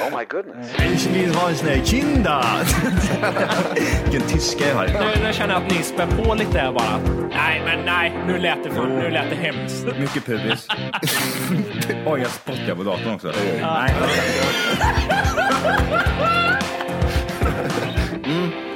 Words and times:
Ich 0.00 1.06
vill 1.06 1.30
en 1.48 1.56
sån 1.56 1.68
här 1.68 1.84
kinda. 1.84 2.44
Vilken 4.04 4.28
tyska 4.28 4.68
jag 4.68 4.74
har. 4.74 4.86
Nu, 4.86 5.26
nu 5.26 5.32
känner 5.32 5.54
jag 5.54 5.62
att 5.62 5.70
ni 5.70 5.82
spär 5.82 6.06
på 6.06 6.34
lite 6.34 6.72
bara. 6.78 7.00
Nej, 7.30 7.62
men 7.64 7.84
nej, 7.84 8.12
nu 8.26 8.38
lät 8.38 8.64
det, 8.64 8.70
fan, 8.70 8.98
nu 8.98 9.10
lät 9.10 9.30
det 9.30 9.36
hemskt. 9.36 9.86
Mycket 9.98 10.24
pubis. 10.26 10.68
Oj, 12.06 12.20
jag 12.20 12.30
spottar 12.30 12.74
på 12.74 12.82
datorn 12.82 13.14
också. 13.14 13.32
Nej. 13.62 13.94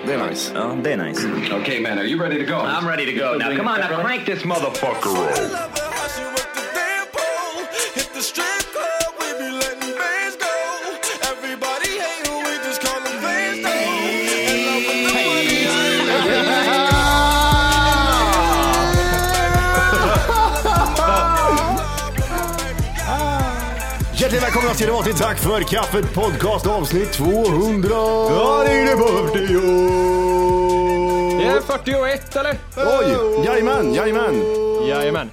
Det 0.06 0.14
är 0.14 0.28
nice. 0.28 0.52
Ja, 0.55 0.77
det 0.83 0.92
är 0.92 0.97
nice. 0.97 1.28
okay, 1.61 1.80
man, 1.80 1.98
are 1.98 2.05
you 2.05 2.20
ready 2.20 2.47
to 2.47 2.52
go? 2.52 2.59
I'm 2.59 2.88
ready 2.88 3.06
to 3.06 3.25
go 3.25 3.38
now. 3.38 3.56
Come 3.56 3.70
on, 3.70 3.80
now 3.80 4.02
crank 4.02 4.27
this 4.27 4.45
motherfucker 4.45 5.11
up. 5.11 5.84
Välkomna 24.75 24.78
ska 24.78 24.86
ni 24.86 24.92
vara 24.92 25.05
till 25.05 25.14
Tack 25.14 25.39
för 25.39 25.61
kaffet 25.61 26.14
podcast 26.14 26.67
avsnitt 26.67 27.12
200. 27.12 27.89
Ja, 27.91 28.64
det 28.67 28.72
är 28.72 28.84
det 28.84 28.97
på 28.97 29.34
Det 31.39 31.44
är 31.44 31.61
41 31.61 32.36
eller? 32.36 32.56
Oj, 32.77 33.45
jajamän, 33.47 33.95
jajamän. 33.95 34.42
Jajamän. 34.89 35.30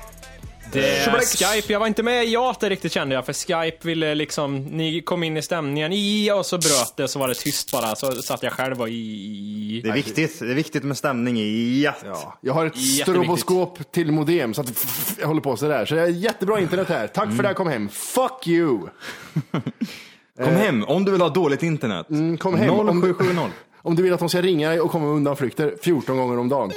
Det 0.73 0.97
är 0.97 1.05
Tjoblex. 1.05 1.35
Skype, 1.43 1.73
jag 1.73 1.79
var 1.79 1.87
inte 1.87 2.03
med 2.03 2.25
i 2.25 2.31
jatet 2.33 2.69
riktigt 2.69 2.91
kände 2.91 3.15
jag, 3.15 3.25
för 3.25 3.33
Skype 3.33 3.87
ville 3.87 4.15
liksom, 4.15 4.57
ni 4.63 5.01
kom 5.01 5.23
in 5.23 5.37
i 5.37 5.41
stämningen, 5.41 5.91
i 5.93 6.31
och 6.31 6.45
så 6.45 6.57
bröt 6.57 6.93
det, 6.97 7.07
så 7.07 7.19
var 7.19 7.27
det 7.27 7.33
tyst 7.33 7.71
bara, 7.71 7.95
så 7.95 8.11
satt 8.11 8.43
jag 8.43 8.53
själv 8.53 8.81
och 8.81 8.89
i... 8.89 9.81
Det 9.83 9.89
är 9.89 9.93
viktigt. 9.93 10.39
Det 10.39 10.51
är 10.51 10.55
viktigt 10.55 10.83
med 10.83 10.97
stämning 10.97 11.39
i 11.39 11.81
ja. 11.83 11.93
Ja, 12.05 12.37
jag 12.41 12.53
har 12.53 12.65
ett 12.65 12.77
stroboskop 12.77 13.91
till 13.91 14.11
modem 14.11 14.53
så 14.53 14.61
att 14.61 14.85
jag 15.19 15.27
håller 15.27 15.41
på 15.41 15.57
sådär. 15.57 15.85
Så 15.85 15.95
det 15.95 16.01
är 16.01 16.07
jättebra 16.07 16.59
internet 16.59 16.89
här. 16.89 17.07
Tack 17.07 17.35
för 17.35 17.43
det 17.43 17.47
här, 17.47 17.55
kom 17.55 17.67
hem. 17.67 17.89
Fuck 17.89 18.47
you. 18.47 18.79
Kom 20.37 20.53
hem 20.55 20.83
om 20.83 21.05
du 21.05 21.11
vill 21.11 21.21
ha 21.21 21.29
dåligt 21.29 21.63
internet. 21.63 22.09
Mm, 22.09 22.37
kom 22.37 22.55
hem. 22.57 22.69
Om 22.69 23.01
du- 23.01 23.13
0770. 23.13 23.51
Om 23.83 23.95
du 23.95 24.03
vill 24.03 24.13
att 24.13 24.19
de 24.19 24.29
ska 24.29 24.41
ringa 24.41 24.69
dig 24.69 24.79
och 24.81 24.91
komma 24.91 25.05
med 25.05 25.15
undanflykter 25.15 25.73
14 25.83 26.17
gånger 26.17 26.39
om 26.39 26.49
dagen. 26.49 26.71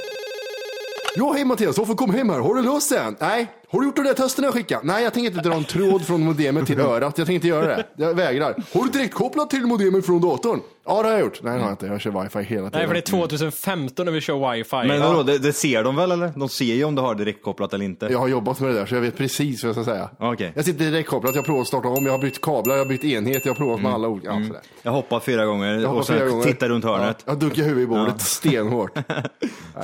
Ja, 1.15 1.31
hej 1.33 1.45
Mattias, 1.45 1.77
varför 1.77 1.93
kom 1.93 2.13
hem 2.13 2.29
här? 2.29 2.39
Har 2.39 2.55
du 2.55 2.61
löst 2.63 2.89
det 2.89 2.99
än? 2.99 3.15
Nej. 3.19 3.47
Har 3.71 3.79
du 3.79 3.85
gjort 3.85 3.95
de 3.95 4.01
där 4.05 4.13
testerna 4.13 4.47
jag 4.47 4.53
skickade? 4.53 4.81
Nej, 4.83 5.03
jag 5.03 5.13
tänker 5.13 5.29
inte 5.31 5.49
dra 5.49 5.55
en 5.55 5.63
tråd 5.63 6.05
från 6.05 6.21
modemet 6.25 6.65
till 6.67 6.79
örat. 6.81 7.01
Jag 7.17 7.27
tänker 7.27 7.33
inte 7.33 7.47
göra 7.47 7.65
det. 7.67 7.83
Jag 7.97 8.13
vägrar. 8.13 8.55
Har 8.73 8.83
du 8.83 8.89
direkt 8.89 9.13
kopplat 9.13 9.49
till 9.49 9.65
modemet 9.65 10.05
från 10.05 10.21
datorn? 10.21 10.59
Ja, 10.87 11.01
det 11.01 11.07
har 11.07 11.13
jag 11.13 11.21
gjort. 11.21 11.39
Nej, 11.43 11.53
det 11.53 11.59
har 11.59 11.65
jag 11.67 11.73
inte. 11.73 11.85
Jag 11.85 12.01
kör 12.01 12.23
wifi 12.23 12.39
hela 12.39 12.45
tiden. 12.45 12.71
Nej, 12.73 12.87
för 12.87 12.93
det 12.93 12.99
är 12.99 13.11
2015 13.11 14.05
när 14.05 14.11
vi 14.13 14.21
kör 14.21 14.51
wifi. 14.53 14.75
Men 14.75 15.01
vadå, 15.01 15.23
det, 15.23 15.37
det 15.37 15.53
ser 15.53 15.83
de 15.83 15.95
väl 15.95 16.11
eller? 16.11 16.31
De 16.35 16.49
ser 16.49 16.65
ju 16.65 16.83
om 16.83 16.95
du 16.95 17.01
har 17.01 17.15
direktkopplat 17.15 17.73
eller 17.73 17.85
inte. 17.85 18.05
Jag 18.11 18.19
har 18.19 18.27
jobbat 18.27 18.59
med 18.59 18.69
det 18.69 18.75
där 18.75 18.85
så 18.85 18.95
jag 18.95 19.01
vet 19.01 19.17
precis 19.17 19.63
vad 19.63 19.67
jag 19.69 19.75
ska 19.85 19.93
säga. 19.93 20.09
Okej. 20.19 20.51
Jag 20.55 20.65
sitter 20.65 20.85
direkt 20.85 21.09
kopplat, 21.09 21.35
jag 21.35 21.41
har 21.41 21.45
provat 21.45 21.61
att 21.61 21.67
starta 21.67 21.87
om, 21.87 22.05
jag 22.05 22.13
har 22.13 22.19
bytt 22.19 22.41
kablar, 22.41 22.75
jag 22.75 22.83
har 22.83 22.89
bytt 22.89 23.03
enhet, 23.03 23.45
jag 23.45 23.53
har 23.53 23.57
provat 23.57 23.81
med 23.81 23.93
alla 23.93 24.07
olika. 24.07 24.27
Ja, 24.27 24.33
sådär. 24.47 24.61
Jag 24.83 24.91
hoppar 24.91 25.19
fyra 25.19 25.45
gånger 25.45 25.73
Jag 25.73 25.79
hoppar 25.87 25.99
och 25.99 26.05
sen 26.05 26.15
flera 26.15 26.29
gånger. 26.29 26.43
tittar 26.43 26.69
runt 26.69 26.83
hörnet. 26.85 27.17
Ja, 27.25 27.31
jag 27.31 27.39
dunkar 27.39 27.63
huvudet 27.63 27.83
i 27.83 27.87
bordet 27.87 28.21
stenhårt. 28.21 28.97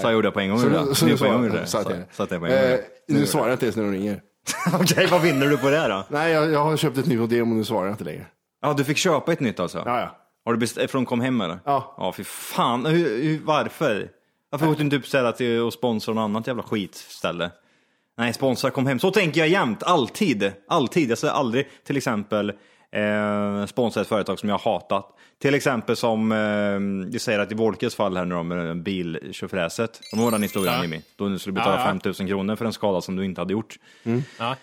Så 0.02 0.08
jag 0.08 0.14
gjorde 0.14 0.28
jag 0.28 0.34
på 0.34 0.40
en 0.40 0.50
gång. 0.50 0.60
Så, 0.60 0.96
så 0.96 1.06
en 1.06 1.10
gång 1.12 1.18
svarar 1.18 1.34
gjorde 1.34 1.48
jag. 1.48 1.56
jag. 1.62 1.70
Så 1.70 1.78
att 1.78 1.84
Så- 1.88 1.92
jag- 1.92 2.00
så 2.12 2.24
Eh, 3.12 3.20
nu 3.20 3.26
svarar 3.26 3.48
jag 3.48 3.56
inte 3.56 3.66
ens 3.66 3.76
när 3.76 3.84
de 3.84 3.92
ringer. 3.92 4.22
Okej, 4.74 5.08
vad 5.12 5.22
vinner 5.22 5.48
du 5.48 5.58
på 5.58 5.70
det 5.70 5.88
då? 5.88 6.06
Nej, 6.10 6.32
jag, 6.32 6.52
jag 6.52 6.64
har 6.64 6.78
köpt 6.78 6.98
ett 6.98 7.06
nytt 7.06 7.20
modem 7.20 7.52
och 7.52 7.58
nu 7.58 7.64
svarar 7.64 7.86
jag 7.86 7.94
inte 7.94 8.04
längre. 8.04 8.26
Ja, 8.62 8.74
du 8.74 8.84
fick 8.84 8.98
köpa 8.98 9.34
ett 9.34 9.40
nytt 9.40 9.60
alltså? 9.60 9.84
Ja, 9.86 10.00
ja. 10.00 10.18
Har 10.46 10.54
du 10.54 10.60
bestämt 10.60 10.92
från 10.92 11.06
Kom 11.06 11.22
Hem 11.22 11.42
eller? 11.42 11.60
Ja. 11.66 11.96
Ja, 11.98 12.14
fy 12.14 12.24
fan. 12.24 12.86
Hur, 12.86 13.24
hur, 13.24 13.40
varför? 13.44 14.10
Varför 14.50 14.66
går 14.66 14.76
du 14.76 14.84
inte 14.84 14.96
upp 14.96 15.08
ställa 15.08 15.32
till 15.32 15.62
och 15.62 15.74
sponsra 15.74 16.14
något 16.14 16.22
annat 16.22 16.48
jävla 16.48 16.64
skitställe? 16.64 17.52
Nej, 18.18 18.34
sponsra 18.34 18.72
Kom 18.72 18.88
Hem. 18.88 19.00
Så 19.00 19.12
tänker 19.12 19.40
jag 19.42 19.50
jämt. 19.50 19.84
Alltid. 19.84 20.52
Alltid. 20.68 21.10
Jag 21.10 21.18
säger 21.18 21.34
aldrig 21.34 21.68
till 21.86 21.98
exempel 21.98 22.54
eh, 22.92 23.66
sponsra 23.66 24.02
ett 24.02 24.08
företag 24.08 24.40
som 24.40 24.50
jag 24.50 24.58
har 24.58 24.72
hatat. 24.72 25.06
Till 25.42 25.54
exempel 25.56 25.96
som 25.96 26.32
eh, 26.32 27.10
du 27.12 27.20
säger 27.20 27.40
att 27.40 27.52
i 27.52 27.56
Wolkes 27.56 27.96
fall 27.96 28.18
här 28.18 28.26
nu 28.26 28.36
då 28.36 28.44
med 28.44 28.84
biltjofräset. 28.84 30.00
Kommer 30.10 30.24
du 30.24 30.26
ihåg 30.26 30.34
den 30.34 30.42
historien 30.44 30.74
Ja. 30.76 30.82
Jimmy? 30.82 31.02
Då 31.16 31.28
du 31.30 31.40
skulle 31.40 31.54
betala 31.54 31.76
Ja, 31.76 31.80
ja. 31.82 31.86
5000 31.86 32.28
kronor 32.28 32.56
för 32.56 32.66
en 32.66 32.74
skada 32.74 33.02
som 33.02 33.16
du 33.16 33.26
inte 33.26 33.42
hade 33.42 33.54
gjort. 33.54 33.76
Ja. 34.40 34.56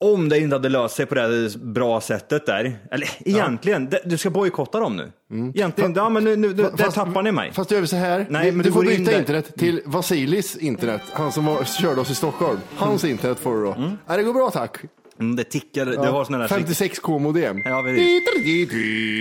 Om 0.00 0.28
det 0.28 0.38
inte 0.38 0.56
hade 0.56 0.68
löst 0.68 0.96
sig 0.96 1.06
på 1.06 1.14
det 1.14 1.56
bra 1.56 2.00
sättet 2.00 2.46
där, 2.46 2.78
eller 2.90 3.08
egentligen, 3.20 3.88
det, 3.90 4.00
du 4.04 4.18
ska 4.18 4.30
bojkotta 4.30 4.80
dem 4.80 4.96
nu. 4.96 5.12
Egentligen, 5.54 5.92
ja 5.96 6.08
men 6.08 6.24
nu, 6.24 6.36
nu, 6.36 6.48
nu 6.48 6.54
där 6.54 6.90
tappar 6.90 7.22
ni 7.22 7.32
mig. 7.32 7.52
Fast 7.52 7.70
gör 7.70 7.80
vi 7.80 7.86
så 7.86 7.96
här. 7.96 8.26
Nej, 8.30 8.50
du, 8.50 8.56
men 8.56 8.66
du 8.66 8.72
får 8.72 8.90
in 8.90 8.98
byta 8.98 9.10
där. 9.10 9.18
internet 9.18 9.56
till 9.56 9.80
Vasilis 9.84 10.56
internet. 10.56 11.02
Han 11.12 11.32
som 11.32 11.44
var, 11.44 11.64
körde 11.64 12.00
oss 12.00 12.10
i 12.10 12.14
Stockholm. 12.14 12.58
Hans 12.76 13.04
internet 13.04 13.38
får 13.38 13.54
du 13.56 13.62
då. 13.64 13.76
Ja, 14.06 14.16
det 14.16 14.22
går 14.22 14.34
bra 14.34 14.50
tack. 14.50 14.76
Mm, 15.20 15.36
det 15.36 15.44
tickar, 15.44 15.86
du 15.86 15.96
har 15.96 16.24
såna 16.24 16.38
där 16.38 16.48
56k 16.48 17.18
modem. 17.18 17.62
Ja, 17.64 17.82
precis. 17.82 18.22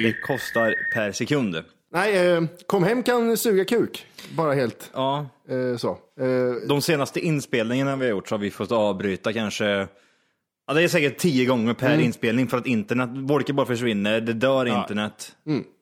Det 0.03 0.13
kostar 0.28 0.75
per 0.94 1.12
sekund. 1.12 1.63
Nej, 1.94 2.28
eh, 2.28 2.44
kom 2.68 2.84
hem 2.84 3.03
kan 3.03 3.38
suga 3.38 3.66
kuk. 3.66 4.06
Bara 4.35 4.53
helt 4.53 4.91
Ja, 4.94 5.30
eh, 5.50 5.78
så. 5.78 5.90
Eh, 6.19 6.68
de 6.69 6.81
senaste 6.81 7.19
inspelningarna 7.19 7.96
vi 7.96 8.06
har 8.06 8.09
gjort 8.09 8.28
så 8.28 8.35
har 8.35 8.40
vi 8.40 8.52
fått 8.52 8.72
avbryta 8.72 9.34
kanske 9.34 9.88
Ja, 10.69 10.73
det 10.73 10.83
är 10.83 10.88
säkert 10.88 11.17
tio 11.17 11.45
gånger 11.45 11.73
per 11.73 11.88
Mm. 11.94 12.05
inspelning 12.05 12.47
för 12.47 12.57
att 12.57 12.66
internet, 12.66 13.09
Wolke 13.13 13.53
bara 13.53 13.66
försvinner, 13.66 14.22
det 14.22 14.33
dör 14.33 14.66
internet. 14.66 15.35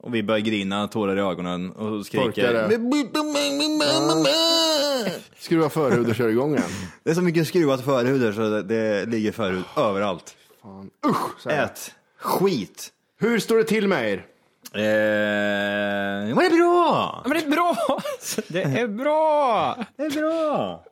Och 0.04 0.16
vi 0.16 0.24
börjar 0.24 0.40
grina, 0.42 0.88
tårar 0.88 1.18
i 1.18 1.20
ögonen 1.22 1.72
och 1.72 1.88
Mm. 1.88 2.04
Torkar 2.04 2.32
skriker. 2.32 2.54
det. 2.54 2.68
skruva 5.40 5.70
förhud 5.70 6.10
och 6.10 6.16
kör 6.16 6.30
igång 6.30 6.52
igen. 6.56 6.70
Det 7.04 7.10
är 7.10 7.14
så 7.16 7.22
mycket 7.22 7.48
skruvat 7.48 7.86
förhud 7.86 8.36
så 8.36 8.42
det, 8.42 8.62
det 8.64 9.06
ligger 9.06 9.32
förhud 9.32 9.64
överallt. 9.78 10.36
Usch, 11.08 11.42
så 11.42 11.50
här. 11.50 11.64
Ät 11.64 11.92
skit. 12.20 12.92
Hur 13.20 13.40
står 13.40 13.58
det 13.58 13.64
till 13.64 13.88
med 13.88 14.12
er? 14.12 14.26
Eh, 14.74 14.82
men 16.28 16.38
det 16.38 16.46
är 16.46 16.58
bra! 16.58 17.22
Men 17.26 17.32
det 17.38 17.44
är 17.44 17.50
bra! 17.50 17.76
Det 18.48 18.62
är 18.62 18.88
bra! 18.88 19.86
Det 19.98 20.04
är 20.04 20.10
bra! 20.12 20.84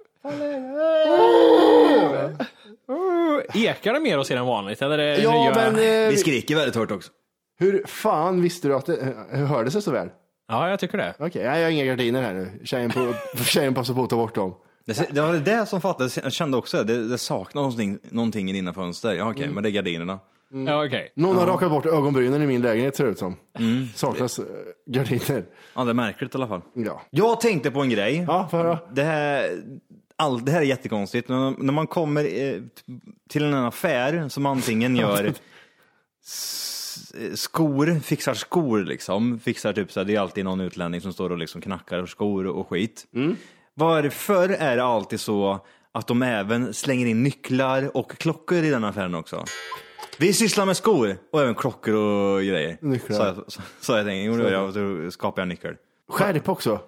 Ekar 3.54 3.94
det 3.94 4.00
mer 4.00 4.18
hos 4.18 4.32
er 4.32 4.38
än 4.38 4.46
vanligt? 4.46 4.82
Eller 4.82 4.98
är 4.98 5.16
det 5.18 5.22
Ja, 5.24 5.32
nya- 5.32 5.56
men 5.72 5.76
eh, 6.06 6.10
Vi 6.10 6.18
skriker 6.18 6.56
väldigt 6.56 6.76
hårt 6.76 6.92
också. 6.92 7.12
hur 7.60 7.84
fan 7.88 8.42
visste 8.42 8.68
du 8.68 8.76
att 8.76 8.86
det 8.86 9.14
hur 9.30 9.46
hördes 9.46 9.74
det 9.74 9.82
så 9.82 9.92
väl? 9.92 10.10
Ja, 10.48 10.70
jag 10.70 10.80
tycker 10.80 10.98
det. 10.98 11.14
Okej, 11.20 11.42
jag 11.44 11.52
har 11.64 11.70
inga 11.70 11.86
gardiner 11.86 12.22
här 12.22 12.34
nu. 12.34 12.52
Tjejen, 12.64 12.90
på, 12.92 13.14
tjejen 13.44 13.74
passar 13.74 13.94
på 13.94 14.04
att 14.04 14.10
ta 14.10 14.16
bort 14.16 14.36
dem. 14.36 14.56
Det, 14.86 15.08
det 15.12 15.22
var 15.22 15.34
det 15.34 15.66
som 15.66 15.82
fattades, 15.82 16.18
jag 16.18 16.34
kände 16.34 16.58
också 16.58 16.84
det, 16.84 17.08
det 17.08 17.18
saknas 17.18 17.56
någonting, 17.56 17.98
någonting 18.10 18.50
i 18.50 18.54
dina 18.54 18.74
fönster. 18.74 19.14
Ja 19.14 19.30
okej, 19.32 19.50
men 19.50 19.64
det 19.64 19.70
är 19.70 19.72
gardinerna. 19.72 20.20
Ja, 20.68 20.86
okej. 20.86 21.12
Någon 21.16 21.38
har 21.38 21.46
rakat 21.48 21.70
bort 21.72 21.86
ögonbrynen 21.86 22.42
i 22.42 22.48
min 22.48 22.62
lägenhet 22.62 22.96
ser 22.96 23.04
det 23.04 23.10
ut 23.12 23.20
som. 23.20 23.36
Saknas 23.96 24.40
eh, 24.40 24.46
gardiner. 24.88 25.44
Ja, 25.76 25.84
det 25.84 25.90
är 25.90 25.94
märkligt 25.94 26.36
i 26.36 26.38
alla 26.38 26.48
fall. 26.48 26.62
Ja. 26.74 27.02
Jag 27.10 27.42
tänkte 27.42 27.72
på 27.72 27.82
en 27.82 27.90
grej. 27.90 28.26
Ja, 28.28 28.48
för. 28.52 28.78
Det 28.92 29.04
här, 29.04 29.50
all, 30.16 30.46
det 30.46 30.52
här 30.52 30.60
är 30.60 30.66
jättekonstigt. 30.66 31.30
Men 31.30 31.56
när 31.58 31.74
man 31.74 31.88
kommer 31.88 32.42
eh, 32.42 32.62
till 33.30 33.44
en 33.44 33.54
affär 33.54 34.30
som 34.30 34.46
antingen 34.46 34.96
gör 34.96 35.34
skor, 37.36 38.00
fixar 38.00 38.34
skor 38.34 38.80
liksom. 38.84 39.40
Fixar 39.40 39.74
typ 39.74 39.92
så 39.92 40.00
här, 40.00 40.06
det 40.06 40.16
är 40.16 40.20
alltid 40.20 40.46
någon 40.46 40.62
utlänning 40.62 41.02
som 41.02 41.14
står 41.14 41.30
och 41.30 41.38
liksom 41.38 41.62
knackar 41.62 42.06
skor 42.06 42.48
och 42.48 42.68
skit. 42.70 43.06
Varför 43.74 44.50
är 44.50 44.78
det 44.78 44.84
alltid 44.84 45.20
så 45.20 45.66
att 45.92 46.08
de 46.08 46.22
även 46.22 46.74
slänger 46.74 47.06
in 47.06 47.24
nycklar 47.24 47.98
och 47.98 48.12
klockor 48.18 48.58
i 48.58 48.70
den 48.70 48.84
affären 48.84 49.16
också? 49.16 49.46
Vi 50.18 50.34
sysslar 50.34 50.66
med 50.66 50.78
skor 50.78 51.18
och 51.32 51.42
även 51.42 51.56
klockor 51.56 51.94
och 51.96 52.40
grejer. 52.40 52.78
Nycklar. 52.82 53.18
Så 53.18 53.24
jag, 53.24 53.36
så, 53.36 53.62
så 53.82 53.94
jag 53.94 54.06
tänkte, 54.06 54.42
jo, 54.44 54.50
jag, 54.50 54.74
då 54.74 55.12
skapar 55.12 55.42
jag 55.42 55.48
nyckel. 55.48 55.76
Skärp 56.10 56.50
också. 56.50 56.80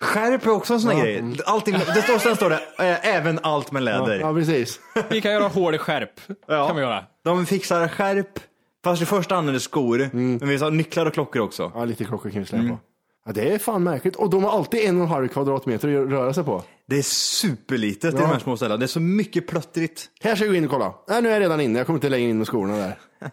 Skärp 0.00 0.46
är 0.46 0.50
också 0.50 0.74
en 0.74 0.80
sån 0.80 0.90
här 0.90 1.02
grej. 1.02 1.24
Allting, 1.46 1.74
det 1.74 2.02
står, 2.02 2.18
sen 2.18 2.36
står 2.36 2.50
det 2.50 2.60
eh, 2.78 3.14
även 3.16 3.38
allt 3.42 3.72
med 3.72 3.82
läder. 3.82 4.20
Ja, 4.20 4.34
precis. 4.34 4.80
Vi 5.10 5.20
kan 5.20 5.32
göra 5.32 5.48
hål 5.48 5.74
i 5.74 5.78
skärp. 5.78 6.20
Ja. 6.46 6.66
Kan 6.66 6.76
vi 6.76 6.82
göra. 6.82 7.04
De 7.24 7.46
fixar 7.46 7.88
skärp 7.88 8.38
Fast 8.84 9.02
i 9.02 9.06
första 9.06 9.34
hand 9.34 9.48
är 9.48 9.52
det 9.52 9.60
skor, 9.60 10.10
men 10.12 10.48
vi 10.48 10.56
har 10.56 10.70
nycklar 10.70 11.06
och 11.06 11.14
klockor 11.14 11.42
också. 11.42 11.72
Ja, 11.74 11.84
lite 11.84 12.04
klockor 12.04 12.30
kan 12.30 12.40
vi 12.40 12.46
släppa 12.46 12.68
på. 12.68 12.78
Ja, 13.26 13.32
det 13.32 13.52
är 13.52 13.58
fan 13.58 13.82
märkligt. 13.82 14.16
Och 14.16 14.30
de 14.30 14.44
har 14.44 14.50
alltid 14.50 14.80
en 14.80 14.96
och 14.96 15.02
en 15.02 15.08
halv 15.08 15.28
kvadratmeter 15.28 16.02
att 16.02 16.10
röra 16.10 16.34
sig 16.34 16.44
på. 16.44 16.62
Det 16.86 16.98
är 16.98 17.02
superlitet 17.02 18.14
i 18.14 18.16
de 18.16 18.26
här 18.26 18.38
små 18.38 18.56
ställena. 18.56 18.76
Det 18.76 18.84
är 18.84 18.86
så 18.86 19.00
mycket 19.00 19.46
plöttrigt. 19.46 20.06
Här 20.20 20.34
ska 20.34 20.44
vi 20.44 20.50
gå 20.50 20.56
in 20.56 20.64
och 20.64 20.70
kolla. 20.70 20.94
Nej, 21.08 21.22
nu 21.22 21.28
är 21.28 21.32
jag 21.32 21.40
redan 21.40 21.60
inne. 21.60 21.78
Jag 21.78 21.86
kommer 21.86 21.96
inte 21.96 22.08
längre 22.08 22.30
in 22.30 22.38
med 22.38 22.46
skorna 22.46 22.76
där. 22.76 22.98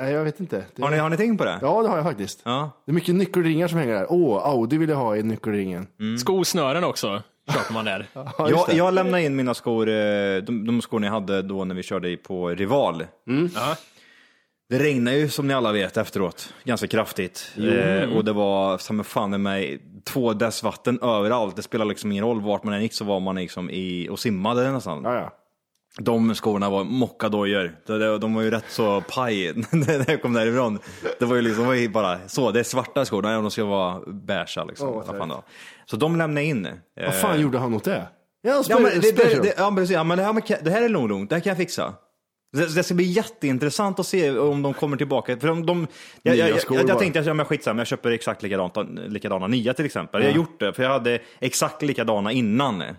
Jag 0.00 0.24
vet 0.24 0.40
inte. 0.40 0.64
Det... 0.76 0.82
Har 0.82 0.90
ni, 0.90 0.96
har 0.98 1.10
ni 1.10 1.16
tänkt 1.16 1.38
på 1.38 1.44
det? 1.44 1.58
Ja, 1.62 1.82
det 1.82 1.88
har 1.88 1.96
jag 1.96 2.06
faktiskt. 2.06 2.40
Ja. 2.44 2.70
Det 2.84 2.90
är 2.90 2.94
mycket 2.94 3.14
nyckelringar 3.14 3.68
som 3.68 3.78
hänger 3.78 3.94
där. 3.94 4.06
Åh, 4.08 4.46
Audi 4.46 4.78
vill 4.78 4.88
jag 4.88 4.96
ha 4.96 5.16
i 5.16 5.22
nyckelringen. 5.22 5.86
Skosnören 6.20 6.84
också 6.84 7.22
köper 7.52 7.74
man 7.74 7.84
där. 7.84 8.06
Ja, 8.14 8.50
Jag, 8.50 8.72
jag 8.72 8.94
lämnade 8.94 9.22
in 9.22 9.36
mina 9.36 9.54
skor, 9.54 9.88
eh, 9.88 9.94
de, 10.42 10.66
de 10.66 10.80
skorna 10.82 11.06
jag 11.06 11.12
hade 11.12 11.42
då 11.42 11.64
när 11.64 11.74
vi 11.74 11.82
körde 11.82 12.16
på 12.16 12.48
Rival. 12.48 13.04
Ja. 13.54 13.76
Det 14.68 14.78
regnade 14.78 15.16
ju 15.16 15.28
som 15.28 15.48
ni 15.48 15.54
alla 15.54 15.72
vet 15.72 15.96
efteråt, 15.96 16.54
ganska 16.64 16.86
kraftigt. 16.86 17.52
Eh, 17.56 18.16
och 18.16 18.24
det 18.24 18.32
var 18.32 18.78
som 18.78 19.04
fan 19.04 19.34
i 19.34 19.38
mig 19.38 19.82
två 20.04 20.32
dess 20.32 20.62
vatten 20.62 20.98
överallt. 21.02 21.56
Det 21.56 21.62
spelar 21.62 21.84
liksom 21.84 22.12
ingen 22.12 22.24
roll 22.24 22.40
vart 22.40 22.64
man 22.64 22.74
än 22.74 22.82
gick 22.82 22.92
så 22.92 23.04
var 23.04 23.20
man 23.20 23.36
liksom 23.36 23.70
i 23.70 24.08
och 24.10 24.18
simmade 24.18 24.72
nästan. 24.72 25.02
Ja, 25.04 25.14
ja. 25.14 25.32
De 26.00 26.34
skorna 26.34 26.70
var 26.70 26.84
mockadojor. 26.84 27.76
De, 27.86 27.98
de, 27.98 28.20
de 28.20 28.34
var 28.34 28.42
ju 28.42 28.50
rätt 28.50 28.64
så 28.68 29.00
paj 29.00 29.52
när 29.70 30.10
jag 30.10 30.22
kom 30.22 30.32
därifrån. 30.32 30.78
Det 31.18 31.24
var 31.24 31.36
ju 31.36 31.42
liksom 31.42 31.62
det 31.62 31.68
var 31.68 31.74
ju 31.74 31.88
bara 31.88 32.18
så, 32.28 32.50
det 32.50 32.60
är 32.60 32.64
svarta 32.64 33.04
skor, 33.04 33.22
nej, 33.22 33.34
de 33.34 33.50
ska 33.50 33.64
vara 33.64 34.00
beiga 34.06 34.64
liksom. 34.68 34.92
Vad 34.92 35.06
fan 35.06 35.28
var. 35.28 35.42
så 35.86 35.96
de 35.96 36.16
lämnade 36.16 36.44
in. 36.46 36.68
Vad 37.06 37.14
fan 37.14 37.40
gjorde 37.40 37.58
han 37.58 37.74
åt 37.74 37.84
det? 37.84 38.06
Ja, 38.42 38.62
Ja, 38.68 38.78
men 38.78 38.84
det, 38.84 39.00
det, 39.00 39.02
special. 39.06 39.42
det, 39.44 39.54
ja, 39.56 39.72
precis. 39.76 39.94
Ja, 39.94 40.04
men 40.04 40.18
det, 40.18 40.24
här, 40.24 40.32
med- 40.32 40.58
det 40.62 40.70
här 40.70 40.82
är 40.82 40.88
nog 40.88 41.08
lugnt, 41.08 41.30
det 41.30 41.36
här 41.36 41.40
kan 41.40 41.50
jag 41.50 41.56
fixa. 41.56 41.94
Det, 42.52 42.74
det 42.74 42.82
ska 42.82 42.94
bli 42.94 43.04
jätteintressant 43.04 43.98
att 43.98 44.06
se 44.06 44.38
om 44.38 44.62
de 44.62 44.74
kommer 44.74 44.96
tillbaka. 44.96 45.36
För 45.36 45.48
de, 45.48 45.66
de, 45.66 45.86
jag, 46.22 46.36
jag, 46.36 46.48
jag, 46.48 46.88
jag, 46.88 46.98
tänkte 46.98 47.20
att 47.20 47.26
ja, 47.26 47.34
men 47.34 47.46
skitsamma, 47.46 47.80
jag 47.80 47.86
köper 47.86 48.10
exakt 48.10 48.42
likadant, 48.42 48.76
likadana 49.08 49.46
nya 49.46 49.74
till 49.74 49.84
exempel. 49.84 50.22
Jag 50.22 50.30
har 50.30 50.36
gjort 50.36 50.60
det, 50.60 50.72
för 50.72 50.82
jag 50.82 50.90
hade 50.90 51.18
exakt 51.40 51.82
likadana 51.82 52.32
innan. 52.32 52.80
Eh, 52.80 52.90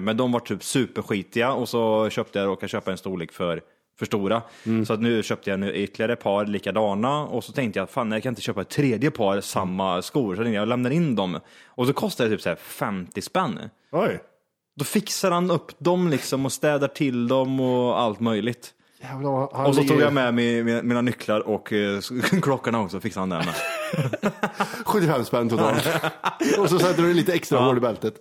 men 0.00 0.16
de 0.16 0.32
var 0.32 0.40
typ 0.40 0.64
superskitiga 0.64 1.52
och 1.52 1.68
så 1.68 2.10
köpte 2.10 2.38
jag, 2.38 2.46
råkade 2.46 2.68
köpa 2.68 2.90
en 2.90 2.98
storlek 2.98 3.32
för 3.32 3.60
för 3.98 4.06
stora. 4.06 4.42
Mm. 4.66 4.86
Så 4.86 4.92
att 4.92 5.00
nu 5.00 5.22
köpte 5.22 5.50
jag 5.50 5.60
nu 5.60 5.74
ytterligare 5.74 6.12
ett 6.12 6.22
par 6.22 6.46
likadana 6.46 7.26
och 7.26 7.44
så 7.44 7.52
tänkte 7.52 7.78
jag 7.78 7.90
fan 7.90 8.12
jag 8.12 8.22
kan 8.22 8.30
inte 8.30 8.42
köpa 8.42 8.60
ett 8.60 8.68
tredje 8.68 9.10
par 9.10 9.40
samma 9.40 10.02
skor. 10.02 10.36
Så 10.36 10.42
jag, 10.42 10.68
lämnar 10.68 10.90
in 10.90 11.16
dem. 11.16 11.40
Och 11.66 11.86
så 11.86 11.92
kostade 11.92 12.28
det 12.28 12.36
typ 12.36 12.42
så 12.42 12.48
här 12.48 12.56
50 12.56 13.22
spänn. 13.22 13.58
Oj. 13.92 14.20
Då 14.76 14.84
fixar 14.84 15.30
han 15.30 15.50
upp 15.50 15.78
dem 15.78 16.08
liksom 16.08 16.46
och 16.46 16.52
städar 16.52 16.88
till 16.88 17.28
dem 17.28 17.60
och 17.60 18.00
allt 18.00 18.20
möjligt. 18.20 18.72
Jävlar, 19.10 19.30
vad- 19.30 19.52
han 19.52 19.66
Och 19.66 19.74
så 19.74 19.82
tog 19.84 20.00
jag 20.00 20.12
med 20.12 20.34
mi- 20.34 20.62
mina, 20.62 20.82
mina 20.82 21.00
nycklar 21.00 21.40
och 21.48 21.72
eh, 21.72 22.00
klockorna 22.42 22.80
också, 22.80 23.00
fixade 23.00 23.20
han 23.20 23.28
det 23.28 23.46
med. 23.46 24.32
75 24.84 25.24
spänn 25.24 25.48
totalt. 25.48 25.88
och 26.58 26.70
så 26.70 26.78
sätter 26.78 27.02
du 27.02 27.14
lite 27.14 27.32
extra 27.34 27.58
hål 27.58 27.76
i 27.76 27.80
bältet. 27.80 28.14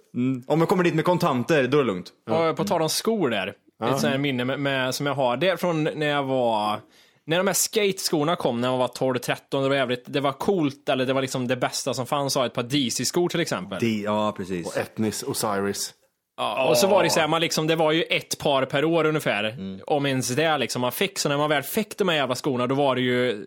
Om 0.47 0.59
jag 0.59 0.69
kommer 0.69 0.83
dit 0.83 0.95
med 0.95 1.05
kontanter, 1.05 1.67
då 1.67 1.77
är 1.77 1.81
det 1.81 1.87
lugnt. 1.87 2.09
Och 2.29 2.57
på 2.57 2.63
tal 2.63 2.81
om 2.81 2.89
skor 2.89 3.29
där, 3.29 3.47
ett 3.47 3.55
sånt 3.99 4.01
här 4.03 4.17
minne 4.17 4.45
med, 4.45 4.59
med, 4.59 4.95
som 4.95 5.05
jag 5.05 5.13
har. 5.15 5.37
Det 5.37 5.49
är 5.49 5.57
från 5.57 5.83
när 5.83 6.05
jag 6.07 6.23
var, 6.23 6.79
när 7.25 7.37
de 7.37 7.47
här 7.47 7.53
skateskorna 7.53 8.35
kom 8.35 8.61
när 8.61 8.67
jag 8.67 8.77
var 8.77 8.87
12-13, 8.87 9.35
det 9.49 9.69
var 9.69 9.75
jävligt, 9.75 10.03
det 10.07 10.19
var 10.21 10.31
coolt, 10.31 10.89
eller 10.89 11.05
det 11.05 11.13
var 11.13 11.21
liksom 11.21 11.47
det 11.47 11.55
bästa 11.55 11.93
som 11.93 12.05
fanns, 12.05 12.35
att 12.37 12.41
ha 12.41 12.45
ett 12.45 12.53
par 12.53 12.63
DC-skor 12.63 13.29
till 13.29 13.39
exempel. 13.39 13.79
De, 13.79 14.01
ja, 14.01 14.33
precis. 14.37 14.77
Etnis 14.77 15.23
Osiris. 15.23 15.93
Ja, 16.37 16.69
och 16.69 16.77
så 16.77 16.87
var 16.87 17.03
det 17.03 17.09
så 17.09 17.19
här, 17.19 17.27
man 17.27 17.41
liksom, 17.41 17.67
det 17.67 17.75
var 17.75 17.91
ju 17.91 18.01
ett 18.03 18.37
par 18.39 18.65
per 18.65 18.85
år 18.85 19.05
ungefär, 19.05 19.43
Mm. 19.43 19.79
om 19.87 20.05
ens 20.05 20.29
det 20.29 20.57
liksom 20.57 20.81
man 20.81 20.91
fick. 20.91 21.19
Så 21.19 21.29
när 21.29 21.37
man 21.37 21.49
väl 21.49 21.63
fick 21.63 21.97
de 21.97 22.09
här 22.09 22.15
jävla 22.15 22.35
skorna, 22.35 22.67
då 22.67 22.75
var 22.75 22.95
det 22.95 23.01
ju, 23.01 23.45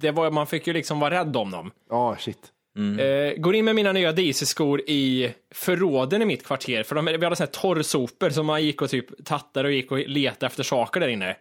det 0.00 0.10
var, 0.10 0.30
man 0.30 0.46
fick 0.46 0.66
ju 0.66 0.72
liksom 0.72 1.00
vara 1.00 1.20
rädd 1.20 1.36
om 1.36 1.50
dem. 1.50 1.70
Ja, 1.90 2.16
shit. 2.18 2.38
Eh, 3.00 3.40
går 3.40 3.54
in 3.54 3.64
med 3.64 3.74
mina 3.74 3.92
nya 3.92 4.12
DC-skor 4.12 4.80
i 4.80 5.32
förråden 5.54 6.22
i 6.22 6.24
mitt 6.24 6.46
kvarter, 6.46 6.82
för 6.82 6.94
de, 6.94 7.04
vi 7.04 7.12
hade 7.12 7.36
här 7.38 7.46
torrsopor 7.46 8.30
som 8.30 8.46
man 8.46 8.62
gick 8.64 8.82
och 8.82 8.90
typ 8.90 9.24
tattade 9.24 9.68
och 9.68 9.74
gick 9.74 9.92
och 9.92 9.98
letade 9.98 10.46
efter 10.46 10.62
saker 10.62 11.00
där 11.00 11.08
inne. 11.08 11.36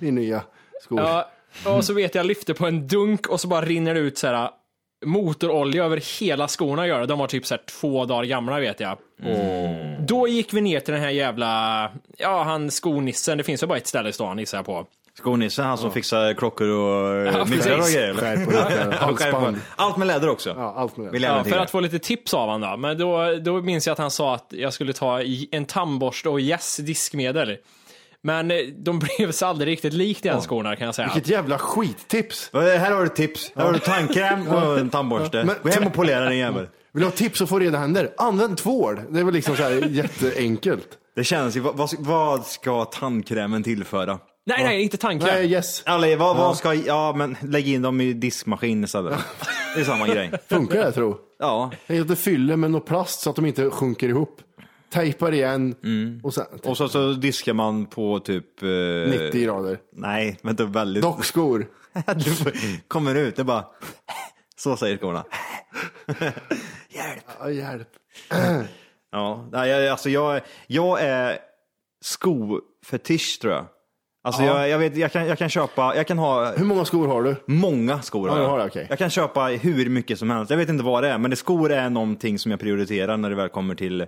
I 0.00 0.10
nya 0.10 0.42
skor. 0.82 1.00
Ja, 1.00 1.30
och 1.66 1.84
så 1.84 1.94
vet 1.94 2.14
jag, 2.14 2.22
jag 2.22 2.26
lyfte 2.28 2.54
på 2.54 2.66
en 2.66 2.88
dunk 2.88 3.26
och 3.28 3.40
så 3.40 3.48
bara 3.48 3.64
rinner 3.64 3.94
det 3.94 4.00
ut 4.00 4.18
så 4.18 4.26
här 4.26 4.50
motorolja 5.04 5.84
över 5.84 6.20
hela 6.20 6.48
skorna 6.48 6.86
gör 6.86 7.00
det. 7.00 7.06
De 7.06 7.18
var 7.18 7.26
typ 7.26 7.46
så 7.46 7.54
här 7.54 7.62
två 7.80 8.04
dagar 8.04 8.24
gamla 8.24 8.60
vet 8.60 8.80
jag. 8.80 8.98
Då 10.00 10.28
gick 10.28 10.54
vi 10.54 10.60
ner 10.60 10.80
till 10.80 10.94
den 10.94 11.02
här 11.02 11.10
jävla, 11.10 11.90
ja 12.18 12.42
han 12.42 12.70
skonissen, 12.70 13.38
det 13.38 13.44
finns 13.44 13.62
ju 13.62 13.66
bara 13.66 13.78
ett 13.78 13.86
ställe 13.86 14.08
i 14.08 14.12
stan 14.12 14.38
gissar 14.38 14.58
jag 14.58 14.66
på. 14.66 14.86
Skonissen, 15.18 15.64
han 15.64 15.78
som 15.78 15.92
fixar 15.92 16.34
klockor 16.34 16.68
och 16.68 17.26
Ja, 17.26 17.32
ja, 17.38 17.44
nycklar 17.44 17.78
och 17.78 17.84
grejer. 17.84 18.46
Ja, 18.90 18.96
halsband. 19.06 19.60
Allt 19.76 19.96
med 19.96 20.06
läder 20.06 20.28
också. 20.28 20.54
Ja, 20.56 20.74
allt 20.76 20.96
med. 20.96 21.12
Vill 21.12 21.22
Ja, 21.22 21.44
för 21.44 21.58
att 21.58 21.70
få 21.70 21.80
lite 21.80 21.98
tips 21.98 22.34
av 22.34 22.48
honom 22.48 22.70
då. 22.70 22.76
Men 22.76 22.98
då, 22.98 23.34
då 23.40 23.60
minns 23.60 23.86
jag 23.86 23.92
att 23.92 23.98
han 23.98 24.10
sa 24.10 24.34
att 24.34 24.46
jag 24.48 24.72
skulle 24.72 24.92
ta 24.92 25.22
en 25.50 25.64
tandborste 25.64 26.28
och 26.28 26.40
yes 26.40 26.76
diskmedel. 26.76 27.56
Men 28.22 28.50
eh, 28.50 28.56
de 28.76 28.98
blev 28.98 29.32
så 29.32 29.46
aldrig 29.46 29.68
riktigt 29.72 29.92
likt 29.92 30.22
den 30.22 30.40
skorna 30.40 30.76
kan 30.76 30.86
jag 30.86 30.94
säga. 30.94 31.10
Vilket 31.14 31.30
jävla 31.30 31.58
skittips. 31.58 32.50
Här 32.52 32.90
har 32.90 33.00
du 33.00 33.06
ett 33.06 33.16
tips. 33.16 33.52
Här 33.56 33.64
har 33.64 33.72
du 33.72 33.78
tandkräm 33.78 34.48
och 34.48 34.78
en 34.78 34.90
tandborste. 34.90 35.44
Men- 35.44 35.56
Gå 35.62 35.68
hem 35.68 35.86
och 35.86 35.92
polera 35.94 36.28
din 36.28 36.38
jävel. 36.38 36.68
Vill 36.92 37.00
du 37.00 37.06
ha 37.06 37.10
tips 37.12 37.42
att 37.42 37.48
få 37.48 37.58
rena 37.58 37.78
händer? 37.78 38.10
Använd 38.16 38.56
tvål. 38.56 39.00
Det 39.10 39.20
är 39.20 39.24
väl 39.24 39.34
liksom 39.34 39.56
så 39.56 39.62
här 39.62 39.70
jätteenkelt. 39.90 40.88
Det 41.16 41.24
känns 41.24 41.56
ju, 41.56 41.60
vad, 41.60 41.76
vad- 41.76 41.90
vad 41.98 42.46
ska 42.46 42.84
tandkrämen 42.84 43.62
tillföra? 43.62 44.18
Nej, 44.46 44.64
nej, 44.64 44.82
inte 44.82 44.96
tandkräm. 44.96 45.34
Nej, 45.34 45.52
yes. 45.52 45.82
Eller 45.86 46.16
vad, 46.16 46.36
vad 46.36 46.56
ska, 46.56 46.74
ja 46.74 47.12
men 47.16 47.36
lägg 47.42 47.68
in 47.68 47.82
dem 47.82 48.00
i 48.00 48.12
diskmaskin 48.12 48.84
istället. 48.84 49.18
Det 49.74 49.80
är 49.80 49.84
samma 49.84 50.06
grej. 50.08 50.30
Funkar 50.48 50.84
det 50.84 50.92
tro? 50.92 51.18
Ja, 51.38 51.70
Tänk 51.86 52.00
att 52.00 52.08
du 52.08 52.16
fyller 52.16 52.56
med 52.56 52.70
något 52.70 52.86
plast 52.86 53.20
så 53.20 53.30
att 53.30 53.36
de 53.36 53.46
inte 53.46 53.70
sjunker 53.70 54.08
ihop. 54.08 54.40
Tejpar 54.92 55.32
igen 55.32 55.74
och 56.22 56.34
sen 56.34 56.44
och 56.64 56.76
så, 56.76 56.88
så 56.88 57.12
diskar 57.12 57.52
man 57.52 57.86
på 57.86 58.20
typ... 58.20 58.62
Eh, 58.62 58.68
90 59.26 59.44
grader. 59.44 59.78
Nej, 59.92 60.38
vänta 60.42 60.64
väldigt... 60.64 61.02
Dockskor. 61.02 61.66
Du 62.16 62.34
får- 62.34 62.88
kommer 62.88 63.14
ut, 63.14 63.36
det 63.36 63.42
är 63.42 63.44
bara... 63.44 63.64
Så 64.56 64.76
säger 64.76 64.96
skorna. 64.96 65.24
Hjälp. 66.88 67.24
Ja, 67.40 67.50
hjälp. 67.50 67.88
Ja, 69.14 69.48
nej, 69.52 69.70
jag, 69.70 69.88
alltså 69.88 70.10
jag, 70.10 70.40
jag 70.66 71.00
är 71.02 71.38
skofetisch 72.00 73.38
tror 73.40 73.52
jag. 73.52 73.64
Alltså 74.24 74.42
jag, 74.42 74.68
jag, 74.68 74.78
vet, 74.78 74.96
jag, 74.96 75.12
kan, 75.12 75.26
jag 75.26 75.38
kan 75.38 75.48
köpa, 75.48 75.96
jag 75.96 76.06
kan 76.06 76.18
ha 76.18 76.52
Hur 76.56 76.64
många 76.64 76.84
skor 76.84 77.08
har 77.08 77.22
du? 77.22 77.36
många 77.46 78.02
skor. 78.02 78.28
Ja, 78.28 78.32
har 78.32 78.38
du 78.38 78.44
jag. 78.44 78.50
har 78.50 78.58
det, 78.58 78.64
okej. 78.66 78.86
jag 78.88 78.98
kan 78.98 79.10
köpa 79.10 79.44
hur 79.46 79.88
mycket 79.90 80.18
som 80.18 80.30
helst. 80.30 80.50
Jag 80.50 80.58
vet 80.58 80.68
inte 80.68 80.84
vad 80.84 81.02
det 81.02 81.08
är, 81.08 81.18
men 81.18 81.30
det, 81.30 81.36
skor 81.36 81.72
är 81.72 81.90
någonting 81.90 82.38
som 82.38 82.50
jag 82.50 82.60
prioriterar 82.60 83.16
när 83.16 83.30
det 83.30 83.36
väl 83.36 83.48
kommer 83.48 83.74
till, 83.74 84.06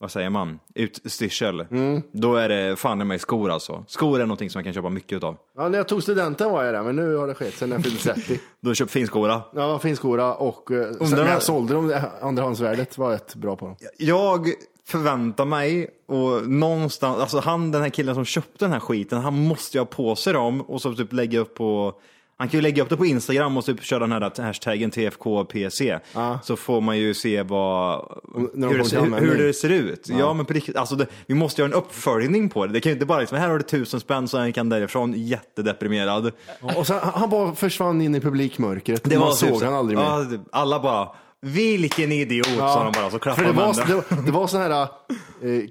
vad 0.00 0.10
säger 0.10 0.30
man, 0.30 0.58
utstyrsel. 0.74 1.60
Mm. 1.70 2.02
Då 2.12 2.36
är 2.36 2.48
det 2.48 2.76
fan 2.76 3.00
i 3.00 3.04
mig 3.04 3.18
skor 3.18 3.50
alltså. 3.50 3.84
Skor 3.88 4.20
är 4.20 4.26
någonting 4.26 4.50
som 4.50 4.58
jag 4.58 4.64
kan 4.64 4.74
köpa 4.74 4.90
mycket 4.90 5.16
utav. 5.16 5.36
Ja, 5.56 5.68
när 5.68 5.78
jag 5.78 5.88
tog 5.88 6.02
studenten 6.02 6.50
var 6.50 6.64
jag 6.64 6.74
där, 6.74 6.82
men 6.82 6.96
nu 6.96 7.16
har 7.16 7.26
det 7.26 7.34
skett 7.34 7.54
sen 7.54 7.70
jag 7.70 7.82
fyllde 7.82 7.98
30. 7.98 8.40
Du 8.60 8.68
har 8.68 8.74
köpt 8.74 8.90
finskora. 8.90 9.42
Ja, 9.54 9.78
finskora 9.78 10.34
och 10.34 10.70
eh, 10.70 10.92
sen 10.92 11.10
när 11.10 11.32
jag 11.32 11.42
sålde 11.42 11.74
dem, 11.74 11.88
det 11.88 12.10
andrahandsvärdet 12.20 12.98
var 12.98 13.10
rätt 13.10 13.34
bra 13.34 13.56
på 13.56 13.66
dem. 13.66 13.76
Jag 13.98 14.52
förväntar 14.86 15.44
mig 15.44 15.90
och 16.06 16.48
någonstans, 16.48 17.18
alltså 17.18 17.38
han 17.38 17.70
den 17.70 17.82
här 17.82 17.88
killen 17.88 18.14
som 18.14 18.24
köpte 18.24 18.64
den 18.64 18.72
här 18.72 18.80
skiten, 18.80 19.18
han 19.18 19.34
måste 19.34 19.76
ju 19.76 19.80
ha 19.80 19.86
på 19.86 20.16
sig 20.16 20.32
dem 20.32 20.60
och 20.60 20.82
så 20.82 20.94
typ 20.94 21.12
lägga 21.12 21.38
upp 21.40 21.54
på 21.54 21.94
han 22.38 22.48
kan 22.48 22.58
ju 22.58 22.62
lägga 22.62 22.82
upp 22.82 22.88
det 22.88 22.96
på 22.96 23.06
Instagram 23.06 23.56
och 23.56 23.64
typ 23.64 23.82
köra 23.84 23.98
den 24.06 24.12
här 24.12 24.42
hashtaggen 24.42 24.90
TFKPC. 24.90 25.98
Så 26.42 26.56
får 26.56 26.80
man 26.80 26.98
ju 26.98 27.14
se 27.14 27.42
vad, 27.42 28.04
hur, 28.34 28.78
det, 29.10 29.16
hur, 29.20 29.46
det 29.46 29.52
ser 29.54 29.68
ut. 29.70 30.08
Ja, 30.08 30.32
men 30.32 30.46
på 30.46 30.52
riktigt, 30.52 30.76
alltså 30.76 30.96
det, 30.96 31.06
vi 31.26 31.34
måste 31.34 31.62
ha 31.62 31.66
en 31.66 31.72
uppföljning 31.74 32.48
på 32.48 32.66
det. 32.66 32.72
Det 32.72 32.80
kan 32.80 32.90
ju 32.90 32.94
inte 32.94 33.06
bara 33.06 33.18
liksom, 33.20 33.38
här 33.38 33.48
har 33.48 33.58
du 33.58 33.62
tusen 33.64 34.00
spänn 34.00 34.28
så 34.28 34.38
han 34.38 34.52
kan 34.52 34.68
därifrån 34.68 35.12
jättedeprimerad. 35.16 36.32
Och 36.76 36.86
sen, 36.86 36.98
han 37.02 37.30
bara 37.30 37.54
försvann 37.54 38.00
in 38.00 38.14
i 38.14 38.20
publikmörkret. 38.20 39.04
Det 39.04 39.18
Man 39.18 39.28
var 39.28 39.34
såg 39.34 39.48
typ 39.54 39.62
han 39.62 39.74
aldrig 39.74 39.98
mer. 39.98 40.04
Ja, 40.04 40.18
det- 40.18 40.40
alla 40.52 40.80
bara, 40.80 41.08
vilken 41.40 42.12
idiot 42.12 42.46
sa 42.46 42.84
de 42.84 42.92
bara, 42.92 43.04
så 43.04 43.10
För 43.10 43.18
klappade 43.18 43.46
det 43.48 43.52
de 43.52 43.56
var, 43.56 43.86
det, 43.86 43.94
var- 43.94 44.22
det 44.26 44.32
var 44.32 44.46
sån 44.46 44.60
här 44.60 44.70
eh, 44.80 44.88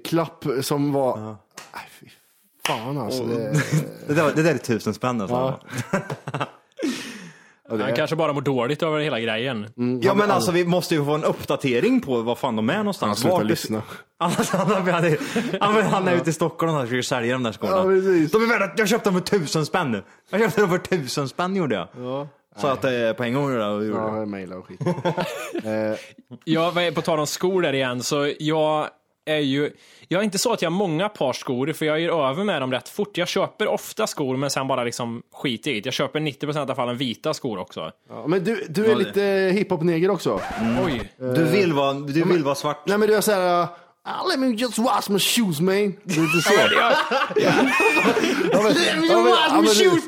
klapp 0.04 0.44
som 0.62 0.92
var... 0.92 1.16
Nej, 1.74 1.88
fy 2.00 2.06
fan 2.66 2.98
alltså. 2.98 3.24
Det, 3.24 3.52
Det 4.06 4.14
där, 4.14 4.32
det 4.36 4.42
där 4.42 4.54
är 4.54 4.58
tusen 4.58 4.94
spänn 4.94 5.20
alltså. 5.20 5.36
Ja. 5.92 5.98
Han 7.68 7.78
det, 7.78 7.92
kanske 7.92 8.16
bara 8.16 8.32
mår 8.32 8.40
dåligt 8.40 8.82
över 8.82 8.98
hela 8.98 9.20
grejen. 9.20 9.66
Ja 10.02 10.14
men 10.14 10.30
alltså 10.30 10.52
vi 10.52 10.64
måste 10.64 10.94
ju 10.94 11.04
få 11.04 11.14
en 11.14 11.24
uppdatering 11.24 12.00
på 12.00 12.22
var 12.22 12.34
fan 12.34 12.56
de 12.56 12.70
är 12.70 12.78
någonstans. 12.78 13.08
Han 13.08 13.16
slutar 13.16 13.36
Vart 13.36 13.46
lyssna. 13.46 13.82
Annars 14.18 14.50
han, 14.50 14.66
han, 14.70 14.82
han, 14.84 15.16
han, 15.60 15.82
han 15.82 16.08
är 16.08 16.14
ute 16.16 16.30
i 16.30 16.32
Stockholm 16.32 16.74
och 16.74 16.80
försöker 16.82 17.02
sälja 17.02 17.32
de 17.32 17.42
där 17.42 17.52
skorna. 17.52 17.76
Ja, 17.76 17.82
precis. 17.82 18.32
de 18.32 18.42
är 18.42 18.46
värda, 18.46 18.72
jag 18.76 18.88
köpte 18.88 19.10
dem 19.10 19.20
för 19.20 19.38
tusen 19.38 19.66
spänn. 19.66 20.02
Jag 20.30 20.40
köpte 20.40 20.60
dem 20.60 20.70
för 20.70 20.78
tusen 20.78 21.28
spänn 21.28 21.56
gjorde 21.56 21.74
jag. 21.74 21.88
Så 22.56 22.66
att 22.66 22.82
det 22.82 23.14
på 23.16 23.24
en 23.24 23.34
gång 23.34 23.44
gjorde 23.52 23.64
ja, 23.98 24.16
jag 24.18 24.28
mejlade 24.28 24.60
och 24.60 24.66
skit. 24.66 24.80
Ja, 26.44 26.70
vad 26.74 26.84
är- 26.84 26.92
på 26.92 27.02
tal 27.02 27.18
om 27.18 27.26
skor 27.26 27.62
där 27.62 27.72
igen, 27.72 28.02
så 28.02 28.32
jag 28.38 28.88
är 29.28 29.38
ju, 29.38 29.70
jag 30.08 30.20
är 30.20 30.24
inte 30.24 30.38
så 30.38 30.52
att 30.52 30.62
jag 30.62 30.70
har 30.70 30.76
många 30.76 31.08
par 31.08 31.32
skor, 31.32 31.72
för 31.72 31.86
jag 31.86 32.00
ger 32.00 32.28
över 32.28 32.44
med 32.44 32.62
dem 32.62 32.72
rätt 32.72 32.88
fort. 32.88 33.16
Jag 33.18 33.28
köper 33.28 33.68
ofta 33.68 34.06
skor, 34.06 34.36
men 34.36 34.50
sen 34.50 34.68
bara 34.68 34.84
liksom 34.84 35.22
skiter 35.32 35.70
i 35.70 35.80
det. 35.80 35.86
Jag 35.86 35.94
köper 35.94 36.20
90% 36.20 36.70
av 36.70 36.74
fallen 36.74 36.96
vita 36.96 37.34
skor 37.34 37.58
också. 37.58 37.90
Ja, 38.10 38.26
men 38.26 38.44
du, 38.44 38.66
du 38.68 38.86
är 38.86 38.96
lite 38.96 39.20
hiphop-neger 39.54 40.10
också. 40.10 40.40
Oj. 40.86 41.12
Du 41.16 41.44
vill 41.44 41.72
vara, 41.72 41.92
du 41.92 42.24
vill 42.24 42.44
vara 42.44 42.54
svart. 42.54 42.82
Nej 42.86 42.98
men 42.98 43.08
du 43.08 43.14
är 43.14 43.20
såhär, 43.20 43.66
ah, 44.04 44.26
let 44.30 44.38
me 44.38 44.46
just 44.46 44.78
wash 44.78 45.08
my 45.10 45.18
shoes 45.18 45.60
man. 45.60 45.74
Du 46.04 46.14
är 46.14 46.36
lite 46.36 46.48
så. 46.48 46.54
Let 47.34 48.96
me 49.00 49.08
men- 49.08 49.24
wash 49.24 49.60
my 49.60 49.66
shoes. 49.66 50.04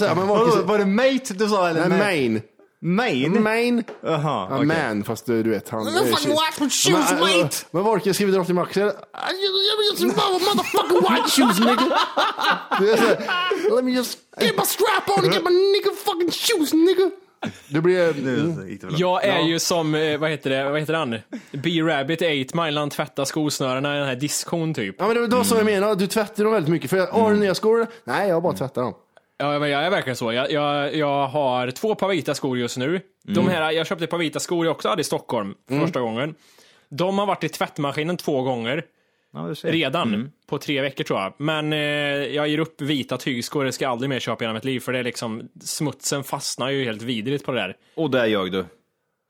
Det 0.00 0.06
är 0.06 0.14
men 0.14 0.26
Marcus, 0.26 0.56
var 0.64 0.78
det 0.78 0.86
mate 0.86 1.34
du 1.34 1.48
sa 1.48 1.68
eller? 1.68 1.88
nej, 1.88 1.98
main. 1.98 2.42
Main? 2.84 3.42
Main. 3.42 3.84
Jaha, 4.02 4.46
Ja, 4.50 4.56
okej. 4.56 4.66
man, 4.66 5.04
fast 5.04 5.26
du, 5.26 5.42
du 5.42 5.50
vet 5.50 5.68
han. 5.68 5.84
Let 5.84 5.94
me 5.94 6.00
eh, 6.00 6.16
fucking 6.16 6.32
wash 6.32 6.60
my 6.60 6.68
shoes, 6.70 7.10
men, 7.12 7.22
äh, 7.22 7.42
mate. 7.42 7.56
Men 7.70 7.82
Marcus 7.82 8.16
skriver 8.16 8.32
drottning 8.32 8.54
Maxel. 8.56 8.86
Let 8.86 8.94
me 9.78 9.84
just 9.90 10.16
motherfucking 10.16 11.02
white 11.08 11.30
shoes 11.30 11.60
nigga. 11.60 11.98
Let 13.76 13.84
me 13.84 13.92
just 13.92 14.18
get 14.40 14.56
my 14.56 14.64
strap 14.64 15.08
on 15.18 15.24
and 15.24 15.32
get 15.32 15.44
my 15.44 15.50
nigga 15.50 15.92
fucking 16.04 16.30
shoes 16.30 16.72
nigga. 16.72 17.10
Det 17.68 17.80
blir... 17.80 18.12
Väl. 18.12 19.00
Jag 19.00 19.24
är 19.24 19.40
ju 19.40 19.58
som, 19.58 19.94
eh, 19.94 20.18
vad 20.18 20.30
heter 20.30 20.50
det, 20.50 20.70
vad 20.70 20.80
heter 20.80 20.94
han? 20.94 21.18
B-Rabbit 21.52 22.22
8 22.50 22.64
Mile, 22.64 22.80
han 22.80 22.90
tvättar 22.90 23.24
skosnörena 23.24 23.94
i 23.94 23.98
den 23.98 24.08
här 24.08 24.16
diskon 24.16 24.74
typ. 24.74 24.96
Ja 24.98 25.08
men 25.08 25.30
det 25.30 25.36
var 25.36 25.44
så 25.44 25.54
jag 25.56 25.64
menar, 25.64 25.94
du 25.94 26.06
tvättar 26.06 26.44
dem 26.44 26.52
väldigt 26.52 26.70
mycket. 26.70 26.90
För 26.90 26.96
jag, 26.96 27.06
har 27.06 27.30
du 27.30 27.36
nya 27.36 27.54
skor? 27.54 27.86
Nej, 28.04 28.28
jag 28.28 28.42
bara 28.42 28.52
tvättar 28.52 28.82
dem. 28.82 28.94
Ja, 29.42 29.58
men 29.58 29.70
jag 29.70 29.84
är 29.84 29.90
verkligen 29.90 30.16
så. 30.16 30.32
Jag, 30.32 30.50
jag, 30.52 30.96
jag 30.96 31.26
har 31.28 31.70
två 31.70 31.94
par 31.94 32.08
vita 32.08 32.34
skor 32.34 32.58
just 32.58 32.76
nu. 32.76 33.00
De 33.22 33.48
här, 33.48 33.70
jag 33.70 33.86
köpte 33.86 34.04
ett 34.04 34.10
par 34.10 34.18
vita 34.18 34.40
skor 34.40 34.66
jag 34.66 34.72
också 34.72 34.88
hade 34.88 35.00
i 35.00 35.04
Stockholm 35.04 35.54
första 35.68 36.00
gången. 36.00 36.34
De 36.88 37.18
har 37.18 37.26
varit 37.26 37.44
i 37.44 37.48
tvättmaskinen 37.48 38.16
två 38.16 38.42
gånger 38.42 38.84
Ja, 39.32 39.40
du 39.48 39.54
ser. 39.54 39.72
redan 39.72 40.32
på 40.48 40.58
tre 40.58 40.80
veckor 40.80 41.04
tror 41.04 41.20
jag. 41.20 41.34
Men 41.36 41.72
eh, 41.72 41.78
jag 42.34 42.48
ger 42.48 42.58
upp 42.58 42.80
vita 42.80 43.16
tygskor, 43.16 43.64
det 43.64 43.72
ska 43.72 43.84
jag 43.84 43.92
aldrig 43.92 44.08
mer 44.10 44.20
köpa 44.20 44.44
i 44.44 44.46
hela 44.46 44.54
mitt 44.54 44.64
liv 44.64 44.80
för 44.80 44.92
det 44.92 44.98
är 44.98 45.04
liksom 45.04 45.48
smutsen 45.60 46.24
fastnar 46.24 46.70
ju 46.70 46.84
helt 46.84 47.02
vidrigt 47.02 47.44
på 47.44 47.52
det 47.52 47.60
där. 47.60 47.76
Och 47.94 48.10
där 48.10 48.26
ljög 48.26 48.52
du. 48.52 48.64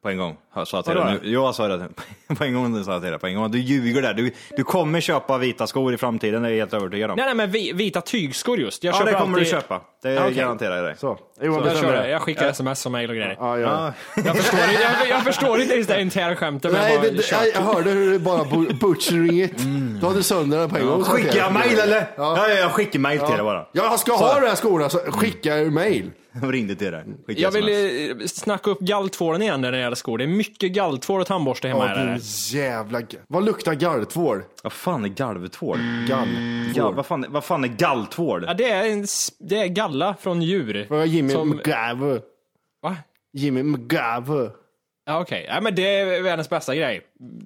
På 0.03 0.09
en 0.09 0.17
gång. 0.17 0.37
Jag 0.55 0.69
sa 0.69 0.83
till 0.83 0.95
dig 0.95 1.19
nu. 1.23 1.31
Jag 1.31 1.55
sa 1.55 1.69
det. 1.69 1.89
På 2.37 2.45
en 2.45 2.55
gång 2.55 2.85
sa 2.85 2.93
jag 2.93 3.03
till 3.03 3.11
dig. 3.11 3.19
På 3.21 3.27
en 3.27 3.35
gång. 3.35 3.51
Du 3.51 3.59
ljuger 3.59 4.03
där. 4.03 4.15
Du, 4.15 4.31
du 4.57 4.65
kommer 4.65 5.01
köpa 5.01 5.39
vita 5.39 5.67
skor 5.67 5.95
i 5.95 5.97
framtiden, 5.97 6.43
det 6.43 6.49
är 6.49 6.53
jag 6.53 6.59
helt 6.59 6.75
övertygad 6.75 7.11
om. 7.11 7.17
Nej, 7.17 7.27
nej, 7.27 7.35
men 7.35 7.51
vi, 7.51 7.73
vita 7.73 8.01
tygskor 8.01 8.59
just. 8.61 8.85
Jag 8.85 8.95
Ja, 8.95 8.99
köper 8.99 9.13
det 9.13 9.19
kommer 9.19 9.39
alltid... 9.39 9.47
du 9.47 9.51
köpa. 9.61 9.81
Det 10.03 10.13
Ja, 10.13 10.23
okej. 10.23 10.35
garanterar 10.35 10.77
jag 10.77 10.85
dig. 10.85 10.95
Så, 10.99 11.19
Johan 11.41 11.55
Jag, 11.55 11.65
bestämmer 11.65 11.95
kör, 11.95 12.03
det. 12.03 12.11
jag 12.11 12.23
skickar 12.23 12.49
sms 12.49 12.87
och 12.87 12.93
mail 12.93 13.11
och 13.11 13.17
grejer. 13.17 13.37
Ja, 13.39 13.59
ja. 13.59 13.93
Jag, 14.25 14.37
förstår, 14.37 14.61
inte- 14.61 14.83
jag, 14.83 15.09
jag 15.09 15.25
förstår 15.25 15.61
inte 15.61 15.75
ens 15.75 15.87
det 15.87 16.01
interna 16.01 16.37
skämtet, 16.37 16.73
men 16.73 16.81
Nej, 16.81 16.95
jag 16.95 17.03
det, 17.15 17.31
jag, 17.31 17.41
jag 17.55 17.61
hörde 17.75 17.91
hur 17.91 18.13
det 18.13 18.19
bara 18.19 18.43
bu- 18.45 18.73
butchering 18.81 19.43
it. 19.43 19.53
Du 20.01 20.07
hade 20.07 20.23
sönder 20.23 20.59
den 20.59 20.71
på 20.71 20.77
en 20.77 20.87
gång. 20.87 21.05
Skickar 21.05 21.37
jag 21.39 21.53
mail 21.53 21.79
eller? 21.79 21.97
Ja. 22.17 22.37
Ja, 22.37 22.49
ja, 22.49 22.55
jag 22.55 22.73
skickar 22.73 22.99
mail 22.99 23.19
till 23.19 23.29
dig 23.29 23.43
bara. 23.43 23.67
Jag 23.73 24.01
ska 24.01 24.13
ha 24.13 24.41
de 24.41 24.47
här 24.47 24.55
skorna, 24.57 24.89
så 24.89 24.99
skicka 24.99 25.57
mail. 25.57 26.11
Jag 26.43 26.55
ringde 26.55 26.75
till 26.75 26.93
dig. 26.93 27.05
Jag 27.27 27.51
vill 27.51 27.69
sms. 27.69 28.23
eh, 28.23 28.27
snacka 28.27 28.71
upp 28.71 28.81
galltvålen 28.81 29.43
igen 29.43 29.61
när 29.61 29.73
det 29.73 29.79
gäller 29.79 29.97
skor. 29.97 30.19
Det 30.19 30.25
är 30.25 30.29
mycket 30.49 30.73
galltvål 30.73 31.21
och 31.21 31.27
tandborste 31.27 31.69
hemma. 31.69 31.87
Ja, 31.87 31.95
är 31.95 32.07
din 32.07 32.21
jävla... 32.53 33.01
Vad 33.29 33.45
luktar 33.45 33.75
galltvål? 33.75 34.43
Vad 34.63 34.73
fan 34.73 35.05
är 35.05 35.09
galvtvål? 35.09 35.79
Gall. 36.09 36.29
Gal, 36.75 36.95
vad, 36.95 37.07
fan, 37.07 37.27
vad 37.29 37.45
fan 37.45 37.65
är 37.65 37.69
galltvål? 37.69 38.45
Ja, 38.47 38.55
det, 38.55 38.71
är 38.71 38.91
en, 38.93 39.07
det 39.39 39.59
är 39.59 39.67
galla 39.67 40.15
från 40.21 40.43
djur. 40.43 40.87
Vad 40.91 41.07
Jimmy 41.07 41.33
Som- 41.33 41.51
McGavre? 41.51 42.21
Va? 42.83 42.97
Jimmy 43.33 43.63
McGavre. 43.63 44.51
Ja, 45.07 45.21
okej. 45.21 45.47
Ja, 45.49 45.61
men 45.61 45.75
det 45.75 45.97
är 46.01 46.23
världens 46.23 46.51
bästa 46.51 46.75
grej. 46.75 47.01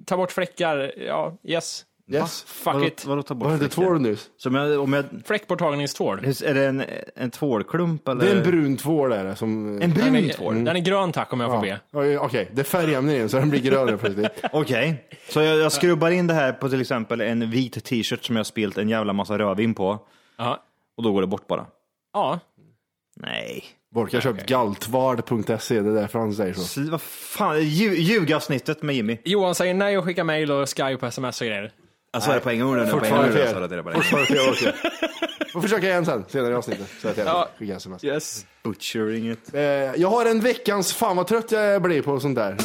Ta 0.05 0.17
bort 0.17 0.31
fläckar. 0.31 0.93
Ja, 0.97 1.37
yes. 1.43 1.85
Yes. 2.11 2.43
Fuck 2.47 2.73
Vadå- 2.73 2.85
it. 2.85 3.05
Vadå 3.05 3.23
ta 3.23 3.33
bort 3.33 3.43
Var 3.51 3.57
det 3.57 3.63
inte 3.63 3.75
fläckar? 3.75 3.89
tvål 3.89 4.01
nyss? 4.01 4.29
Som 4.37 4.55
jag, 4.55 4.79
om 4.79 4.93
jag, 4.93 5.05
Fläckborttagningstvål. 5.25 6.19
är 6.45 6.53
det 6.53 6.65
en, 6.67 6.83
en 7.15 7.31
tvålklump 7.31 8.07
eller? 8.07 8.25
Det 8.25 8.31
är 8.31 8.35
en 8.35 8.43
brun 8.43 8.77
tvål 8.77 9.11
är 9.11 9.23
det 9.23 9.35
som... 9.35 9.67
En 9.73 9.79
Den 9.79 9.91
brun 9.93 10.15
är, 10.15 10.33
tvål? 10.33 10.63
den 10.63 10.75
är 10.75 10.79
grön 10.79 11.11
tack 11.11 11.33
om 11.33 11.39
jag 11.39 11.51
får 11.51 11.61
be. 11.61 12.17
Okej, 12.19 12.49
det 12.53 12.61
är 12.61 12.65
färgämnen 12.65 13.15
i 13.15 13.19
den 13.19 13.29
så 13.29 13.37
den 13.37 13.49
blir 13.49 13.59
grön 13.61 13.97
plötsligt. 13.97 14.31
Okej, 14.51 15.03
så 15.29 15.41
jag, 15.41 15.57
jag 15.59 15.71
skrubbar 15.71 16.11
in 16.11 16.27
det 16.27 16.33
här 16.33 16.53
på 16.53 16.69
till 16.69 16.81
exempel 16.81 17.21
en 17.21 17.49
vit 17.51 17.83
t-shirt 17.85 18.25
som 18.25 18.35
jag 18.35 18.45
spilt 18.45 18.77
en 18.77 18.89
jävla 18.89 19.13
massa 19.13 19.37
rödvin 19.37 19.73
på. 19.73 19.99
Ja. 20.37 20.63
Och 20.97 21.03
då 21.03 21.11
går 21.11 21.21
det 21.21 21.27
bort 21.27 21.47
bara. 21.47 21.65
Ja. 22.13 22.39
Nej. 23.15 23.63
Bork 23.95 24.13
har 24.13 24.21
köpt 24.21 24.45
galtvard.se, 24.49 25.81
det 25.81 25.89
är 25.89 25.93
därför 25.93 26.19
han 26.19 26.33
säger 26.33 26.53
så. 26.53 26.61
Så, 26.61 26.81
vad 26.91 27.01
fan, 27.01 27.55
lju- 27.59 27.95
ljugavsnittet 27.95 28.81
med 28.83 28.95
Jimmy. 28.95 29.17
Johan 29.23 29.55
säger 29.55 29.73
nej 29.73 29.97
och 29.97 30.03
skickar 30.05 30.23
mail 30.23 30.51
och 30.51 30.69
Skype 30.69 30.93
och 30.95 31.03
sms 31.03 31.41
och 31.41 31.47
grejer. 31.47 31.71
Alltså 32.17 32.31
är 32.31 32.35
det 32.35 32.41
på 32.41 32.49
en 32.49 32.59
gång 32.59 32.75
nu? 32.75 32.87
Fortfarande 32.87 33.31
fel. 33.31 33.47
Fortfarande 33.93 34.27
fel, 34.27 34.49
okej. 34.49 34.73
Får 35.53 35.61
försöka 35.61 35.87
igen 35.87 36.05
sen, 36.05 36.25
senare 36.27 36.51
i 36.51 36.55
avsnittet. 36.55 36.87
Så 37.01 37.07
att 37.07 37.17
jag 37.17 37.27
Ja. 37.27 37.49
skickar 37.59 37.75
sms. 37.75 38.03
Yes. 38.03 38.45
Butchering 38.63 39.31
it. 39.31 39.53
Eh, 39.53 39.61
jag 39.61 40.09
har 40.09 40.25
en 40.25 40.39
veckans, 40.39 40.93
fan 40.93 41.15
vad 41.17 41.27
trött 41.27 41.51
jag 41.51 41.81
blir 41.81 42.01
på 42.01 42.19
sånt 42.19 42.35
där. 42.35 42.57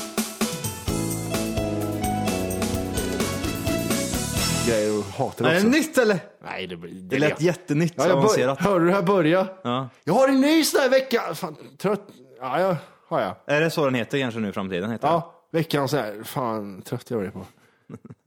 Grejer 4.67 4.99
och 4.99 5.05
hatar 5.05 5.45
Är 5.45 5.51
det 5.51 5.57
också. 5.57 5.69
nytt 5.69 5.99
eller? 5.99 6.19
Nej, 6.45 6.67
det, 6.67 6.77
det, 6.77 6.89
Det 7.01 7.19
lät 7.19 7.41
jättenytt 7.41 7.95
ja, 7.97 8.03
jag 8.03 8.11
bör, 8.11 8.19
avancerat. 8.19 8.61
Hörde 8.61 8.85
du 8.85 8.89
det 8.89 8.95
här 8.95 9.03
börja? 9.03 9.47
Ja. 9.63 9.89
Jag 10.05 10.15
har 10.15 10.29
en 10.29 10.41
ny 10.41 10.65
sån 10.65 10.81
här 10.81 10.89
vecka. 10.91 11.35
Fan, 11.35 11.57
trött. 11.79 12.07
Ja, 12.41 12.61
ja, 12.61 12.77
har 13.09 13.21
jag. 13.21 13.35
Är 13.47 13.61
det 13.61 13.71
så 13.71 13.85
den 13.85 13.95
heter 13.95 14.19
kanske 14.19 14.41
nu 14.41 14.49
i 14.49 14.53
framtiden? 14.53 14.91
Heter 14.91 15.07
den? 15.09 15.13
Ja, 15.15 15.35
veckans 15.53 15.91
så 15.91 15.97
här. 15.97 16.23
Fan, 16.25 16.83
trött 16.83 17.11
jag 17.11 17.21
blir 17.21 17.31
på. 17.31 17.47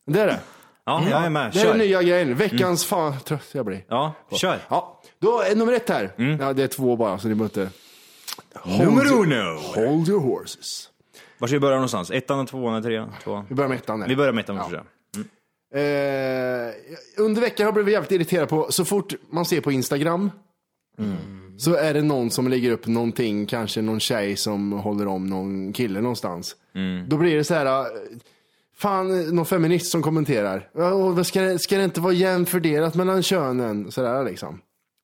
Det 0.07 0.21
är 0.21 0.27
det. 0.27 0.39
Ja, 0.85 1.03
jag 1.09 1.25
är 1.25 1.29
med. 1.29 1.51
Det 1.53 1.59
är 1.59 1.63
Kör. 1.63 1.69
den 1.69 1.77
nya 1.77 2.03
grejen. 2.03 2.35
Veckans 2.35 2.85
fan 2.85 3.19
trött 3.19 3.49
jag 3.51 3.65
blir. 3.65 3.85
Ja, 3.87 4.13
kör. 4.31 4.59
Ja, 4.69 5.01
då 5.19 5.41
är 5.41 5.55
nummer 5.55 5.73
ett 5.73 5.89
här. 5.89 6.11
Ja, 6.39 6.53
det 6.53 6.63
är 6.63 6.67
två 6.67 6.95
bara, 6.95 7.17
så 7.19 7.27
ni 7.27 7.35
behöver 7.35 7.61
inte... 7.61 7.77
Nummer 8.83 9.13
uno. 9.13 9.59
Hold 9.75 10.09
your 10.09 10.21
horses. 10.21 10.89
Var 11.37 11.47
ska 11.47 11.55
vi 11.55 11.59
börja 11.59 11.75
någonstans? 11.75 12.11
Ettan, 12.11 12.45
tvåan, 12.45 12.73
eller 12.73 12.83
trean? 12.83 13.11
Tvåan? 13.23 13.45
Vi 13.49 13.55
börjar 13.55 13.69
med 13.69 13.77
ettan. 13.77 13.99
där. 13.99 14.07
Vi 14.07 14.15
börjar 14.15 14.33
med 14.33 14.43
ettan. 14.43 14.55
Ja. 14.71 14.83
Eh, 15.79 16.73
under 17.17 17.41
veckan 17.41 17.63
har 17.63 17.67
jag 17.67 17.73
blivit 17.73 17.93
jävligt 17.93 18.11
irriterad 18.11 18.49
på, 18.49 18.67
så 18.71 18.85
fort 18.85 19.13
man 19.29 19.45
ser 19.45 19.61
på 19.61 19.71
Instagram, 19.71 20.31
så 21.57 21.75
är 21.75 21.93
det 21.93 22.01
någon 22.01 22.31
som 22.31 22.47
lägger 22.47 22.71
upp 22.71 22.87
någonting, 22.87 23.45
kanske 23.45 23.81
någon 23.81 23.99
tjej 23.99 24.35
som 24.35 24.71
håller 24.71 25.07
om 25.07 25.27
någon 25.27 25.73
kille 25.73 26.01
någonstans. 26.01 26.55
Då 27.07 27.17
blir 27.17 27.35
det 27.37 27.43
så 27.43 27.53
här, 27.53 27.65
eh, 27.65 27.85
fan, 28.77 29.35
någon 29.35 29.45
feminist 29.45 29.91
som 29.91 30.01
kommenterar, 30.01 30.69
"Ja, 30.73 30.97
vad 30.97 31.27
ska, 31.27 31.41
det, 31.41 31.59
ska 31.59 31.77
det 31.77 31.83
inte 31.83 32.01
vara 32.01 32.13
jämnt 32.13 32.49
fördelat 32.49 32.95
mellan 32.95 33.23
könen? 33.23 33.91
Sådär 33.91 34.23
liksom. 34.23 34.61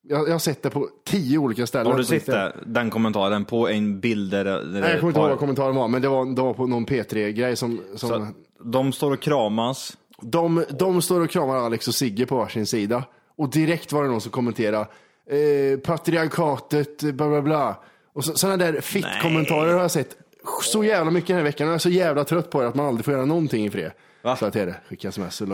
Jag, 0.08 0.28
jag 0.28 0.32
har 0.32 0.40
sett 0.40 0.64
det 0.64 0.70
på 0.70 0.90
tio 1.06 1.38
olika 1.38 1.68
ställen. 1.68 1.88
Har 1.88 1.98
du 1.98 2.04
sett 2.04 2.26
det? 2.26 2.54
den 2.66 2.90
kommentaren 2.90 3.46
på 3.46 3.70
en 3.70 4.00
bild 4.00 4.32
där, 4.32 4.46
där 4.46 4.64
Nej, 4.64 4.92
jag 4.92 5.00
kommer 5.00 5.10
inte 5.10 5.20
ihåg 5.20 5.30
vad 5.30 5.40
kommentaren 5.40 5.76
var, 5.76 5.88
men 5.88 6.02
det 6.02 6.08
var, 6.08 6.36
det 6.36 6.42
var 6.42 6.54
på 6.54 6.68
någon 6.68 6.86
P3-grej 6.86 7.56
som, 7.56 7.82
som 7.96 8.10
Så, 8.10 8.28
de 8.64 8.92
står 8.94 9.12
och 9.12 9.20
kramas. 9.20 9.98
De, 10.22 10.64
de 10.70 11.02
står 11.02 11.22
och 11.22 11.30
kramar 11.30 11.56
Alex 11.58 11.88
och 11.88 11.96
Sigge 11.96 12.26
på 12.26 12.36
varsin 12.38 12.66
sida. 12.66 13.04
Och 13.38 13.50
direkt 13.50 13.92
var 13.92 14.04
det 14.04 14.10
någon 14.10 14.22
som 14.22 14.32
kommenterade 14.32 14.88
eh, 15.30 15.80
patriarkatet, 15.80 17.02
bla 17.02 17.30
bla 17.30 17.42
bla. 17.42 17.78
Och 18.14 18.26
så, 18.26 18.34
sådana 18.34 18.58
där 18.58 18.82
fitt-kommentarer 18.82 19.74
har 19.74 19.82
jag 19.82 19.92
sett 19.92 20.18
så 20.64 20.84
jävla 20.84 21.12
mycket 21.12 21.28
den 21.28 21.38
här 21.38 21.44
veckan. 21.44 21.68
Och 21.68 21.72
jag 21.72 21.76
är 21.76 21.80
så 21.80 21.90
jävla 21.90 22.24
trött 22.24 22.50
på 22.50 22.62
det 22.62 22.68
att 22.68 22.76
man 22.76 22.86
aldrig 22.86 23.06
får 23.06 23.14
göra 23.14 23.26
någonting 23.26 23.66
i 23.66 23.70
fred. 23.70 23.92
Va? 24.22 24.36
Så 24.36 24.46
jag 24.46 24.54
till 24.54 24.66
det. 24.66 24.76
Skicka 24.90 25.10
sms 25.10 25.42
och 25.42 25.48
det 25.48 25.54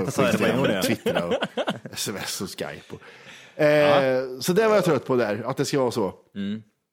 det. 0.67 0.82
Twitter 0.84 1.24
och 1.27 1.34
sms 1.94 2.41
och 2.41 2.50
Skype. 2.50 2.96
Och. 2.96 3.01
Eh, 3.63 4.24
Så 4.39 4.53
det 4.53 4.67
var 4.67 4.75
jag 4.75 4.86
trött 4.86 5.06
på 5.06 5.15
där, 5.15 5.44
att 5.46 5.58
det 5.58 5.65
ska 5.65 5.79
vara 5.79 5.91
så. 5.91 6.13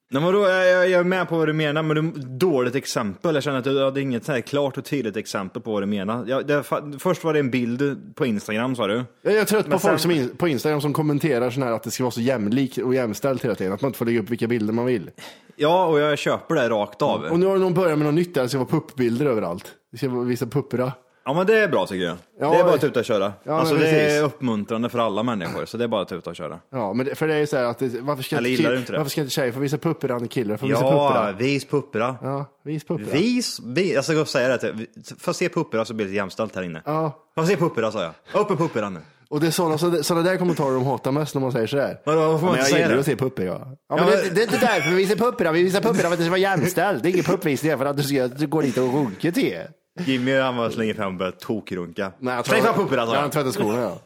Nej, 0.09 0.21
men 0.23 0.33
då, 0.33 0.39
jag, 0.39 0.89
jag 0.89 0.99
är 0.99 1.03
med 1.03 1.29
på 1.29 1.37
vad 1.37 1.47
du 1.47 1.53
menar, 1.53 1.83
men 1.83 1.95
du, 1.95 2.21
dåligt 2.37 2.75
exempel. 2.75 3.35
Jag 3.35 3.43
känner 3.43 3.57
att 3.57 3.63
du 3.63 3.83
hade 3.83 4.01
inget 4.01 4.25
så 4.25 4.31
här 4.31 4.41
klart 4.41 4.77
och 4.77 4.85
tydligt 4.85 5.17
exempel 5.17 5.61
på 5.61 5.71
vad 5.73 5.81
du 5.81 5.85
menar. 5.85 6.25
Jag, 6.27 6.47
det, 6.47 6.63
först 6.99 7.23
var 7.23 7.33
det 7.33 7.39
en 7.39 7.49
bild 7.51 8.15
på 8.15 8.25
Instagram 8.25 8.75
sa 8.75 8.87
du. 8.87 9.03
Jag 9.21 9.33
är 9.33 9.45
trött 9.45 9.63
på 9.65 9.69
Men 9.69 9.79
folk 9.79 9.91
sen- 9.91 9.99
som 9.99 10.11
in, 10.11 10.29
på 10.37 10.47
Instagram 10.47 10.81
som 10.81 10.93
kommenterar 10.93 11.49
sån 11.49 11.63
här 11.63 11.71
att 11.71 11.83
det 11.83 11.91
ska 11.91 12.03
vara 12.03 12.11
så 12.11 12.21
jämlikt 12.21 12.77
och 12.77 12.95
jämställt 12.95 13.45
hela 13.45 13.55
tiden. 13.55 13.73
Att 13.73 13.81
man 13.81 13.89
inte 13.89 13.97
får 13.97 14.05
lägga 14.05 14.19
upp 14.19 14.29
vilka 14.29 14.47
bilder 14.47 14.73
man 14.73 14.85
vill. 14.85 15.09
Ja, 15.55 15.85
och 15.85 15.99
jag 15.99 16.17
köper 16.17 16.55
det 16.55 16.69
rakt 16.69 17.01
av. 17.01 17.23
Och 17.23 17.39
nu 17.39 17.45
har 17.45 17.57
någon 17.57 17.73
börjat 17.73 17.97
med 17.97 18.05
något 18.05 18.15
nytt 18.15 18.33
där, 18.33 18.41
det 18.43 18.49
ska 18.49 18.57
vara 18.57 18.67
puppbilder 18.69 19.25
överallt. 19.25 19.65
Det 19.91 19.97
ska 19.97 20.07
visa 20.09 20.45
pupporna. 20.45 20.91
Ja, 21.27 21.33
men 21.33 21.47
det 21.47 21.59
är 21.59 21.67
bra 21.67 21.85
tycker 21.87 22.05
jag. 22.05 22.17
Ja, 22.39 22.51
det 22.51 22.57
är 22.59 22.63
bara 22.63 22.73
att 22.73 22.81
tuta 22.81 22.99
och 22.99 23.05
köra. 23.05 23.33
ja, 23.43 23.59
alltså 23.59 23.75
det 23.75 23.87
är 23.87 24.05
precis. 24.05 24.21
uppmuntrande 24.21 24.89
för 24.89 24.99
alla 24.99 25.23
människor, 25.23 25.65
så 25.65 25.77
det 25.77 25.83
är 25.83 25.87
bara 25.87 26.01
att 26.01 26.07
tuta 26.09 26.29
och 26.29 26.35
köra. 26.35 26.59
Ja, 26.71 26.93
men 26.93 27.05
det, 27.05 27.15
för 27.15 27.27
det 27.27 27.33
är 27.33 27.37
ju 27.39 27.47
så 27.47 27.57
här 27.57 27.63
att 27.63 27.79
det, 27.79 28.01
varför 28.01 28.23
ska 28.23 28.37
Eller 28.37 28.49
inte, 28.49 28.61
gillar 28.63 28.75
kill- 28.77 28.95
varför 28.97 29.09
ska 29.09 29.21
inte 29.21 29.33
tjejer 29.33 29.51
få 29.51 29.59
visa 29.59 29.77
pupporna 29.77 30.17
när 30.17 30.27
killar 30.27 30.57
får 30.57 30.67
visa 30.67 30.81
Ja, 30.81 31.31
vis 31.37 31.65
puppera. 31.65 32.15
Ja, 32.21 32.45
vis 32.63 32.83
pupporna. 32.83 33.11
Vis, 33.11 33.59
vis, 33.65 33.93
jag 33.93 34.05
ska 34.05 34.25
säga 34.25 34.47
det 34.47 34.57
till 34.57 34.87
Får 35.05 35.17
jag 35.29 35.35
se 35.35 35.49
puppera 35.49 35.85
så 35.85 35.93
blir 35.93 36.05
det 36.05 36.11
jämställt 36.13 36.55
här 36.55 36.63
inne. 36.63 36.81
Ja, 36.85 37.09
Får 37.35 37.43
jag 37.43 37.47
se 37.47 37.57
puppera 37.57 37.91
sa 37.91 38.01
jag. 38.03 38.41
Upp 38.41 38.49
med 38.49 38.57
puppera 38.57 38.89
nu. 38.89 38.99
och 39.29 39.39
det 39.39 39.47
är 39.47 39.51
sådana 39.51 39.77
så, 39.77 40.03
såna 40.03 40.21
där 40.21 40.37
kommentarer 40.37 40.73
de 40.73 40.85
hatar 40.85 41.11
mest 41.11 41.33
när 41.35 41.41
man 41.41 41.51
säger 41.51 41.67
så 41.67 41.77
här. 41.79 41.97
Vadå, 42.05 42.19
varför 42.19 42.37
får 42.37 42.45
man 42.45 42.49
inte 42.49 42.59
jag 42.59 42.67
säga 42.67 42.79
gillar 42.79 42.93
det? 42.93 42.99
att 42.99 43.05
se 43.05 43.15
puppor, 43.15 43.45
ja. 43.45 43.53
ja, 43.89 43.95
men 43.95 44.05
men- 44.05 44.13
det, 44.13 44.29
det 44.35 44.41
är 44.41 44.43
inte 44.43 44.57
därför 44.57 44.89
vi 44.89 44.95
visar 44.95 45.15
pupporna. 45.15 45.51
Vi 45.51 45.63
visar 45.63 45.81
pupporna 45.81 46.01
för 46.03 46.11
att 46.11 46.17
det 46.17 46.23
ska 46.23 46.29
vara 46.31 46.39
jämställt. 46.39 47.03
Det 47.03 47.09
är 47.09 47.11
ingen 47.11 47.23
puppvisning 47.23 47.77
för 47.77 47.85
att 47.85 47.97
du 47.97 48.03
ska 48.03 48.27
du 48.27 48.47
går 48.47 48.61
dit 48.61 48.77
och 48.77 48.93
runkar 48.93 49.31
till. 49.31 49.57
Jimmy 49.99 50.39
han 50.39 50.55
bara 50.57 50.71
slänger 50.71 50.93
fram 50.93 51.07
och 51.07 51.13
börjar 51.19 51.31
tokrunka. 51.31 52.11
Nej, 52.19 52.35
jag 52.35 52.45
Släng 52.45 52.61
fram 52.63 52.75
puppen 52.75 52.99
alltså. 52.99 53.15
Ja, 53.15 53.21
han 53.21 53.29
tvättar 53.31 53.51
skorna 53.51 53.81
ja. 53.81 53.99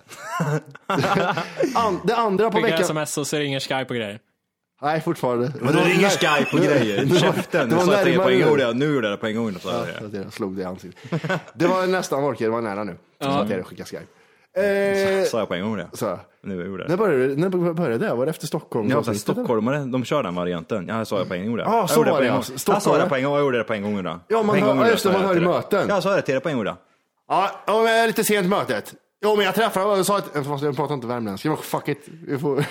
An, 1.75 2.00
det 2.03 2.15
andra 2.15 2.51
på 2.51 2.58
Skicka 2.58 2.67
veckan. 2.67 2.81
sms 2.81 3.17
och 3.17 3.27
så 3.27 3.38
ringer 3.38 3.60
Skype 3.60 3.86
och 3.89 3.96
grejer. 3.96 4.19
Nej, 4.81 5.01
fortfarande. 5.01 5.53
Men 5.62 5.74
du 5.74 5.79
ringer 5.79 6.10
Skype 6.10 6.58
och 6.58 6.63
grejer. 6.63 7.05
Det 7.05 7.12
var- 7.12 7.19
Käften. 7.19 7.69
det 7.69 7.75
Nu 7.75 7.75
var 7.75 7.86
sa 7.86 7.93
jag 7.93 8.03
tre 8.03 8.15
på 8.15 8.29
en 8.29 8.38
nu. 8.39 8.46
gång. 8.50 8.58
det. 8.58 8.74
Nu 8.74 8.86
gjorde 8.93 9.08
jag 9.08 9.13
det 9.17 9.22
på 9.22 9.27
en 9.27 9.36
gång. 9.36 9.53
Så 9.60 9.69
Ja, 9.69 9.86
jag 10.01 10.10
det. 10.12 10.17
jag 10.17 10.34
slog 10.34 10.55
det 10.55 10.62
i 10.62 10.65
ansiktet. 10.65 11.12
Det 11.53 11.67
var 11.67 11.88
nästan 11.88 12.24
Orke, 12.24 12.43
det 12.43 12.50
var 12.50 12.62
nära 12.62 12.84
nu. 12.84 12.96
Så 13.22 13.25
sa 13.25 13.31
jag 13.38 13.39
till 13.41 13.50
dig 13.50 13.60
att 13.62 13.67
skicka 13.67 13.86
Skype. 13.86 14.03
Eh, 14.59 15.23
Sa 15.25 15.39
jag 15.39 15.47
på 15.47 15.53
en 15.53 15.61
gång 15.63 15.77
det. 15.77 15.89
så. 15.93 16.19
Nu 16.43 16.53
gjorde 16.65 16.83
jag 16.83 16.89
när 16.89 16.97
det. 16.97 16.97
började, 16.97 17.35
när 17.35 17.73
började 17.73 18.07
det? 18.07 18.13
Var 18.13 18.25
det 18.25 18.29
efter 18.29 18.47
Stockholm? 18.47 18.89
Ja, 18.89 19.03
så 19.03 19.13
stockholmare, 19.13 19.77
de 19.85 20.03
kör 20.05 20.23
den 20.23 20.35
varianten. 20.35 20.85
Ja, 20.87 20.97
jag 20.97 21.07
sa 21.07 21.19
det 21.19 21.25
på 21.25 21.33
en 21.33 21.45
gång. 21.47 21.57
det. 21.57 21.63
Ja, 21.63 21.77
Jag 21.77 21.89
så 21.89 21.95
gjorde 21.99 22.11
var 22.11 22.17
på 22.17 22.21
det, 22.23 22.27
en 22.27 22.33
ja. 22.33 22.37
gång. 22.39 22.45
Jag 22.51 22.59
sa 22.59 22.79
Stockholmare. 22.79 23.03
det 23.03 23.09
på 23.09 23.15
en 23.15 23.23
gång, 23.23 23.33
jag 23.33 23.41
gjorde 23.41 23.57
det 23.57 23.63
på 23.63 23.73
en 23.73 23.83
gång. 23.83 24.03
Då. 24.03 24.19
Ja, 24.27 24.43
man 24.43 24.45
På 24.47 24.55
en 24.55 24.77
hör- 24.77 24.85
ja, 24.85 24.91
just 24.91 25.03
det, 25.03 25.09
jag 25.11 25.19
man 25.21 25.27
hör 25.29 25.37
i 25.37 25.39
möten. 25.45 25.85
Ja, 25.87 25.93
jag 25.95 26.03
sa 26.03 26.15
det 26.15 26.21
till 26.21 26.33
dig 26.33 26.41
på 26.43 26.49
en 26.49 26.55
gång. 26.55 26.65
då. 26.65 26.77
Ja, 27.27 27.49
ja, 27.67 27.73
men 27.83 27.91
jag 27.91 28.03
är 28.03 28.07
lite 28.07 28.23
sent 28.23 28.45
i 28.45 28.49
mötet. 28.49 28.93
Jo, 29.21 29.35
men 29.35 29.45
jag 29.45 29.55
träffade 29.55 29.85
och 29.99 30.05
sa 30.05 30.17
att, 30.17 30.45
fast 30.47 30.63
jag 30.63 30.75
pratar 30.75 30.93
inte 30.93 31.07
värmländska, 31.07 31.49
men 31.49 31.57
fuck 31.57 31.87
it. 31.87 32.01
Vi 32.27 32.37
får... 32.39 32.65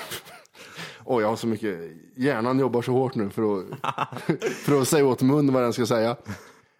Åh, 1.05 1.23
jag 1.23 1.29
har 1.29 1.37
så 1.37 1.47
mycket, 1.47 1.79
hjärnan 2.17 2.59
jobbar 2.59 2.83
så 2.83 2.93
hårt 2.93 3.15
nu 3.15 3.31
för 3.31 3.43
att, 3.59 3.65
för 4.65 4.81
att 4.81 4.89
säga 4.89 5.07
åt 5.07 5.23
mun 5.23 5.53
vad 5.53 5.63
den 5.63 5.73
ska 5.73 5.87
säga. 5.87 6.17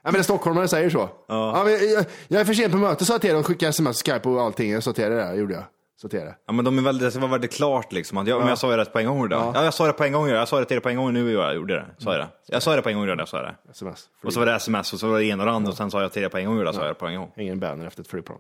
Ja, 0.03 0.11
men 0.11 0.15
det 0.15 0.25
stockholmare 0.25 0.69
säger 0.69 0.91
så. 0.91 1.09
Ja. 1.29 1.63
men 1.65 1.73
jag, 1.73 2.05
jag 2.29 2.41
är 2.41 2.45
för 2.45 2.55
sent 2.55 2.73
på 2.73 2.79
mötet, 2.79 3.07
sa 3.07 3.15
jag 3.15 3.21
till 3.21 3.37
och 3.37 3.47
skickade 3.47 3.71
sms, 3.71 4.03
skype 4.03 4.29
och 4.29 4.43
allting. 4.43 4.73
Jag 4.73 4.83
sa 4.83 4.93
till 4.93 5.05
det, 5.05 5.17
där, 5.17 5.35
gjorde 5.35 5.55
jag. 5.55 5.65
Dig. 6.03 6.35
Ja, 6.47 6.53
men 6.53 6.65
de 6.65 6.79
är 6.79 6.83
väldigt, 6.83 7.15
det 7.15 7.21
vara 7.21 7.31
väldigt 7.31 7.53
klart 7.53 7.93
liksom. 7.93 8.19
Att 8.19 8.29
jag, 8.29 8.39
Men 8.39 8.49
jag 8.49 8.59
sa 8.59 8.71
ju 8.71 8.77
rätt 8.77 8.93
på 8.93 8.99
en 8.99 9.07
gång. 9.07 9.29
Då. 9.29 9.37
Ja. 9.37 9.65
jag 9.65 9.75
sa 9.75 9.87
det 9.87 9.93
på 9.93 10.05
en 10.05 10.13
gång. 10.13 10.29
Jag 10.29 10.49
sa 10.49 10.59
det 10.59 10.65
till 10.65 10.75
dig 10.75 10.83
på 10.83 10.89
en 10.89 10.97
gång 10.97 11.13
nu. 11.13 11.33
Jag 11.33 11.55
gjorde 11.55 11.75
det. 11.75 11.87
Sa 11.99 12.13
jag 12.13 12.21
det. 12.21 12.29
Jag 12.47 12.63
sa 12.63 12.77
det 12.77 12.83
på 12.83 12.89
en 12.89 12.97
gång. 12.97 13.07
Då, 13.07 13.15
jag 13.19 13.29
sa 13.29 13.43
det. 13.43 13.55
Sms. 13.71 14.05
Och 14.25 14.33
så 14.33 14.39
var 14.39 14.47
det 14.47 14.55
sms 14.55 14.93
och 14.93 15.01
så 15.01 15.09
var 15.09 15.19
det 15.19 15.31
en 15.31 15.41
och 15.41 15.47
det 15.47 15.53
andra 15.53 15.71
och 15.71 15.77
sen 15.77 15.91
sa 15.91 16.03
jag 16.03 16.13
till 16.13 16.23
dig 16.23 16.31
på 16.31 16.39
en 16.39 16.47
gång. 16.47 16.65
Då, 16.65 16.73
sa 16.73 16.81
jag 16.81 16.91
det 16.91 16.95
på 16.95 17.07
en 17.07 17.17
gång. 17.17 17.33
Ingen 17.37 17.61
banner 17.61 17.87
efter 17.87 18.03
ett 18.03 18.09
flygplan. 18.09 18.39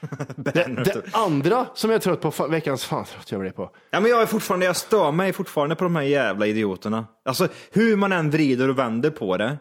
det, 0.36 0.52
det 0.84 1.02
andra 1.12 1.66
som 1.74 1.90
jag 1.90 1.96
är 1.96 2.00
trött 2.00 2.20
på, 2.20 2.46
veckans, 2.46 2.84
fan 2.84 3.04
trött 3.04 3.32
jag 3.32 3.40
blir 3.40 3.50
på. 3.50 3.70
Ja, 3.90 4.00
men 4.00 4.10
jag 4.10 4.22
är 4.22 4.26
fortfarande, 4.26 4.66
jag 4.66 4.76
stör 4.76 5.12
mig 5.12 5.32
fortfarande 5.32 5.74
på 5.74 5.84
de 5.84 5.96
här 5.96 6.02
jävla 6.02 6.46
idioterna. 6.46 7.06
Alltså 7.24 7.48
hur 7.72 7.96
man 7.96 8.12
än 8.12 8.30
vrider 8.30 8.68
och 8.68 8.78
vänder 8.78 9.10
på 9.10 9.36
det. 9.36 9.58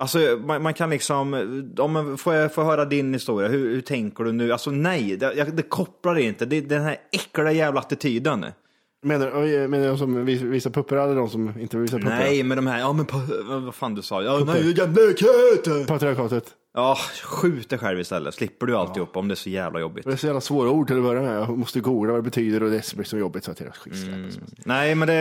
Alltså 0.00 0.18
man, 0.44 0.62
man 0.62 0.74
kan 0.74 0.90
liksom, 0.90 1.34
om 1.78 1.92
man, 1.92 2.18
får 2.18 2.34
jag 2.34 2.54
få 2.54 2.64
höra 2.64 2.84
din 2.84 3.12
historia, 3.12 3.48
hur, 3.48 3.70
hur 3.70 3.80
tänker 3.80 4.24
du 4.24 4.32
nu? 4.32 4.52
Alltså 4.52 4.70
nej, 4.70 5.16
det, 5.16 5.44
det 5.56 5.62
kopplar 5.62 6.14
det 6.14 6.22
inte. 6.22 6.46
Det 6.46 6.56
är 6.56 6.62
den 6.62 6.82
här 6.82 6.96
äckliga 7.12 7.52
jävla 7.52 7.80
attityden. 7.80 8.46
Menar 9.02 9.32
oj, 9.34 9.68
menar 9.68 9.88
de 9.88 9.98
som 9.98 10.24
vis- 10.24 10.42
visar 10.42 10.70
puppor 10.70 10.98
eller 10.98 11.14
de 11.14 11.28
som 11.30 11.60
inte 11.60 11.76
visar 11.76 11.98
puppor? 11.98 12.10
Nej, 12.10 12.42
men 12.42 12.56
de 12.56 12.66
här, 12.66 12.78
ja 12.78 12.92
men 12.92 13.06
vad 13.64 13.74
fan 13.74 13.94
du 13.94 14.02
sa, 14.02 14.22
ja 14.22 14.38
nej, 14.46 14.70
jävla 14.78 15.14
köt! 15.16 15.86
Patriarkatet. 15.86 16.54
Ja, 16.74 16.98
skjut 17.24 17.68
dig 17.68 17.78
själv 17.78 18.00
istället, 18.00 18.34
slipper 18.34 18.66
du 18.66 18.76
alltihop 18.76 19.16
om 19.16 19.28
det 19.28 19.34
är 19.34 19.36
så 19.36 19.50
jävla 19.50 19.80
jobbigt. 19.80 20.04
Det 20.04 20.12
är 20.12 20.16
så 20.16 20.26
jävla 20.26 20.40
svåra 20.40 20.70
ord 20.70 20.86
till 20.86 20.96
att 20.96 21.02
börja 21.02 21.22
med. 21.22 21.36
Jag 21.40 21.58
måste 21.58 21.80
googla 21.80 22.12
vad 22.12 22.18
det 22.18 22.24
betyder 22.24 22.62
och 22.62 22.70
det 22.70 22.94
blir 22.94 23.04
så 23.04 23.18
jobbigt. 23.18 23.44
Så 23.44 23.50
att 23.50 23.60
jag 23.60 23.74
skitsläpper. 23.74 24.18
Mm. 24.18 24.30
Nej, 24.64 24.94
men 24.94 25.08
det, 25.08 25.14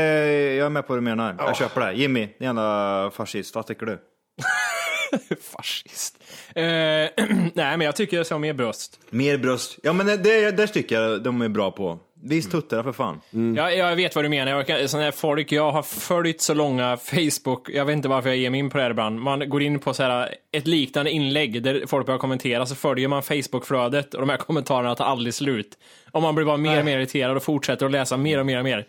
jag 0.56 0.66
är 0.66 0.70
med 0.70 0.88
på 0.88 0.94
vad 0.94 0.98
du 0.98 1.04
menar. 1.04 1.36
Jag 1.38 1.56
köper 1.56 1.82
det. 1.82 1.94
Jimmy, 1.94 2.30
jävla 2.40 3.12
fascist, 3.14 3.56
vad 3.56 3.66
tycker 3.66 3.86
du? 3.86 3.98
Fascist. 5.42 6.24
Eh, 6.56 6.64
nej, 7.54 7.78
men 7.78 7.82
jag 7.82 7.96
tycker 7.96 8.30
ha 8.32 8.40
mer 8.40 8.54
bröst. 8.54 9.00
Mer 9.10 9.38
bröst. 9.38 9.80
Ja 9.84 9.94
men 9.94 10.06
det, 10.06 10.18
det, 10.18 10.52
det 10.52 10.68
tycker 10.68 11.02
jag 11.02 11.24
de 11.24 11.42
är 11.42 11.50
bra 11.50 11.72
på. 11.72 12.00
Vis 12.24 12.50
tuttarna 12.50 12.84
för 12.84 12.92
fan. 12.92 13.22
Jag, 13.56 13.78
jag 13.78 13.96
vet 13.96 14.16
vad 14.16 14.26
du 14.26 14.30
menar. 14.30 14.52
Jag, 14.52 14.68
kan- 14.68 14.90
sån 14.90 15.00
här 15.00 15.12
folk, 15.12 15.52
jag 15.52 15.72
har 15.72 15.84
följt 15.84 16.42
så 16.42 16.54
långa 16.54 16.98
Facebook, 16.98 17.70
jag 17.70 17.86
vet 17.86 17.94
inte 17.94 18.08
varför 18.08 18.30
jag 18.30 18.38
ger 18.38 18.50
mig 18.50 18.60
in 18.60 18.70
på 18.70 18.78
det 18.78 18.84
här 18.84 18.90
ibland. 18.92 19.20
Man 19.20 19.50
går 19.50 19.62
in 19.62 19.80
på 19.80 19.94
så 19.94 20.04
här, 20.04 20.36
ett 20.52 20.68
liknande 20.68 21.12
inlägg 21.12 21.64
där 21.64 21.84
folk 21.88 22.06
börjar 22.06 22.20
kommentera, 22.20 22.66
så 22.66 22.76
följer 22.76 23.08
man 23.08 23.24
Facebook-flödet 23.24 24.14
och 24.14 24.20
de 24.22 24.30
här 24.30 24.38
kommentarerna 24.48 24.96
tar 24.96 25.06
aldrig 25.06 25.34
slut. 25.34 25.78
Och 26.12 26.22
man 26.22 26.36
blir 26.36 26.46
bara 26.46 26.58
mer 26.58 26.80
och 26.80 26.86
mer 26.86 26.98
irriterad 26.98 27.38
och 27.38 27.44
fortsätter 27.44 27.86
att 27.86 27.92
läsa 27.92 28.18
mer 28.18 28.40
och 28.40 28.46
mer 28.46 28.58
och 28.58 28.64
mer. 28.64 28.88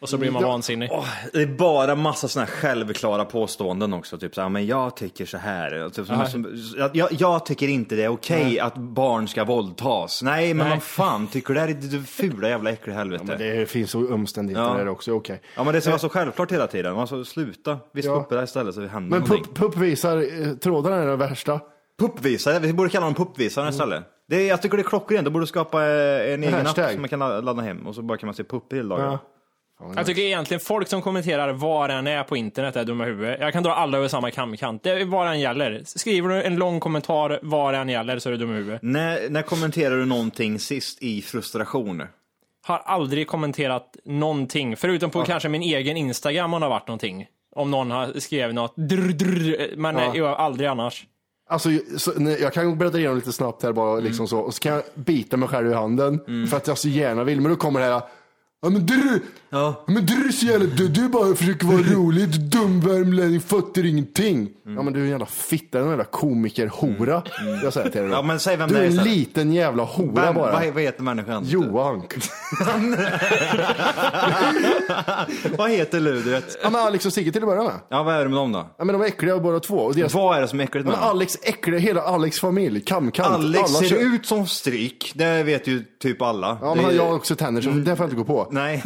Och 0.00 0.08
så 0.08 0.18
blir 0.18 0.30
man 0.30 0.42
vansinnig. 0.42 0.88
Åh, 0.92 1.04
det 1.32 1.42
är 1.42 1.46
bara 1.46 1.94
massa 1.94 2.28
såna 2.28 2.44
här 2.44 2.52
självklara 2.52 3.24
påståenden 3.24 3.92
också. 3.92 4.18
Typ 4.18 4.34
såhär, 4.34 4.48
men 4.48 4.66
jag 4.66 4.96
tycker 4.96 5.26
så 5.26 5.38
här. 5.38 5.88
Typ, 5.88 6.06
som, 6.06 6.26
som, 6.26 6.58
jag, 6.92 7.08
jag 7.12 7.46
tycker 7.46 7.68
inte 7.68 7.94
det 7.94 8.04
är 8.04 8.08
okej 8.08 8.60
att 8.60 8.76
barn 8.76 9.28
ska 9.28 9.44
våldtas. 9.44 10.22
Nej, 10.22 10.54
men 10.54 10.66
Nej. 10.66 10.76
vad 10.76 10.82
fan 10.82 11.26
tycker 11.26 11.48
du? 11.48 11.54
Det 11.54 11.60
här 11.60 11.68
är 11.68 11.74
det 11.98 12.02
fula 12.06 12.48
jävla 12.48 12.70
äckliga 12.70 12.96
helvete. 12.96 13.24
Men 13.26 13.38
det 13.38 13.70
finns 13.70 13.90
så 13.90 14.14
omständigheter 14.14 14.68
Ja. 14.68 14.74
där 14.74 14.88
också. 14.88 15.12
Okej. 15.12 15.42
Ja 15.56 15.64
men 15.64 15.74
det 15.74 15.80
ska 15.80 15.90
vara 15.90 15.98
så 15.98 16.08
självklart 16.08 16.52
hela 16.52 16.66
tiden. 16.66 16.96
Alltså 16.98 17.24
sluta. 17.24 17.78
Vi 17.92 18.02
ska 18.02 18.10
Ja. 18.10 18.16
upp 18.16 18.28
det 18.28 18.36
här 18.36 18.44
istället 18.44 18.74
så 18.74 18.80
det 18.80 18.88
händer 18.88 19.10
Men 19.18 19.28
någonting. 19.28 19.54
pupp, 19.54 19.56
puppvisar, 19.72 20.16
eh, 20.16 20.52
trådarna 20.54 20.96
är 20.96 21.06
det 21.06 21.16
värsta. 21.16 21.60
Puppvisare, 21.98 22.58
vi 22.58 22.72
borde 22.72 22.90
kalla 22.90 23.06
dem 23.06 23.14
puppvisare 23.14 23.68
istället. 23.68 24.04
Det 24.28 24.36
är, 24.36 24.48
jag 24.48 24.62
tycker 24.62 24.76
det 24.76 24.82
är 24.82 24.84
klockrent, 24.84 25.24
då 25.24 25.30
borde 25.30 25.42
du 25.42 25.46
skapa 25.46 25.86
eh, 25.86 26.34
en 26.34 26.42
egen 26.44 26.66
hashtag. 26.66 26.84
app 26.84 26.90
som 26.92 27.00
man 27.00 27.08
kan 27.08 27.18
la- 27.18 27.40
ladda 27.40 27.62
hem 27.62 27.86
och 27.86 27.94
så 27.94 28.02
bara 28.02 28.18
kan 28.18 28.26
man 28.26 28.34
se 28.34 28.44
pupp 28.44 28.72
hela 28.72 28.96
dagen. 28.96 29.12
Ja. 29.12 29.18
Jag 29.96 30.06
tycker 30.06 30.22
egentligen 30.22 30.60
folk 30.60 30.88
som 30.88 31.02
kommenterar 31.02 31.52
var 31.52 31.88
än 31.88 32.06
är 32.06 32.22
på 32.22 32.36
internet 32.36 32.76
är 32.76 32.84
dumma 32.84 33.04
i 33.04 33.06
huvudet. 33.06 33.40
Jag 33.40 33.52
kan 33.52 33.62
dra 33.62 33.74
alla 33.74 33.98
över 33.98 34.08
samma 34.08 34.30
kamkant. 34.30 34.82
Det 34.82 34.90
är 34.90 35.04
vad 35.04 35.28
än 35.28 35.40
gäller. 35.40 35.82
Skriver 35.84 36.28
du 36.28 36.42
en 36.42 36.56
lång 36.56 36.80
kommentar 36.80 37.38
var 37.42 37.72
än 37.72 37.88
gäller 37.88 38.18
så 38.18 38.28
är 38.28 38.30
du 38.30 38.36
dum 38.38 38.50
i 38.50 38.54
huvudet. 38.54 38.82
När, 38.82 39.30
när 39.30 39.42
kommenterar 39.42 39.96
du 39.96 40.04
någonting 40.04 40.58
sist 40.58 41.02
i 41.02 41.22
frustration? 41.22 42.02
Har 42.62 42.78
aldrig 42.78 43.28
kommenterat 43.28 43.96
någonting, 44.04 44.76
förutom 44.76 45.10
på 45.10 45.22
kanske 45.22 45.48
min 45.48 45.62
egen 45.62 45.96
Instagram 45.96 46.54
om 46.54 46.60
det 46.60 46.66
har 46.66 46.70
varit 46.70 46.88
någonting. 46.88 47.26
Om 47.56 47.70
någon 47.70 47.90
har 47.90 48.20
skrivit 48.20 48.54
något 48.54 48.74
drr, 48.76 49.12
drr, 49.12 49.76
men 49.76 49.96
Ja. 49.96 50.12
jag 50.14 50.26
aldrig 50.30 50.68
annars. 50.68 51.04
Alltså, 51.48 51.68
så, 51.96 52.12
nej, 52.16 52.38
jag 52.40 52.52
kan 52.52 52.78
bläddra 52.78 52.98
igenom 52.98 53.16
lite 53.16 53.32
snabbt 53.32 53.62
här 53.62 53.72
bara, 53.72 54.00
liksom 54.00 54.28
så, 54.28 54.38
och 54.38 54.54
så 54.54 54.60
kan 54.60 54.72
jag 54.72 54.82
bita 54.94 55.36
mig 55.36 55.48
själv 55.48 55.70
i 55.70 55.74
handen 55.74 56.20
för 56.50 56.56
att 56.56 56.66
jag 56.66 56.78
så 56.78 56.88
gärna 56.88 57.24
vill. 57.24 57.40
Men 57.40 57.50
då 57.50 57.56
kommer 57.56 57.80
det 57.80 57.86
här, 57.86 58.02
ja 58.62 58.70
men 58.70 58.86
du, 58.86 59.22
Ja. 59.52 59.84
men 59.86 60.06
du 60.06 60.28
är 60.28 60.32
så 60.32 60.46
jävla 60.46 60.66
du, 60.66 60.88
du 60.88 61.08
bara 61.08 61.34
försöker 61.34 61.66
vara 61.66 61.76
rolig, 61.94 62.28
du 62.28 62.38
dum 62.38 62.80
värmlänning, 62.80 63.40
fattar 63.40 63.86
ingenting. 63.86 64.48
Ja 64.64 64.82
men 64.82 64.92
du 64.92 64.98
är 65.00 65.04
en 65.04 65.10
jävla 65.10 65.26
fitta, 65.26 65.78
en 65.80 65.88
jävla 65.88 66.04
komiker-hora. 66.04 67.22
Jag 67.62 67.72
säger 67.72 67.90
till 67.90 68.00
dig 68.00 68.10
då. 68.10 68.16
Ja, 68.16 68.22
men 68.22 68.40
säg 68.40 68.56
vem 68.56 68.68
du 68.68 68.74
det 68.74 68.80
är 68.80 68.84
är 68.84 68.88
en 68.88 68.96
liten 68.96 69.52
jävla 69.52 69.82
hora 69.84 70.22
Vem, 70.22 70.34
bara. 70.34 70.52
vad, 70.52 70.66
vad 70.74 70.82
heter 70.82 71.02
människan? 71.02 71.44
Johan. 71.46 72.02
vad 75.58 75.70
heter 75.70 76.00
ludet? 76.00 76.58
Ja 76.62 76.70
men 76.70 76.80
Alex 76.80 77.06
och 77.06 77.12
Sigge 77.12 77.32
till 77.32 77.42
att 77.42 77.48
börja 77.48 77.62
med. 77.62 77.72
Ja, 77.88 78.02
vad 78.02 78.14
är 78.14 78.18
det 78.22 78.28
med 78.28 78.38
dem 78.38 78.52
då? 78.52 78.66
Ja 78.78 78.84
men 78.84 78.92
de 78.92 79.02
är 79.02 79.06
äckliga 79.06 79.38
båda 79.38 79.60
två. 79.60 79.76
Och 79.76 79.94
deras, 79.94 80.14
Vad 80.14 80.36
är 80.36 80.40
det 80.40 80.48
som 80.48 80.60
är 80.60 80.64
äckligt 80.64 80.84
ja, 80.86 80.90
med 80.90 80.98
men 80.98 81.00
dem? 81.08 81.10
Alex 81.16 81.38
äckliga, 81.42 81.78
hela 81.80 82.00
Alex 82.02 82.40
familj, 82.40 82.80
kamkant. 82.80 83.28
Alex 83.34 83.58
Alla 83.58 83.88
ser 83.88 84.14
ut 84.14 84.26
som 84.26 84.46
stryk, 84.46 85.12
det 85.14 85.42
vet 85.42 85.66
ju 85.66 85.84
typ 86.02 86.22
alla. 86.22 86.58
Ja 86.62 86.74
Det- 86.74 86.82
men 86.82 86.96
jag 86.96 87.06
har 87.06 87.14
också 87.14 87.36
tänder 87.36 87.62
så 87.62 87.70
det 87.70 87.96
får 87.96 88.04
jag 88.04 88.06
inte 88.12 88.16
gå 88.16 88.24
på. 88.24 88.49
Nej. 88.52 88.82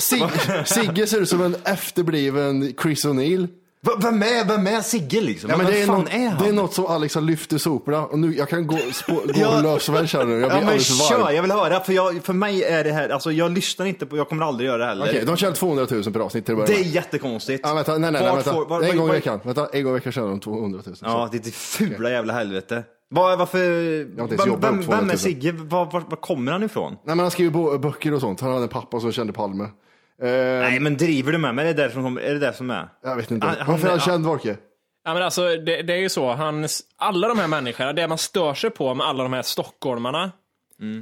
Sig- 0.00 0.64
Sigge 0.64 1.06
ser 1.06 1.20
ut 1.20 1.28
som 1.28 1.42
en 1.42 1.56
efterbliven 1.64 2.74
Chris 2.82 3.04
O'Neill. 3.06 3.48
V- 3.80 3.92
vem, 4.02 4.22
är, 4.22 4.44
vem 4.44 4.66
är 4.66 4.80
Sigge 4.80 5.20
liksom? 5.20 5.50
Ja, 5.50 5.56
men 5.56 5.66
vem 5.66 5.74
det, 5.74 5.82
är 5.82 5.86
fan 5.86 6.00
något, 6.00 6.12
är 6.14 6.28
han? 6.28 6.42
det 6.42 6.48
är 6.48 6.52
något 6.52 6.74
som 6.74 6.86
Alex 6.86 7.14
har 7.14 7.22
lyft 7.22 7.52
ur 7.52 7.58
soporna 7.58 8.06
och 8.06 8.18
nu, 8.18 8.34
jag 8.36 8.48
kan 8.48 8.66
gå, 8.66 8.78
spå, 8.92 9.12
gå 9.14 9.22
Ja. 9.34 9.60
lös 9.60 9.88
och 9.88 9.94
väl 9.94 10.08
känner 10.08 10.24
du. 10.26 10.32
Jag 10.32 10.38
blir 10.40 10.48
Ja 10.48 10.54
men 10.54 10.64
alldeles 10.68 10.88
för 11.00 11.08
kör, 11.14 11.18
varm. 11.22 11.34
jag 11.34 11.42
vill 11.42 11.50
höra. 11.50 11.80
För, 11.80 11.92
jag, 11.92 12.24
för 12.24 12.32
mig 12.32 12.62
är 12.62 12.84
det 12.84 12.92
här, 12.92 13.08
alltså 13.08 13.32
jag 13.32 13.50
lyssnar 13.50 13.86
inte 13.86 14.06
på, 14.06 14.16
jag 14.16 14.28
kommer 14.28 14.44
aldrig 14.44 14.66
göra 14.68 14.78
det 14.78 14.86
heller. 14.86 15.06
Okej, 15.08 15.22
de 15.26 15.36
tjänar 15.36 15.54
200 15.54 15.86
000 15.90 16.02
per 16.12 16.20
avsnitt 16.20 16.46
till 16.46 16.54
att 16.54 16.60
Det 16.60 16.66
börja 16.66 16.78
är 16.80 16.84
med. 16.84 16.94
jättekonstigt. 16.94 17.60
Ja, 17.66 17.74
vänta, 17.74 17.92
nej, 17.98 18.00
nej, 18.00 18.12
nej, 18.12 18.22
Vart 18.22 18.36
vänta. 18.36 18.52
får- 18.52 18.66
var- 18.66 18.80
en 18.82 18.86
var- 18.88 18.94
gång 18.94 19.04
i 19.04 19.08
var- 19.08 19.14
veckan. 19.14 19.40
Vänta, 19.44 19.66
en 19.72 19.84
gång 19.84 19.92
i 19.92 19.94
veckan 19.94 20.12
tjänar 20.12 20.28
de 20.28 20.40
200 20.40 20.80
000. 20.86 20.96
Så. 20.96 21.04
Ja, 21.04 21.28
det 21.32 21.46
är 21.46 21.50
fula 21.50 22.10
jävla 22.10 22.32
helvete. 22.32 22.82
Var, 23.10 23.36
varför, 23.36 23.58
vem, 24.04 24.16
vem, 24.16 24.30
upp 24.30 24.60
200 24.60 24.70
000. 24.70 24.82
vem 24.82 25.10
är 25.10 25.16
Sigge? 25.16 25.52
Var, 25.52 25.84
var, 25.84 26.00
var 26.00 26.16
kommer 26.16 26.52
han 26.52 26.62
ifrån? 26.62 26.92
Nej 26.92 27.16
men 27.16 27.18
han 27.18 27.30
skriver 27.30 27.50
bo- 27.50 27.78
böcker 27.78 28.14
och 28.14 28.20
sånt. 28.20 28.40
Han 28.40 28.50
hade 28.52 28.62
en 28.62 28.68
pappa 28.68 29.00
som 29.00 29.12
kände 29.12 29.32
Palme. 29.32 29.64
Eh, 29.64 30.28
Nej 30.60 30.80
men 30.80 30.96
driver 30.96 31.32
du 31.32 31.38
med 31.38 31.54
mig? 31.54 31.68
Är 31.68 31.74
det 31.74 31.82
där 31.82 31.88
som, 31.90 32.16
är 32.18 32.20
det 32.32 32.38
där 32.38 32.52
som 32.52 32.70
är? 32.70 32.88
Jag 33.02 33.16
vet 33.16 33.30
inte. 33.30 33.46
Han- 33.46 33.56
han- 33.58 33.66
Varför 33.72 33.86
är 33.86 33.90
han 33.90 33.98
ja. 34.06 34.12
känd 34.12 34.26
Wolke? 34.26 34.56
Ja, 35.04 35.14
men 35.14 35.22
alltså, 35.22 35.42
det, 35.56 35.82
det 35.82 35.92
är 35.92 35.98
ju 35.98 36.08
så, 36.08 36.32
han, 36.32 36.66
alla 36.98 37.28
de 37.28 37.38
här 37.38 37.48
människorna, 37.48 37.92
det 37.92 38.08
man 38.08 38.18
stör 38.18 38.54
sig 38.54 38.70
på 38.70 38.94
med 38.94 39.06
alla 39.06 39.22
de 39.22 39.32
här 39.32 39.42
stockholmarna 39.42 40.32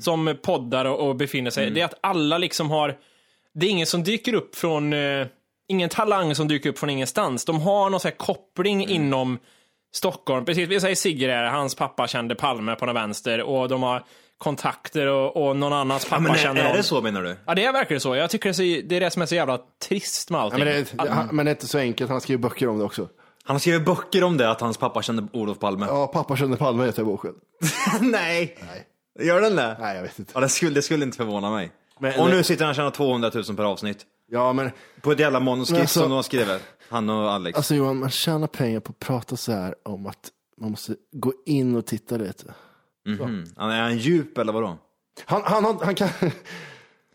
som 0.00 0.36
poddar 0.42 0.84
och, 0.84 1.08
och 1.08 1.16
befinner 1.16 1.50
sig, 1.50 1.70
det 1.70 1.80
är 1.80 1.84
att 1.84 1.94
alla 2.00 2.38
liksom 2.38 2.70
har, 2.70 2.94
det 3.54 3.66
är 3.66 3.70
ingen 3.70 3.86
som 3.86 4.02
dyker 4.04 4.34
upp 4.34 4.54
från, 4.56 4.92
eh, 4.92 5.26
ingen 5.68 5.88
talang 5.88 6.34
som 6.34 6.48
dyker 6.48 6.70
upp 6.70 6.78
från 6.78 6.90
ingenstans. 6.90 7.44
De 7.44 7.60
har 7.60 7.90
någon 7.90 8.00
sån 8.00 8.08
här 8.08 8.16
koppling 8.16 8.86
inom 8.88 9.38
Stockholm. 9.94 10.44
Precis, 10.44 10.68
vi 10.68 10.80
säger 10.80 10.94
Sigge 10.94 11.26
där, 11.26 11.44
hans 11.44 11.74
pappa 11.74 12.06
kände 12.08 12.34
Palme 12.34 12.74
på 12.74 12.86
den 12.86 12.94
vänster 12.94 13.42
och 13.42 13.68
de 13.68 13.82
har 13.82 14.04
kontakter 14.38 15.06
och, 15.06 15.46
och 15.48 15.56
någon 15.56 15.72
annans 15.72 16.04
pappa 16.04 16.16
Ja, 16.16 16.20
men 16.20 16.32
är, 16.32 16.36
känner 16.38 16.60
är 16.60 16.64
någon. 16.68 16.76
det 16.76 16.82
så 16.82 17.00
menar 17.02 17.22
du? 17.22 17.36
Ja, 17.46 17.54
det 17.54 17.64
är 17.64 17.72
verkligen 17.72 18.00
så. 18.00 18.16
Jag 18.16 18.30
tycker 18.30 18.44
det 18.48 18.50
är, 18.50 18.80
så, 18.82 18.86
det 18.88 18.96
är 18.96 19.00
det 19.00 19.10
som 19.10 19.22
är 19.22 19.26
så 19.26 19.34
jävla 19.34 19.58
trist 19.88 20.30
med 20.30 20.38
Ja, 20.38 20.42
allting. 20.42 20.58
men, 20.58 20.68
det, 20.68 20.94
är- 21.02 21.08
han, 21.08 21.28
men 21.36 21.44
det 21.46 21.50
är 21.50 21.54
inte 21.54 21.66
så 21.68 21.78
enkelt. 21.78 22.10
Han 22.10 22.20
skriver 22.20 22.42
böcker 22.42 22.68
om 22.68 22.78
det 22.78 22.84
också. 22.84 23.08
Han 23.44 23.54
har 23.54 23.58
skrivit 23.58 23.84
böcker 23.84 24.24
om 24.24 24.36
det, 24.36 24.50
att 24.50 24.60
hans 24.60 24.76
pappa 24.78 25.02
kände 25.02 25.26
Olof 25.32 25.58
Palme. 25.58 25.86
Ja, 25.88 26.06
pappa 26.06 26.36
kände 26.36 26.56
Palme 26.56 26.84
heter 26.84 27.04
boken. 27.04 27.32
Nej. 28.00 28.58
Gör 29.20 29.40
den 29.40 29.56
det? 29.56 29.76
Nej, 29.80 29.96
jag 29.96 30.02
vet 30.02 30.18
inte. 30.18 30.32
Ja, 30.34 30.40
det, 30.40 30.48
skulle, 30.48 30.74
det 30.74 30.82
skulle 30.82 31.04
inte 31.04 31.16
förvåna 31.16 31.50
mig. 31.50 31.70
Men- 31.98 32.20
och 32.20 32.30
nu 32.30 32.42
sitter 32.42 32.64
han 32.64 32.70
och 32.70 32.76
tjänar 32.76 32.90
200 32.90 33.30
000 33.34 33.44
per 33.56 33.64
avsnitt. 33.64 33.98
Ja, 34.30 34.52
men 34.52 34.70
På 35.02 35.12
ett 35.12 35.18
jävla 35.18 35.40
manuskript 35.40 35.80
alltså- 35.80 36.00
som 36.00 36.10
de 36.10 36.14
har 36.14 36.22
skrivit. 36.22 36.62
Han 36.88 37.10
och 37.10 37.30
Alex. 37.32 37.56
alltså 37.56 37.74
Johan, 37.74 37.96
man 37.98 38.10
tjänar 38.10 38.46
pengar 38.46 38.80
på 38.80 38.90
att 38.90 38.98
prata 38.98 39.36
så 39.36 39.52
här 39.52 39.74
om 39.84 40.06
att 40.06 40.30
Man 40.60 40.70
måste 40.70 40.94
gå 41.12 41.32
in 41.46 41.76
och 41.76 41.86
titta 41.86 42.16
lite. 42.16 42.54
Mhm. 43.08 43.44
Han 43.56 43.70
är 43.70 43.82
han 43.82 43.98
djup 43.98 44.38
eller 44.38 44.52
vadå? 44.52 44.78
Han, 45.24 45.42
han, 45.44 45.64
han, 45.64 45.78
han 45.82 45.94
kan... 45.94 46.08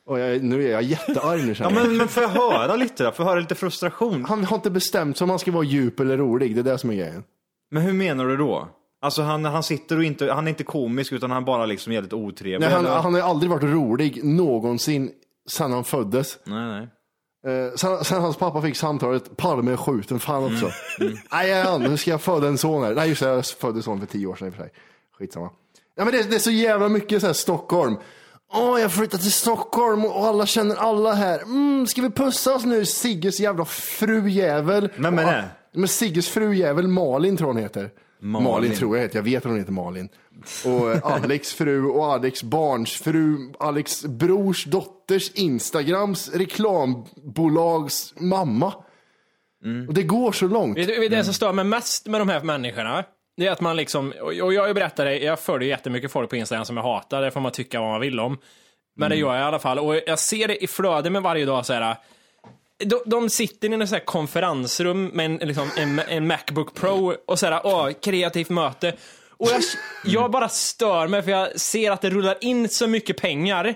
Och 0.06 0.20
jag, 0.20 0.44
nu 0.44 0.68
är 0.68 0.72
jag 0.72 0.84
jättearg 0.84 1.46
nu 1.46 1.56
Ja, 1.60 1.70
men, 1.70 1.98
men 1.98 2.08
får 2.08 2.24
jag 2.24 2.30
höra 2.30 2.76
lite 2.76 3.04
då? 3.04 3.12
Får 3.12 3.24
jag 3.26 3.30
höra 3.30 3.40
lite 3.40 3.56
frustration? 3.56 4.26
Han 4.26 4.44
har 4.44 4.56
inte 4.56 4.70
bestämt 4.72 5.18
sig 5.18 5.26
om 5.26 5.30
han 5.30 5.40
ska 5.40 5.52
vara 5.52 5.64
djup 5.64 6.00
eller 6.00 6.18
rolig. 6.18 6.56
Det 6.56 6.62
är 6.62 6.64
det 6.64 6.78
som 6.78 6.90
är 6.90 6.94
grejen. 6.96 7.24
Men 7.72 7.84
hur 7.84 7.94
menar 7.94 8.26
du 8.26 8.38
då? 8.38 8.68
Alltså 9.02 9.22
han, 9.22 9.46
han 9.46 9.64
sitter 9.64 9.98
och 9.98 10.04
inte, 10.04 10.32
han 10.32 10.48
är 10.48 10.50
inte 10.50 10.64
komisk 10.64 11.12
utan 11.12 11.32
han 11.32 11.46
bara 11.46 11.66
liksom 11.66 11.94
jävligt 11.94 12.14
otrevlig. 12.14 12.60
Nej, 12.60 12.76
han, 12.76 12.86
eller? 12.86 12.96
han 12.96 13.14
har 13.14 13.22
aldrig 13.22 13.50
varit 13.50 13.64
rolig 13.64 14.24
någonsin 14.24 15.12
sedan 15.50 15.72
han 15.72 15.84
föddes. 15.84 16.40
nej, 16.44 16.68
nej. 16.68 16.88
Eh, 17.48 17.76
sen, 17.76 18.04
sen 18.04 18.22
hans 18.22 18.38
pappa 18.38 18.62
fick 18.62 18.76
samtalet, 18.76 19.38
Palme 19.38 19.72
är 19.72 19.78
skjuten, 19.78 20.20
fan 20.20 20.44
också. 20.44 20.72
Nej, 21.32 21.50
ja, 21.50 21.78
nu 21.78 21.98
ska 21.98 22.12
jag 22.12 22.22
föda 22.22 22.48
en 22.48 22.58
son 22.58 22.84
här. 22.84 22.96
Nej, 22.96 23.10
just 23.10 23.22
det, 23.22 23.30
jag 23.30 23.46
födde 23.46 23.82
son 23.82 24.00
för 24.00 24.08
tio 24.08 24.28
år 24.28 24.36
sedan 24.36 24.48
i 24.48 24.52
och 24.52 24.56
för 24.56 24.64
sig. 24.64 24.72
Skitsamma. 25.20 25.50
Ja, 25.96 26.06
men 26.06 26.14
det, 26.14 26.24
det 26.30 26.36
är 26.36 26.40
så 26.40 26.52
jävla 26.52 26.90
mycket 26.90 27.22
så 27.22 27.28
här 27.28 27.34
Stockholm. 27.34 27.96
Åh, 28.54 28.82
jag 28.82 28.92
flyttar 28.92 29.18
till 29.18 29.32
Stockholm 29.32 30.06
och 30.06 30.26
alla 30.26 30.46
känner 30.46 30.76
alla 30.76 31.14
här. 31.14 31.42
Mm, 31.42 31.88
ska 31.88 32.02
vi 32.02 32.10
pussas 32.10 32.66
nu? 32.66 32.86
Sigges 32.86 33.40
jävla 33.40 33.66
frujävel. 33.66 34.90
Vem 34.96 35.20
är 35.20 35.26
det? 35.26 35.46
Men 35.74 35.88
Sigges 35.88 36.30
frujävel 36.30 36.88
Malin 36.88 37.38
tror 37.38 37.48
hon 37.48 37.58
heter. 37.58 37.90
Malin, 38.20 38.44
Malin. 38.44 38.76
tror 38.76 38.98
jag 38.98 39.04
heter, 39.04 39.18
jag 39.18 39.24
vet 39.24 39.38
att 39.38 39.52
hon 39.52 39.60
heter 39.60 39.72
Malin. 39.72 40.10
Och 40.66 40.92
eh, 40.92 41.00
Alex 41.04 41.54
fru 41.54 41.86
och 41.86 42.14
Alex 42.14 42.44
barns 42.44 43.02
fru, 43.02 43.54
Alex 43.60 44.06
brors 44.06 44.66
dotters 44.66 45.32
Instagrams 45.32 46.30
reklambolags 46.34 48.14
mamma. 48.18 48.74
Och 49.88 49.94
det 49.94 50.04
går 50.04 50.32
så 50.32 50.48
långt. 50.48 50.78
Vet 50.78 50.88
du 50.88 51.08
det 51.08 51.24
som 51.24 51.34
stör 51.34 51.54
mig 51.54 51.66
mest 51.66 52.08
med 52.08 52.22
de 52.22 52.30
här 52.30 52.42
människorna? 52.42 53.04
Det 53.38 53.48
är 53.48 53.52
att 53.52 53.62
man 53.62 53.76
liksom, 53.76 54.14
och 54.22 54.54
jag 54.54 54.76
berättar 54.76 55.06
det, 55.06 55.20
jag 55.20 55.40
följer 55.40 55.70
jättemycket 55.70 56.12
folk 56.12 56.30
på 56.30 56.36
Instagram 56.36 56.66
som 56.66 56.78
jag 56.78 56.84
hatar, 56.84 57.22
det 57.22 57.32
får 57.32 57.40
man 57.40 57.52
tycka 57.52 57.80
vad 57.80 57.90
man 57.90 58.02
vill 58.02 58.20
om. 58.20 58.38
Men 58.96 59.10
det 59.10 59.16
gör 59.16 59.34
jag 59.34 59.42
i 59.42 59.44
alla 59.44 59.60
fall, 59.60 59.80
och 59.80 59.96
jag 59.96 60.20
ser 60.20 60.48
det 60.48 60.64
i 60.64 60.68
flödet 60.68 61.12
med 61.12 61.22
varje 61.22 61.46
dag 61.46 61.66
så 61.66 61.74
här. 61.74 61.96
De, 62.78 63.02
de 63.06 63.30
sitter 63.30 63.70
i 63.70 63.74
en 63.74 63.88
så 63.88 63.96
här 63.96 64.06
konferensrum 64.06 65.06
med 65.06 65.26
en, 65.26 65.36
liksom, 65.36 65.70
en, 65.78 66.00
en 66.00 66.28
Macbook 66.28 66.74
Pro 66.74 67.16
och 67.28 67.40
så 67.40 67.46
här, 67.46 67.62
åh, 67.64 67.92
kreativt 67.92 68.50
möte. 68.50 68.94
Och 69.42 69.50
jag, 69.50 69.62
jag 70.06 70.32
bara 70.32 70.50
stör 70.50 71.08
mig 71.08 71.22
för 71.22 71.32
jag 71.32 71.60
ser 71.60 71.92
att 71.92 72.02
det 72.02 72.10
rullar 72.10 72.38
in 72.42 72.70
så 72.70 72.88
mycket 72.88 73.22
pengar. 73.22 73.76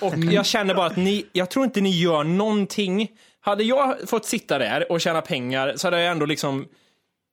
Och 0.00 0.14
jag 0.16 0.46
känner 0.46 0.74
bara 0.74 0.86
att 0.86 0.96
ni, 0.96 1.26
jag 1.32 1.50
tror 1.50 1.64
inte 1.64 1.80
ni 1.80 1.90
gör 1.90 2.24
någonting. 2.24 3.08
Hade 3.40 3.64
jag 3.64 4.08
fått 4.08 4.24
sitta 4.24 4.58
där 4.58 4.92
och 4.92 5.00
tjäna 5.00 5.20
pengar 5.20 5.72
så 5.76 5.86
hade 5.86 6.00
jag 6.00 6.12
ändå 6.12 6.26
liksom 6.26 6.68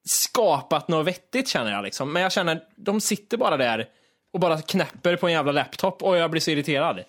skapat 0.04 0.88
något 0.88 1.06
vettigt 1.06 1.48
känner 1.48 1.72
jag 1.72 1.84
liksom. 1.84 2.12
Men 2.12 2.22
jag 2.22 2.32
känner, 2.32 2.60
de 2.76 3.00
sitter 3.00 3.36
bara 3.36 3.56
där 3.56 3.86
och 4.32 4.40
bara 4.40 4.62
knäpper 4.62 5.16
på 5.16 5.26
en 5.26 5.32
jävla 5.32 5.52
laptop 5.52 6.02
och 6.02 6.16
jag 6.16 6.30
blir 6.30 6.40
så 6.40 6.50
irriterad. 6.50 7.00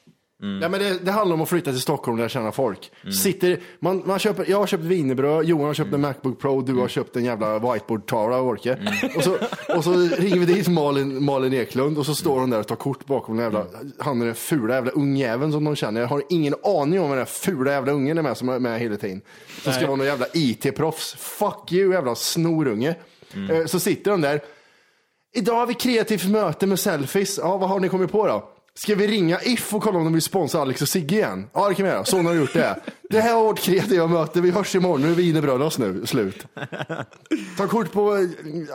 Ja, 0.62 0.70
men 0.70 0.80
det, 0.80 0.98
det 1.06 1.12
handlar 1.12 1.34
om 1.34 1.42
att 1.42 1.50
flytta 1.50 1.72
till 1.72 1.82
Stockholm 1.82 2.14
och 2.16 2.20
lära 2.20 2.30
känna 2.30 2.52
folk. 2.52 2.92
Sitter, 3.24 3.60
man, 3.80 4.04
man 4.06 4.20
köper, 4.20 4.46
jag 4.50 4.58
har 4.58 4.68
köpt 4.68 4.84
wienerbröd, 4.84 5.46
Johan 5.46 5.66
har 5.68 5.74
köpt 5.74 5.94
en 5.94 6.02
Macbook 6.02 6.40
Pro, 6.40 6.62
du 6.62 6.74
har 6.74 6.88
köpt 6.88 7.16
en 7.16 7.26
jävla 7.26 7.60
whiteboard-tavla 7.60 8.36
av 8.38 8.48
Orke. 8.48 8.78
Och, 9.16 9.24
så, 9.24 9.38
och 9.78 9.84
så 9.84 9.94
ringer 9.94 10.40
vi 10.40 10.46
dit 10.46 10.68
Malin, 10.68 11.24
Malin 11.24 11.54
Eklund 11.54 11.98
och 11.98 12.06
så 12.06 12.16
står 12.16 12.40
hon 12.40 12.50
där 12.50 12.60
och 12.60 12.68
tar 12.68 12.76
kort 12.76 13.06
bakom 13.06 13.36
den 13.38 13.44
jävla, 13.44 13.66
han 14.00 14.22
är 14.22 14.26
den 14.26 14.36
fula 14.36 14.74
jävla 14.74 14.92
ungjäveln 14.92 15.52
som 15.52 15.64
de 15.64 15.76
känner. 15.76 16.02
Jag 16.02 16.08
har 16.08 16.24
ingen 16.30 16.56
aning 16.64 17.00
om 17.00 17.10
vad 17.10 17.18
den 17.18 17.26
där 17.26 17.32
fula 17.32 17.72
jävla 17.72 17.92
ungen 17.92 18.18
är 18.18 18.22
med 18.22 18.38
som 18.38 18.50
är 18.50 18.60
med 18.60 18.80
hela 18.80 18.96
tiden. 18.98 19.22
Som 19.64 19.74
ska 19.74 19.86
vara 19.88 19.96
någon 19.96 20.06
jävla 20.08 20.26
IT-proffs. 20.34 21.16
Fuck 21.18 21.72
you 21.72 21.94
jävla 21.94 22.16
snorunge. 22.16 22.96
Eh, 23.52 23.66
Så 23.66 23.80
sitter 23.80 24.12
de 24.12 24.22
där. 24.22 24.42
Idag 25.36 25.56
har 25.56 25.68
vi 25.68 25.74
kreativt 25.74 26.26
möte 26.30 26.68
med 26.68 26.80
selfies. 26.80 27.38
Ja, 27.38 27.58
vad 27.58 27.70
har 27.70 27.80
ni 27.80 27.90
kommit 27.90 28.12
på 28.12 28.28
då? 28.28 28.50
Ska 28.78 28.96
vi 28.96 29.08
ringa 29.08 29.40
If 29.42 29.74
och 29.74 29.84
kolla 29.84 29.98
om 29.98 30.04
de 30.04 30.14
vill 30.14 30.22
sponsra 30.22 30.62
Alex 30.62 30.82
och 30.82 30.88
Sigge 30.90 31.16
igen? 31.16 31.50
Ja, 31.54 31.70
det 31.70 31.76
kan 31.76 31.86
vi 31.86 31.92
göra. 31.92 32.06
Så 32.06 32.22
har 32.22 32.34
gjort 32.34 32.54
det. 32.54 32.80
Det 33.10 33.20
här 33.22 33.36
var 33.36 33.44
vårt 33.44 33.60
kreativa 33.60 34.08
möte. 34.08 34.42
Vi 34.42 34.52
hörs 34.52 34.76
imorgon. 34.76 35.02
Nu 35.02 35.12
är 35.12 35.16
wienerbröd 35.16 35.72
nu. 35.80 36.06
Slut. 36.06 36.46
Ta 37.58 37.68
kort 37.68 37.92
på 37.92 38.16
eh, 38.16 38.22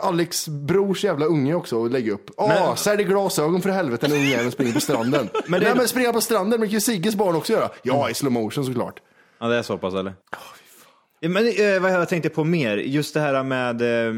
Alex 0.07 0.47
brors 0.47 1.03
jävla 1.03 1.25
unge 1.25 1.53
också 1.53 1.77
och 1.77 1.89
lägg 1.91 2.09
upp. 2.09 2.29
Ja, 2.37 2.47
Men- 2.47 2.77
sälj 2.77 3.03
glasögon 3.03 3.61
för 3.61 3.69
helvete 3.69 4.07
när 4.07 4.15
ungjäveln 4.15 4.51
springer 4.51 4.73
på 4.73 4.79
stranden. 4.79 5.29
men 5.47 5.59
det- 5.59 5.67
Nej, 5.67 5.75
men 5.77 5.87
springa 5.87 6.13
på 6.13 6.21
stranden, 6.21 6.49
men 6.49 6.59
det 6.59 6.67
kan 6.67 6.73
ju 6.73 6.81
Sigges 6.81 7.15
barn 7.15 7.35
också 7.35 7.53
göra. 7.53 7.69
Ja, 7.83 8.09
i 8.09 8.13
slow 8.13 8.31
motion 8.31 8.65
såklart. 8.65 8.99
Ja, 9.39 9.47
det 9.47 9.55
är 9.57 9.61
så 9.61 9.77
pass 9.77 9.93
eller? 9.93 10.13
Ja, 11.19 11.29
Men 11.29 11.47
eh, 11.47 11.81
vad 11.81 11.91
jag 11.93 12.09
tänkte 12.09 12.29
på 12.29 12.43
mer, 12.43 12.77
just 12.77 13.13
det 13.13 13.19
här 13.19 13.43
med 13.43 13.81
eh, 13.81 14.13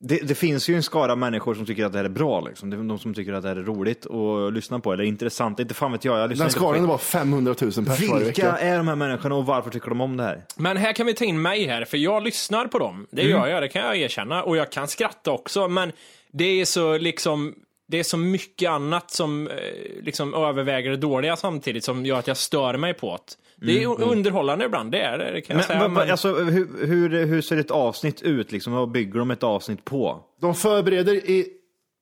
det, 0.00 0.28
det 0.28 0.34
finns 0.34 0.68
ju 0.68 0.74
en 0.74 0.82
skara 0.82 1.16
människor 1.16 1.54
som 1.54 1.66
tycker 1.66 1.84
att 1.84 1.92
det 1.92 1.98
här 1.98 2.04
är 2.04 2.08
bra, 2.08 2.40
liksom. 2.40 2.70
det 2.70 2.76
är 2.76 2.82
de 2.82 2.98
som 2.98 3.14
tycker 3.14 3.32
att 3.32 3.42
det 3.42 3.48
här 3.48 3.56
är 3.56 3.62
roligt 3.62 4.06
att 4.06 4.52
lyssna 4.52 4.80
på, 4.80 4.92
eller 4.92 5.04
intressant, 5.04 5.60
inte 5.60 5.74
fan 5.74 5.92
vet 5.92 6.04
jag. 6.04 6.18
jag 6.18 6.30
lyssnar 6.30 6.46
Den 6.46 6.52
skaran 6.52 6.74
är 6.74 6.80
på... 6.80 6.86
bara 6.86 6.98
500 6.98 7.54
000 7.60 7.72
pers 7.72 7.86
varje 7.86 8.24
Vilka 8.24 8.52
vecka. 8.52 8.58
är 8.58 8.76
de 8.76 8.88
här 8.88 8.96
människorna 8.96 9.34
och 9.34 9.46
varför 9.46 9.70
tycker 9.70 9.88
de 9.88 10.00
om 10.00 10.16
det 10.16 10.22
här? 10.22 10.44
Men 10.56 10.76
här 10.76 10.92
kan 10.92 11.06
vi 11.06 11.14
ta 11.14 11.24
in 11.24 11.42
mig 11.42 11.66
här, 11.66 11.84
för 11.84 11.96
jag 11.96 12.22
lyssnar 12.24 12.66
på 12.66 12.78
dem. 12.78 13.06
Det 13.10 13.22
gör 13.22 13.46
jag, 13.46 13.62
det 13.62 13.68
kan 13.68 13.82
jag 13.82 13.96
erkänna. 13.96 14.42
Och 14.42 14.56
jag 14.56 14.72
kan 14.72 14.88
skratta 14.88 15.30
också, 15.30 15.68
men 15.68 15.92
det 16.32 16.60
är 16.60 16.64
så 16.64 16.98
liksom 16.98 17.54
det 17.88 17.98
är 17.98 18.02
så 18.02 18.16
mycket 18.16 18.70
annat 18.70 19.10
som 19.10 19.48
eh, 19.48 19.54
liksom 20.02 20.34
överväger 20.34 20.90
det 20.90 20.96
dåliga 20.96 21.36
samtidigt 21.36 21.84
som 21.84 22.06
gör 22.06 22.18
att 22.18 22.26
jag 22.26 22.36
stör 22.36 22.76
mig 22.76 22.94
på 22.94 23.12
det. 23.26 23.36
Det 23.60 23.82
är 23.82 24.02
underhållande 24.02 24.64
ibland, 24.64 24.92
det 24.92 25.00
är 25.00 25.18
det, 25.18 25.30
det 25.30 25.40
kan 25.40 25.54
jag 25.54 25.56
Men, 25.56 25.64
säga. 25.66 25.78
vad- 25.80 25.90
vad- 25.90 26.02
men- 26.04 26.10
alltså, 26.10 26.34
hur, 26.34 26.86
hur, 26.86 27.26
hur 27.26 27.40
ser 27.42 27.56
ett 27.56 27.70
avsnitt 27.70 28.22
ut? 28.22 28.52
Liksom? 28.52 28.72
Vad 28.72 28.90
bygger 28.90 29.18
de 29.18 29.30
ett 29.30 29.42
avsnitt 29.42 29.84
på? 29.84 30.20
De 30.40 30.54
förbereder 30.54 31.14
i 31.14 31.46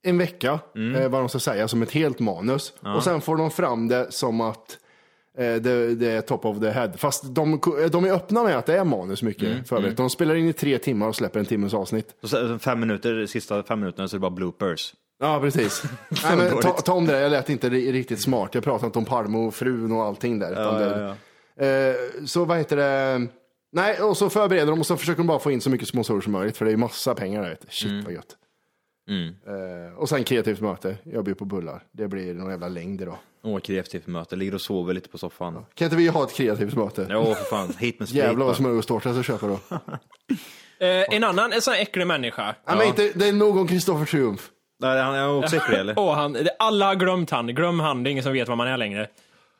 en 0.07 0.19
vecka 0.19 0.59
eh, 0.97 1.09
vad 1.09 1.21
de 1.21 1.29
ska 1.29 1.39
säga 1.39 1.69
som 1.69 1.83
ett 1.83 1.91
helt 1.93 2.21
manus. 2.21 2.73
Och 2.97 3.05
sen 3.05 3.21
får 3.21 3.37
de 3.37 3.51
fram 3.51 3.89
det 3.89 4.07
som 4.13 4.41
att 4.41 4.79
eh, 5.39 5.55
det, 5.55 5.95
det 5.95 6.11
är 6.11 6.21
top 6.21 6.45
of 6.45 6.61
the 6.61 6.71
head. 6.71 6.93
Fast 6.97 7.35
de, 7.35 7.61
de 7.93 8.05
är 8.05 8.13
öppna 8.13 8.43
med 8.43 8.57
att 8.59 8.67
det 8.67 8.77
är 8.79 8.85
manus 8.85 9.23
mycket 9.23 9.69
förberett. 9.69 9.97
De 9.97 10.11
spelar 10.11 10.35
in 10.35 10.49
i 10.49 10.53
tre 10.53 10.79
timmar 10.79 11.09
och 11.09 11.17
släpper 11.17 11.41
en 11.41 11.47
timmes 11.47 11.75
avsnitt. 11.75 12.09
Så 12.23 12.29
så 12.29 12.59
fem 12.59 12.81
minuter, 12.81 13.27
sista 13.27 13.63
fem 13.63 13.81
minuterna 13.81 14.09
så 14.09 14.17
är 14.17 14.19
det 14.19 14.21
bara 14.21 14.31
bloopers. 14.31 14.95
Ja, 15.21 15.41
precis. 15.41 15.83
Nej, 16.25 16.37
men 16.37 16.61
ta, 16.63 16.71
ta 16.73 16.93
om 16.93 17.07
det, 17.07 17.21
jag 17.21 17.31
lät 17.31 17.51
inte 17.51 17.71
ri- 17.71 17.93
riktigt 17.93 18.21
smart. 18.23 18.55
Jag 18.55 18.65
pratade 18.65 18.87
inte 18.87 18.99
om 18.99 19.05
Palme 19.05 19.39
och 19.39 19.55
frun 19.55 19.93
och 19.93 20.03
allting 20.05 20.39
där. 20.39 20.53
utan 20.53 20.75
det, 20.81 21.05
Eh, 21.05 21.13
så 22.27 22.45
vad 22.45 22.59
heter 22.59 22.77
det? 22.77 23.27
Nej, 23.73 24.01
och 24.01 24.17
så 24.17 24.31
förbereder 24.31 24.67
de 24.67 24.81
och 24.81 24.87
så 24.87 24.97
försöker 24.97 25.19
de 25.19 25.27
bara 25.27 25.39
få 25.39 25.51
in 25.51 25.61
så 25.61 25.71
mycket 25.71 25.89
sponsorer 25.89 26.21
som 26.21 26.33
möjligt 26.33 26.57
för 26.57 26.65
det 26.65 26.73
är 26.73 26.77
massa 26.77 27.15
pengar 27.15 27.43
där. 27.43 27.57
Shit 27.69 28.05
vad 28.05 28.13
gött. 28.13 28.37
Eh, 29.47 29.99
och 29.99 30.09
sen 30.09 30.25
kreativt 30.25 30.61
möte. 30.61 30.97
Jag 31.05 31.25
bjuder 31.25 31.39
på 31.39 31.45
bullar. 31.45 31.83
Det 31.93 32.09
blir 32.09 32.35
någon 32.35 32.51
jävla 32.51 32.69
längd 32.69 33.01
idag. 33.03 33.17
Åh, 33.45 33.59
kreativt 33.61 34.07
möte, 34.07 34.37
ligger 34.37 34.55
och 34.55 34.61
sover 34.61 34.95
lite 34.95 35.09
på 35.09 35.19
soffan. 35.19 35.65
Kan 35.75 35.85
inte 35.85 35.97
vi 35.97 36.09
ha 36.09 36.25
ett 36.25 36.35
kreativt 36.35 36.75
möte? 36.75 37.07
Jo, 37.11 37.25
för 37.35 37.45
fan, 37.45 37.73
hit 37.79 37.99
med 37.99 38.09
sprit 38.09 38.23
Jävlar 38.25 38.47
vad 38.47 38.57
smörgåstårta 38.57 39.09
jag 39.09 39.25
ska 39.25 39.33
köpa 39.33 39.47
då. 39.47 39.59
eh, 40.87 41.15
en 41.17 41.25
annan, 41.25 41.53
en 41.53 41.63
sån 41.63 41.75
här 41.75 41.81
äcklig 41.83 42.07
människa. 42.07 42.55
Ja. 42.67 42.77
men 42.77 42.87
inte, 42.87 43.13
det 43.15 43.29
är 43.29 43.33
någon 43.33 43.69
Kristoffer 43.69 44.05
Triumf. 44.07 44.51
Nej, 44.81 45.03
han 45.03 45.15
är 45.15 45.29
också 45.29 45.57
äcklig 45.57 45.79
eller? 45.79 45.95
Åh, 45.99 46.15
han, 46.15 46.33
det- 46.33 46.57
alla 46.59 46.87
har 46.87 46.95
glömt 46.95 47.31
han. 47.31 47.47
Glöm 47.47 47.81
han, 47.81 48.03
det 48.03 48.09
är 48.09 48.13
ingen 48.13 48.25
som 48.25 48.33
vet 48.33 48.49
vad 48.49 48.57
man 48.59 48.69
är 48.69 48.77
längre. 48.77 49.09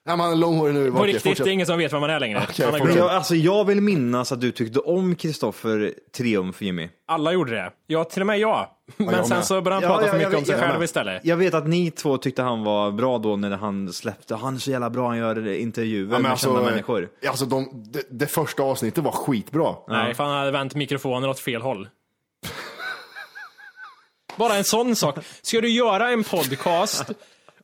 Ja, 0.07 0.17
man 0.17 0.33
är 0.33 0.37
långhårig 0.37 0.75
nu. 0.75 0.91
På 0.91 0.97
Okej, 0.99 1.07
riktigt, 1.07 1.23
fortsätt. 1.23 1.45
det 1.45 1.51
är 1.51 1.53
ingen 1.53 1.67
som 1.67 1.79
vet 1.79 1.93
vad 1.93 2.01
man 2.01 2.11
är 2.11 2.21
längre. 2.21 2.39
Okej, 2.43 2.67
fortsätt. 2.67 2.85
Men 2.87 2.97
jag, 2.97 3.11
alltså, 3.11 3.35
jag 3.35 3.65
vill 3.65 3.81
minnas 3.81 4.33
att 4.33 4.41
du 4.41 4.53
tyckte 4.53 4.81
om 4.81 5.15
Kristoffer 5.17 5.95
Triumf, 6.17 6.63
Jimmy. 6.63 6.89
Alla 7.09 7.33
gjorde 7.33 7.53
det. 7.53 7.71
Ja, 7.87 8.05
till 8.05 8.23
och 8.23 8.27
med 8.27 8.39
jag. 8.39 8.67
Men 8.97 9.07
jag 9.07 9.27
sen 9.27 9.37
med. 9.37 9.47
så 9.47 9.61
började 9.61 9.87
han 9.87 9.93
Ja, 9.93 9.99
prata 9.99 10.07
ja, 10.07 10.13
för 10.13 10.19
mycket 10.19 10.39
om 10.39 10.45
sig 10.45 10.59
själv 10.59 10.83
istället. 10.83 11.21
Jag 11.25 11.37
vet 11.37 11.55
att 11.55 11.67
ni 11.67 11.91
två 11.91 12.19
tyckte 12.19 12.43
han 12.43 12.65
var 12.65 12.91
bra 12.91 13.19
då 13.19 13.37
när 13.37 13.51
han 13.51 13.93
släppte, 13.93 14.35
han 14.35 14.55
är 14.55 14.59
så 14.59 14.71
jävla 14.71 14.91
bra, 14.91 15.09
han 15.09 15.19
gör 15.19 15.49
intervjuer 15.49 16.13
Ja, 16.13 16.19
men 16.19 16.23
med 16.23 16.39
kända 16.39 16.63
människor. 16.63 17.09
Alltså, 17.29 17.45
de, 17.45 17.85
det, 17.93 18.03
det 18.11 18.27
första 18.27 18.63
avsnittet 18.63 19.05
var 19.05 19.13
skitbra. 19.13 19.75
Nej, 19.89 20.15
för 20.15 20.25
han 20.25 20.33
hade 20.33 20.51
vänt 20.51 20.75
mikrofonen 20.75 21.31
åt 21.31 21.41
fel 21.41 21.63
håll. 21.63 21.89
Bara 24.37 24.55
en 24.55 24.65
sån 24.65 24.97
sak. 24.97 25.19
Ska 25.43 25.61
du 25.61 25.69
göra 25.69 26.11
en 26.11 26.25
podcast 26.25 27.11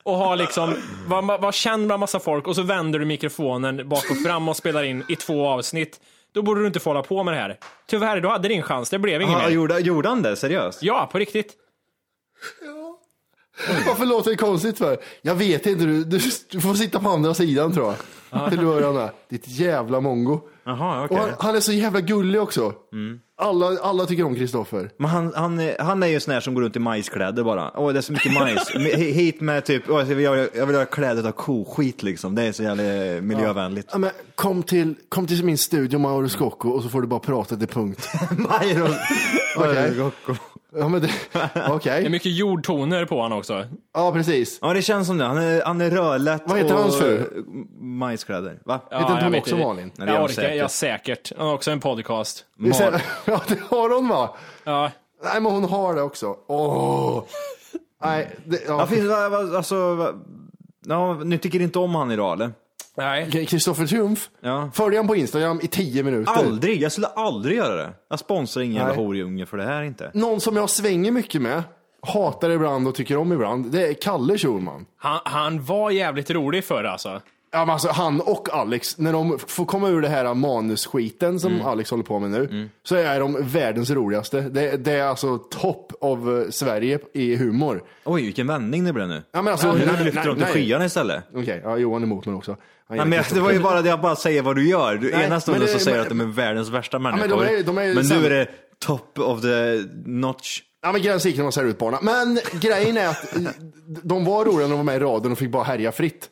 och 0.03 0.15
ha 0.17 0.35
liksom, 0.35 0.75
vara 1.07 1.39
var 1.39 1.53
känd 1.53 1.87
bland 1.87 2.01
massa 2.01 2.21
folk 2.21 2.47
och 2.49 2.57
så 2.57 2.63
vänder 2.63 2.99
du 2.99 3.05
mikrofonen 3.05 3.89
bak 3.89 4.11
och 4.11 4.17
fram 4.27 4.49
och 4.49 4.57
spelar 4.57 4.83
in 4.83 5.05
i 5.09 5.17
två 5.17 5.49
avsnitt. 5.49 6.01
Då 6.33 6.43
borde 6.43 6.61
du 6.61 6.67
inte 6.67 6.81
få 6.81 6.91
hålla 6.91 7.03
på 7.03 7.25
med 7.25 7.35
det 7.35 7.39
här. 7.41 7.59
Tyvärr, 7.87 8.21
du 8.21 8.29
hade 8.29 8.49
din 8.49 8.63
chans. 8.63 8.91
Det 8.91 8.99
blev 8.99 9.23
inget 9.23 9.33
Ja, 9.33 9.43
mer. 9.49 9.51
gjorde, 9.51 9.79
gjorde 9.79 10.09
han 10.09 10.23
det? 10.23 10.37
Seriöst? 10.37 10.83
Ja, 10.83 11.09
på 11.13 11.19
riktigt. 11.19 11.57
Varför 13.87 14.07
låter 14.07 14.31
det 14.31 14.37
konstigt 14.37 14.79
för? 14.79 14.99
Jag 15.23 15.35
vet 15.35 15.67
inte, 15.67 15.85
du, 15.85 16.05
du, 16.05 16.21
du 16.51 16.61
får 16.61 16.75
sitta 16.75 17.01
på 17.01 17.09
andra 17.09 17.35
sidan 17.35 17.73
tror 17.73 17.87
jag. 18.31 18.51
Till 18.51 18.59
att 18.59 18.65
börja 18.65 18.93
med. 18.93 19.11
Ditt 19.29 19.49
jävla 19.49 20.01
mongo. 20.01 20.41
Jaha, 20.65 20.99
Och 20.99 21.05
okej. 21.05 21.19
han, 21.19 21.31
han 21.39 21.57
är 21.57 21.61
så 21.61 21.73
jävla 21.73 22.01
gullig 22.01 22.41
också. 22.41 22.73
Alla, 23.41 23.79
alla 23.83 24.07
tycker 24.07 24.25
om 24.25 24.35
Kristoffer. 24.35 24.91
Men 24.97 25.11
han, 25.11 25.33
han, 25.37 25.71
han 25.79 26.03
är 26.03 26.07
ju 26.07 26.21
sån 26.21 26.35
här 26.35 26.41
som 26.41 26.55
går 26.55 26.63
runt 26.63 26.77
i 26.77 26.79
majskläder 26.79 27.45
bara. 27.45 27.71
Åh, 27.79 27.93
det 27.93 27.99
är 27.99 28.03
så 28.03 28.13
mycket 28.13 28.33
majs. 28.33 28.71
Hit 28.97 29.41
med 29.41 29.65
typ, 29.65 29.83
åh, 29.89 29.99
jag, 29.99 30.17
vill, 30.17 30.49
jag 30.55 30.67
vill 30.67 30.77
ha 30.77 30.85
kläder 30.85 31.29
av 31.29 31.33
koskit 31.33 32.03
liksom. 32.03 32.35
Det 32.35 32.43
är 32.43 32.53
så 32.53 32.63
jävla 32.63 32.83
miljövänligt. 33.21 33.89
Ja, 33.93 33.99
men 33.99 34.11
kom, 34.35 34.63
till, 34.63 34.95
kom 35.09 35.27
till 35.27 35.45
min 35.45 35.59
studio 35.59 35.99
Mauro 35.99 36.29
Scocco 36.29 36.69
och 36.69 36.83
så 36.83 36.89
får 36.89 37.01
du 37.01 37.07
bara 37.07 37.21
prata 37.21 37.57
till 37.57 37.69
punkt. 37.69 38.09
Mauro. 38.31 38.89
Scocco. 39.95 40.35
Ja, 40.79 40.89
men 40.89 41.01
det, 41.01 41.11
Det 41.85 41.91
är 41.91 42.09
mycket 42.11 42.33
jordtoner 42.33 43.05
på 43.05 43.21
honom 43.21 43.39
också. 43.39 43.65
Ja, 43.95 44.13
precis. 44.13 44.59
Ja, 44.63 44.73
det 44.73 44.83
känns 44.83 45.07
som 45.07 45.19
det. 45.19 45.25
Han 45.25 45.39
är, 45.39 45.63
han 45.65 45.81
är 45.81 45.91
rödlätt 45.91 46.43
Vad 46.47 46.59
heter 46.59 46.75
och 46.75 46.81
hans 46.81 46.99
fru? 46.99 47.45
majskläder. 47.81 48.59
Va? 48.65 48.81
Ja, 48.91 48.99
Heter 48.99 49.13
inte 49.13 49.25
hon 49.25 49.35
också 49.35 49.55
inte. 49.55 49.67
Malin? 49.67 49.93
Nej, 49.97 50.07
det 50.07 50.13
är 50.13 50.15
Jag 50.15 50.21
hon 50.21 50.25
orkar, 50.31 50.35
säkert. 50.43 50.57
ja 50.57 50.69
säkert. 50.69 51.33
Han 51.39 51.47
har 51.47 51.55
också 51.55 51.71
en 51.71 51.81
podcast. 51.81 52.45
Det 52.59 52.73
så- 52.75 52.83
Ja, 53.25 53.41
det 53.49 53.59
har 53.71 53.95
hon 53.95 54.09
va? 54.09 54.37
Ja, 54.65 54.91
Nej, 55.25 55.41
men 55.41 55.53
hon 55.53 55.65
har 55.65 55.95
det 55.95 56.03
också. 56.03 56.37
Åh! 56.47 57.23
Nej, 58.05 58.37
det, 58.45 58.57
ja. 58.67 58.79
Ja, 58.81 58.87
finns, 58.87 59.11
alltså, 59.57 60.15
ja, 60.87 61.15
ni 61.15 61.39
tycker 61.39 61.61
inte 61.61 61.79
om 61.79 61.95
han 61.95 62.11
idag 62.11 62.33
eller? 62.33 62.51
Nej. 63.01 63.47
Kristoffer 63.47 63.87
Triumf. 63.87 64.29
Ja. 64.41 64.71
Följ 64.75 64.97
han 64.97 65.07
på 65.07 65.17
Instagram 65.17 65.61
i 65.63 65.67
tio 65.67 66.03
minuter. 66.03 66.33
Aldrig, 66.33 66.83
jag 66.83 66.93
skulle 66.93 67.07
aldrig 67.07 67.57
göra 67.57 67.75
det. 67.77 67.91
Jag 68.11 68.19
sponsrar 68.19 68.63
ingen 68.63 68.77
jävla 68.77 68.95
horunge 68.95 69.47
för 69.47 69.57
det 69.57 69.65
här 69.65 69.83
inte. 69.83 70.11
Någon 70.15 70.41
som 70.41 70.57
jag 70.57 70.71
svänger 70.71 71.11
mycket 71.11 71.43
med, 71.43 71.63
hatar 72.03 72.51
ibland 72.51 72.89
och 72.89 72.95
tycker 72.95 73.17
om 73.17 73.33
ibland, 73.33 73.73
det 73.73 73.87
är 73.87 73.95
Kalle 73.95 74.39
Schulman. 74.39 74.87
Han, 74.97 75.21
han 75.25 75.65
var 75.65 75.91
jävligt 75.91 76.31
rolig 76.31 76.65
förr 76.65 76.85
alltså. 76.85 77.21
Ja, 77.53 77.59
men 77.59 77.71
alltså, 77.71 77.89
han 77.89 78.21
och 78.21 78.49
Alex, 78.53 78.99
när 78.99 79.13
de 79.13 79.39
får 79.39 79.65
komma 79.65 79.89
ur 79.89 80.01
det 80.03 80.09
här 80.09 80.35
manusskiten 80.35 81.41
som 81.41 81.53
Mm. 81.53 81.67
Alex 81.67 81.91
håller 81.91 82.05
på 82.05 82.19
med 82.19 82.31
nu, 82.31 82.69
så 82.83 82.97
är 82.97 83.21
de 83.21 83.37
världens 83.43 83.91
roligaste. 83.91 84.41
Det, 84.41 84.77
det 84.85 84.93
är 84.93 85.03
alltså 85.05 85.39
topp 85.39 85.93
av 86.01 86.39
eh, 86.41 86.51
Sverige 86.51 86.99
i 87.15 87.37
humor. 87.37 87.83
Oj, 88.05 88.23
vilken 88.23 88.47
vändning 88.47 88.85
det 88.85 88.93
blev 88.93 89.09
nu. 89.09 89.23
Ja, 89.33 89.43
men 89.43 89.53
alltså, 89.53 89.73
Nu 89.73 89.87
nej, 89.87 90.05
lyfter 90.05 90.25
de 90.27 90.37
till 90.37 90.45
skyarna 90.47 90.85
istället. 90.85 91.25
Okej, 91.35 91.61
ja, 91.65 91.77
Johan 91.77 92.03
är 92.03 92.07
emot 92.07 92.27
mig 92.27 92.35
också. 92.35 92.57
Nej, 92.91 93.07
men 93.07 93.25
det 93.35 93.41
var 93.41 93.51
ju 93.53 93.61
bara 93.61 93.83
det 93.83 93.89
jag 93.89 94.01
bara 94.01 94.17
säger 94.17 94.43
vad 94.43 94.57
du 94.57 94.69
gör. 94.69 94.97
Du, 94.97 95.11
Nej, 95.11 95.25
ena 95.25 95.41
stunden 95.41 95.63
men 95.63 95.73
så 95.73 95.79
säger 95.79 95.97
du 95.97 96.03
men- 96.03 96.03
att 96.03 96.19
de 96.19 96.21
är 96.21 96.35
världens 96.47 96.69
värsta 96.69 96.99
men 96.99 97.17
människor. 97.19 97.45
de 97.45 97.55
är- 97.55 97.63
de 97.63 97.79
är 97.79 97.95
men 97.95 98.05
sämre. 98.05 98.21
nu 98.29 98.35
är 98.35 98.39
det 98.39 98.47
top 98.79 99.19
of 99.19 99.41
the 99.43 99.85
notch. 100.07 100.61
Ja 100.83 100.93
men 100.93 101.03
gränsen 101.03 101.29
gick 101.31 101.37
när 101.39 101.43
man 101.45 101.53
ser 101.53 101.65
ut 101.65 101.79
barna. 101.79 101.99
Men 102.03 102.41
grejen 102.61 102.97
är 102.97 103.09
att 103.09 103.37
eh, 103.37 103.43
de 104.03 104.25
var 104.25 104.45
roliga 104.45 104.61
när 104.61 104.69
de 104.69 104.77
var 104.77 104.85
med 104.85 104.97
i 104.97 104.99
radion 104.99 105.33
och 105.33 105.39
fick 105.39 105.51
bara 105.51 105.63
härja 105.65 105.93
fritt. 105.93 106.29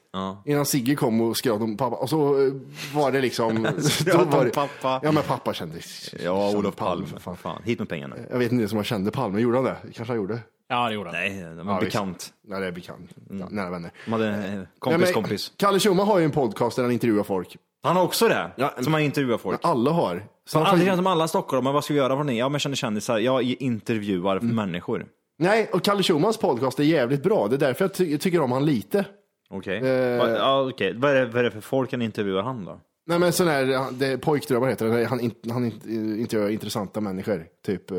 Innan 0.46 0.66
Sigge 0.66 0.94
kom 0.94 1.20
och 1.20 1.36
skröt 1.36 1.60
om 1.60 1.76
pappa. 1.76 1.96
Och 1.96 2.10
så 2.10 2.46
eh, 2.46 2.52
var 2.94 3.12
det 3.12 3.20
liksom... 3.20 3.62
då 4.06 4.18
om 4.18 4.30
var 4.30 4.44
det, 4.44 4.50
pappa. 4.50 5.00
Ja 5.02 5.12
men 5.12 5.22
pappa 5.22 5.54
kände... 5.54 5.76
Ja, 6.24 6.42
kände 6.50 6.58
Olof 6.58 6.76
Palme. 6.76 7.06
för 7.06 7.18
fan. 7.20 7.36
Fan. 7.36 7.62
Hit 7.64 7.78
med 7.78 7.88
pengarna. 7.88 8.16
Jag 8.30 8.38
vet 8.38 8.52
inte 8.52 8.60
ens 8.60 8.72
om 8.72 8.78
han 8.78 8.84
kände 8.84 9.10
Palme. 9.10 9.40
Gjorde 9.40 9.56
han 9.58 9.64
det? 9.64 9.76
Kanske 9.82 10.04
han 10.12 10.16
gjorde. 10.16 10.38
Ja, 10.68 10.88
det 10.88 10.94
gjorde 10.94 11.08
han. 11.10 11.18
Nej, 11.18 11.42
de 11.56 11.66
var 11.66 11.74
Ja, 11.74 11.80
visst. 11.80 11.92
bekant. 11.92 12.32
Nej 12.44 12.60
det 12.60 12.66
är 12.66 12.72
bekant. 12.72 13.10
Ja, 13.30 13.48
nära 13.50 13.70
vänner. 13.70 13.90
De 14.04 14.12
hade 14.12 14.26
Ja, 14.26 14.64
kompis 14.78 15.00
men 15.00 15.12
kompis. 15.12 15.52
Kalle 15.56 15.78
Schulman 15.80 16.06
har 16.06 16.18
ju 16.18 16.24
en 16.24 16.30
podcast 16.30 16.76
där 16.76 16.82
han 16.82 16.92
intervjuar 16.92 17.24
folk. 17.24 17.56
Han 17.82 17.96
har 17.96 18.02
också 18.04 18.28
det. 18.28 18.50
Ja, 18.56 18.74
som 18.80 18.92
han 18.92 19.02
intervjuar 19.02 19.38
folk. 19.38 19.58
Alla 19.62 19.90
har. 19.90 20.22
Så 20.48 20.58
Han 20.58 20.66
aldrig 20.66 20.82
får- 20.86 20.90
känt 20.90 20.98
som 20.98 21.06
alla 21.06 21.28
stockholmare, 21.28 21.74
vad 21.74 21.84
ska 21.84 21.94
vi 21.94 21.98
göra 21.98 22.08
för? 22.08 22.16
Ja, 22.16 22.24
men 22.24 22.52
jag 22.52 22.60
känner 22.60 22.76
kändisar. 22.76 23.18
Jag 23.18 23.42
intervjuar 23.42 24.36
Mm. 24.36 24.56
människor. 24.56 25.06
Nej, 25.38 25.70
och 25.72 25.82
Kalle 25.84 26.02
Schulmans 26.02 26.36
podcast 26.36 26.78
är 26.80 26.84
jävligt 26.84 27.22
bra. 27.22 27.48
Det 27.48 27.56
är 27.56 27.58
därför 27.58 27.84
jag 27.84 27.94
ty- 27.94 28.18
tycker 28.18 28.40
om 28.40 28.52
han 28.52 28.64
lite. 28.66 29.04
Okej. 29.50 29.76
Eh. 29.78 30.18
Va- 30.18 30.30
Ja, 30.30 30.68
okej. 30.70 30.94
Vad, 30.96 31.10
är 31.10 31.14
det, 31.14 31.26
vad 31.26 31.36
är 31.36 31.42
det 31.44 31.50
för 31.50 31.60
folk 31.60 31.92
han 31.92 32.02
intervjuar 32.02 32.42
han 32.42 32.64
då? 32.64 32.80
Nej 33.06 33.18
men 33.18 33.32
sån 33.32 33.48
här, 33.48 33.86
det 33.92 34.18
pojkdrömmar 34.18 34.68
heter 34.68 34.86
det. 34.88 35.04
Han, 35.06 35.20
in- 35.20 35.34
han 35.50 35.64
in- 35.64 36.18
intervjuar 36.20 36.50
intressanta 36.50 37.00
människor. 37.00 37.46
Typ 37.66 37.90
eh, 37.90 37.96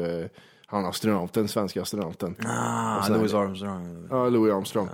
han 0.69 0.85
astronauten, 0.85 1.47
svenska 1.47 1.81
astronauten. 1.81 2.35
Ah, 2.47 3.07
Louis 3.09 3.31
det. 3.31 3.37
Armstrong. 3.39 4.07
Ja, 4.09 4.29
Louis 4.29 4.53
Armstrong. 4.53 4.89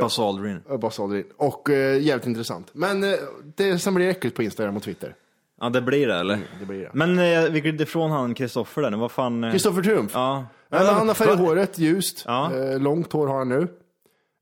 Buzz 0.00 0.18
Aldrin. 0.18 0.60
Uh, 0.70 0.76
Buzz 0.76 1.00
Aldrin. 1.00 1.24
Och 1.36 1.70
eh, 1.70 2.02
jävligt 2.02 2.26
intressant. 2.26 2.70
Men 2.72 3.04
eh, 3.04 3.10
det 3.56 3.78
som 3.78 3.94
blir 3.94 4.08
äckligt 4.08 4.36
på 4.36 4.42
Instagram 4.42 4.76
och 4.76 4.82
Twitter. 4.82 5.14
Ja, 5.60 5.68
det 5.70 5.82
blir 5.82 6.06
det 6.06 6.14
eller? 6.14 6.38
det 6.60 6.66
blir 6.66 6.80
det. 6.80 6.90
Men 6.92 7.18
eh, 7.18 7.50
vi 7.50 7.60
glidde 7.60 7.82
ifrån 7.82 8.10
han 8.10 8.34
Kristoffer 8.34 8.82
där 8.82 8.90
nu. 8.90 8.96
Vad 8.96 9.10
fan? 9.10 9.44
eh, 9.44 9.50
Kristoffer 9.52 9.82
Triumf. 9.82 10.10
Ja. 10.14 10.44
Nej, 10.68 10.84
men 10.84 10.94
han 10.94 11.08
har 11.08 11.14
färgat 11.14 11.38
håret 11.38 11.78
ljust. 11.78 12.22
Ja. 12.26 12.52
Eh, 12.54 12.78
långt 12.80 13.12
hår 13.12 13.26
har 13.26 13.38
han 13.38 13.48
nu. 13.48 13.68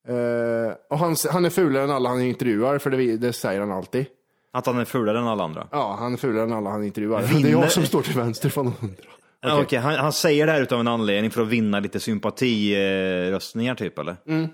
Eh, 0.09 0.73
och 0.91 0.99
han, 0.99 1.17
han 1.31 1.45
är 1.45 1.51
fulare 1.51 1.85
än 1.85 1.91
alla 1.91 2.09
han 2.09 2.23
intervjuar, 2.23 2.79
för 2.79 2.91
det, 2.91 3.17
det 3.17 3.33
säger 3.33 3.61
han 3.61 3.73
alltid. 3.73 4.07
Att 4.53 4.67
han 4.67 4.79
är 4.79 4.85
fulare 4.85 5.19
än 5.19 5.27
alla 5.27 5.45
andra. 5.45 5.67
Ja, 5.71 5.97
han 5.99 6.13
är 6.13 6.17
fulare 6.17 6.43
än 6.45 6.53
alla 6.53 6.71
han 6.71 6.85
intervjuar. 6.85 7.21
Det 7.21 7.27
är 7.27 7.29
Vinner- 7.29 7.51
jag 7.51 7.73
som 7.73 7.85
står 7.87 8.03
till 8.03 8.15
vänster 8.17 8.49
från 8.49 8.65
de 8.65 8.73
andra. 8.81 8.97
Ja, 9.43 9.61
Okej, 9.63 9.79
han, 9.79 9.95
han 9.95 10.13
säger 10.13 10.47
det 10.47 10.53
här 10.53 10.63
utav 10.63 10.81
en 10.81 10.89
anledning 10.89 11.31
för 11.31 11.43
att 11.43 11.49
vinna 11.49 11.81
lite 11.81 12.01
sympatiröstningar 12.01 13.75
typ 13.75 13.99
eller? 13.99 14.17
Mm, 14.29 14.49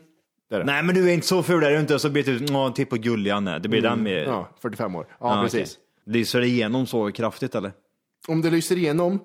det 0.51 0.59
det. 0.59 0.64
Nej 0.64 0.83
men 0.83 0.94
du 0.94 1.09
är 1.11 1.14
inte 1.14 1.27
så 1.27 1.42
ful 1.42 1.62
är 1.64 1.70
du 1.70 1.81
inte. 1.81 1.98
Så 1.98 2.11
blir 2.11 2.24
det 2.24 2.38
typ, 2.38 2.51
åh, 2.51 2.72
titta 2.72 2.90
på 2.90 2.96
gullig 2.96 3.31
han 3.31 3.48
är. 3.48 3.59
Det 3.59 3.68
blir 3.68 3.83
den 3.83 4.03
med. 4.03 4.18
Mm. 4.22 4.31
Ja, 4.35 4.48
45 4.62 4.94
år. 4.94 5.07
Ja, 5.20 5.38
Ah, 5.38 5.42
precis. 5.42 5.61
okej. 6.07 6.14
Lyser 6.14 6.40
det 6.40 6.46
igenom 6.46 6.87
så 6.87 7.12
kraftigt 7.12 7.55
eller? 7.55 7.72
Om 8.29 8.42
det 8.42 8.51
lyser 8.51 8.77
igenom, 8.77 9.18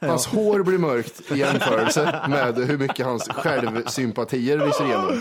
hans 0.00 0.26
hår 0.26 0.62
blir 0.62 0.78
mörkt 0.78 1.32
i 1.32 1.38
jämförelse 1.38 2.20
med 2.28 2.54
hur 2.68 2.78
mycket 2.78 3.06
hans 3.06 3.28
självsympatier 3.28 4.66
lyser 4.66 4.84
igenom. 4.84 5.20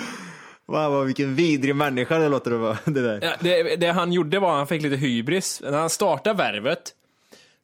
Wow, 0.68 1.06
vilken 1.06 1.36
vidrig 1.36 1.76
människa 1.76 2.18
det 2.18 2.30
låter 2.30 2.52
det 2.52 2.58
vara. 2.58 2.78
Det 2.86 3.02
där. 3.02 3.20
Ja, 3.22 3.32
det, 3.40 3.76
det 3.76 3.88
han 3.92 4.14
gjorde 4.14 4.40
var 4.40 4.52
att 4.52 4.58
han 4.58 4.68
fick 4.68 4.82
lite 4.82 4.96
hybris. 4.96 5.62
När 5.64 5.78
han 5.80 5.90
startade 5.90 6.38
värvet 6.38 6.82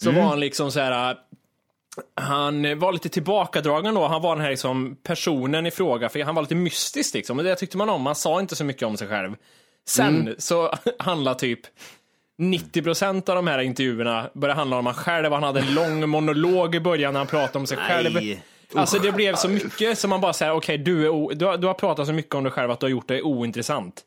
så 0.04 0.10
Mm. 0.10 0.22
var 0.22 0.30
han 0.30 0.40
liksom 0.40 0.72
så 0.72 0.80
här. 0.80 1.16
Han 2.16 2.80
var 2.80 2.94
lite 2.94 3.10
tillbakadragen 3.10 3.94
då. 3.96 4.08
Han 4.08 4.22
var 4.22 4.36
den 4.36 4.44
här 4.44 4.52
liksom 4.52 4.96
personen 5.04 5.66
i 5.66 5.72
fråga, 5.72 6.10
för 6.10 6.24
han 6.24 6.36
var 6.36 6.42
lite 6.42 6.56
mystisk 6.56 7.14
liksom. 7.14 7.38
Och 7.38 7.44
det 7.44 7.56
tyckte 7.56 7.78
man 7.78 7.90
om. 7.90 8.06
Han 8.06 8.16
sa 8.16 8.40
inte 8.40 8.56
så 8.56 8.64
mycket 8.64 8.84
om 8.84 8.98
sig 8.98 9.08
själv. 9.08 9.36
Sen 9.88 10.22
Mm. 10.22 10.36
så 10.38 10.74
handlar 11.00 11.34
typ 11.34 11.60
90% 12.42 13.30
av 13.30 13.36
de 13.36 13.48
här 13.48 13.60
intervjuerna 13.60 14.30
började 14.34 14.60
handla 14.60 14.78
om 14.78 14.86
han 14.86 14.96
själv. 14.96 15.32
Han 15.32 15.44
hade 15.44 15.60
en 15.60 15.74
lång 15.74 16.10
monolog 16.10 16.76
i 16.76 16.80
början 16.80 17.14
när 17.14 17.20
han 17.20 17.28
pratade 17.28 17.60
om 17.60 17.68
sig 17.68 17.78
själv. 17.78 18.14
Nej. 18.14 18.44
Alltså 18.76 19.00
det 19.00 19.12
blev 19.12 19.36
så 19.36 19.50
mycket 19.50 20.00
som 20.00 20.10
man 20.10 20.22
bara 20.22 20.34
säger, 20.34 20.52
okej 20.54 20.78
du, 20.78 21.06
är 21.06 21.10
o- 21.10 21.32
du, 21.36 21.46
har, 21.46 21.58
du 21.58 21.68
har 21.68 21.74
pratat 21.74 22.08
så 22.08 22.14
mycket 22.14 22.36
om 22.36 22.44
dig 22.44 22.52
själv 22.52 22.72
att 22.72 22.80
du 22.80 22.86
har 22.86 22.92
gjort 22.92 23.08
det 23.08 23.22
ointressant. 23.22 24.02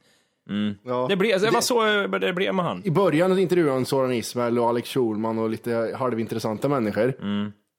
Ja. 0.85 1.07
Det, 1.09 1.17
blev, 1.17 1.41
det 1.41 1.51
var 1.51 1.61
så 1.61 1.83
det 2.19 2.33
blev 2.33 2.55
med 2.55 2.65
han. 2.65 2.83
I 2.85 2.91
början 2.91 3.39
intervjuade 3.39 3.73
han 3.73 3.87
Soran 3.87 4.13
Ismail 4.13 4.59
och 4.59 4.69
Alex 4.69 4.89
Schulman 4.89 5.39
och 5.39 5.51
lite 5.51 5.97
halvintressanta 5.99 6.69
människor. 6.69 7.15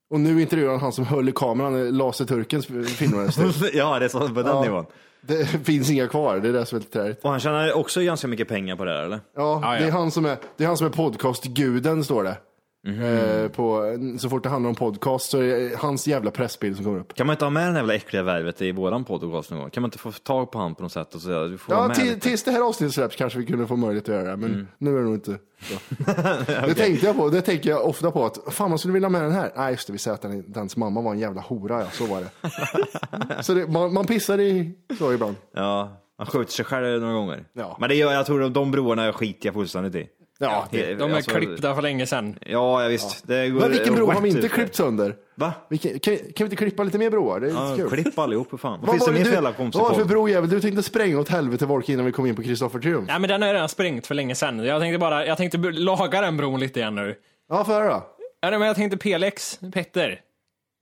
Och 0.10 0.20
nu 0.20 0.41
intervjuar 0.41 0.72
han 0.72 0.80
han 0.82 0.91
som 0.91 1.06
höll 1.06 1.30
i 1.30 1.32
kameran, 1.32 1.98
Laserturkens 1.98 2.65
filmmästare. 2.98 3.70
ja, 3.74 4.00
det 4.00 4.06
är 4.06 4.10
så 4.10 4.20
på 4.20 4.26
den 4.28 4.48
Ja. 4.48 4.62
nivån. 4.62 4.86
Det 5.22 5.46
finns 5.46 5.89
inga 5.89 6.08
kvar, 6.08 6.39
det 6.39 6.50
är 6.50 6.54
det 6.54 6.65
som 6.65 6.76
är 6.76 6.80
lite 6.80 6.94
träligt. 6.94 7.24
Och 7.24 7.30
han 7.30 7.39
tjänar 7.39 7.74
också 7.74 8.02
ganska 8.02 8.28
mycket 8.28 8.48
pengar 8.48 8.76
på 8.76 8.86
det 8.86 8.91
här 8.91 9.04
eller? 9.04 9.20
Ja. 9.36 9.76
Det, 9.80 9.86
är 9.88 9.91
han 9.91 10.12
som 10.12 10.26
är, 10.26 10.38
det 10.58 10.63
är 10.63 10.68
han 10.68 10.78
som 10.78 10.88
är 10.88 10.91
podcastguden, 10.91 12.04
står 12.04 12.24
det. 12.24 12.38
Eh, 12.86 13.48
på, 13.48 13.98
så 14.19 14.30
fort 14.30 14.43
det 14.43 14.50
handlar 14.50 14.69
om 14.69 14.76
podcast 14.76 15.30
så 15.30 15.38
är 15.39 15.60
det 15.60 15.76
hans 15.78 16.08
jävla 16.08 16.32
pressbild 16.32 16.76
som 16.76 16.86
kommer 16.86 17.00
upp. 17.00 17.13
Kan 17.13 17.28
man 17.28 17.34
inte 17.34 17.45
ha 17.45 17.50
med 17.50 17.67
den 17.67 17.76
jävla 17.76 17.93
äckliga 17.93 18.24
värvet 18.24 18.62
i 18.62 18.71
våran 18.71 19.04
podcast 19.04 19.52
någon 19.52 19.60
gång? 19.60 19.69
Kan 19.69 19.82
man 19.82 19.88
inte 19.88 19.98
få 19.98 20.12
tag 20.12 20.52
på 20.52 20.60
han 20.60 20.76
på 20.76 20.84
något 20.84 20.91
sätt 20.91 21.15
och 21.15 21.21
säga 21.21 21.43
du 21.43 21.58
får 21.58 21.76
Ja, 21.76 21.93
till, 21.93 22.19
tills 22.19 22.43
det 22.43 22.52
här 22.52 22.62
avsnittet 22.62 22.93
släpps 22.93 23.15
kanske 23.15 23.39
vi 23.39 23.45
kunde 23.45 23.67
få 23.67 23.76
möjlighet 23.76 24.10
att 24.10 24.15
göra 24.15 24.30
det, 24.30 24.38
men 24.38 24.67
nu 24.78 24.95
är 24.95 25.00
det 25.00 25.06
nog 25.06 25.13
inte 25.13 25.38
så. 25.62 25.76
Det 26.67 26.74
tänkte 26.74 27.06
jag 27.06 27.15
på, 27.17 27.30
det 27.30 27.41
tänker 27.41 27.69
jag 27.69 27.86
ofta 27.86 28.12
på 28.12 28.26
att 28.26 28.54
fan 28.54 28.69
man 28.69 28.80
skulle 28.80 28.93
vilja 28.93 29.06
ha 29.06 29.12
med 29.12 29.24
den 29.24 29.32
här. 29.32 29.52
Nej 29.56 29.71
just 29.71 29.88
det, 29.88 29.93
vi 29.93 30.00
säger 30.00 30.15
att 30.15 30.21
den, 30.21 30.52
dens 30.52 30.78
mamma 30.78 31.02
var 31.02 31.12
en 31.12 31.19
jävla 31.19 31.41
hora, 31.41 31.82
ja 31.82 31.88
så 31.91 32.06
var 32.06 32.21
det. 32.21 33.43
så 33.43 33.54
det, 33.54 33.67
man, 33.67 33.93
man 33.93 34.06
pissar 34.06 34.39
i 34.39 34.71
så 34.98 35.13
ibland. 35.13 35.36
Ja, 35.54 36.02
han 36.17 36.28
skjuter 36.28 36.52
sig 36.52 36.65
själv 36.65 37.02
några 37.02 37.13
gånger. 37.13 37.45
Ja. 37.54 37.78
Men 37.80 37.89
det 37.89 37.95
gör, 37.95 38.12
jag 38.12 38.26
tror 38.26 38.43
att 38.43 38.54
de 38.54 38.71
broarna 38.71 39.13
skiter 39.13 39.48
jag 39.48 39.54
fullständigt 39.54 39.95
i. 39.95 40.08
Ja, 40.39 40.67
det, 40.71 40.93
De 40.95 41.12
är 41.12 41.15
alltså- 41.15 41.32
klippta 41.32 41.76
för 41.76 41.82
länge 41.82 42.06
sedan. 42.06 42.39
Ja, 42.41 42.84
ja 42.84 42.88
visst. 42.89 43.28
Det 43.28 43.50
går 43.50 43.60
men 43.60 43.71
vilken 43.71 43.95
bro 43.95 44.12
har 44.12 44.21
vi 44.21 44.30
inte 44.30 44.45
ut. 44.45 44.52
klippt 44.52 44.76
sönder? 44.76 45.15
Va? 45.36 45.54
Vilken, 45.69 46.00
kan, 46.00 46.17
kan 46.17 46.24
vi 46.38 46.43
inte 46.43 46.56
klippa 46.56 46.84
lite 46.84 46.98
mer 46.98 47.10
broar? 47.10 47.39
Det 47.39 47.48
är 47.48 47.52
Ja, 47.52 47.71
lite 47.71 47.89
kul. 47.89 48.04
klipp 48.04 48.19
allihop 48.19 48.50
för 48.50 48.58
fan. 48.58 48.80
Vad 48.82 48.89
finns 48.89 49.06
det 49.06 49.12
var 49.12 49.17
mer 49.17 49.26
det 49.26 49.32
för 49.32 49.63
Vad 49.63 49.74
var 49.84 49.89
det 49.89 49.95
för 49.95 50.06
brojävel 50.06 50.50
du 50.50 50.62
tänkte 50.62 50.84
spränga 50.84 51.19
åt 51.19 51.30
helvete 51.30 51.67
folk 51.67 51.89
innan 51.89 52.06
vi 52.06 52.12
kom 52.12 52.26
in 52.26 52.36
på 52.36 52.43
Kristoffer 52.43 52.80
Triumf? 52.80 53.10
Ja 53.10 53.19
men 53.19 53.28
den 53.30 53.41
har 53.41 53.50
jag 53.50 53.56
redan 53.56 53.69
sprängt 53.69 54.08
för 54.08 54.15
länge 54.15 54.36
sedan. 54.36 54.60
Jag 54.65 54.82
tänkte 54.82 54.98
bara, 55.00 55.26
jag 55.26 55.38
tänkte 55.38 55.58
laga 55.58 56.21
den 56.21 56.38
bron 56.38 56.60
lite 56.60 56.80
igen 56.80 56.95
nu. 56.95 57.15
Ja, 57.50 57.63
för 57.65 57.84
då. 57.89 58.04
Ja, 58.41 58.52
men 58.52 58.62
jag 58.62 58.76
tänkte 58.76 58.98
PLX, 58.98 59.60
Petter. 59.74 60.19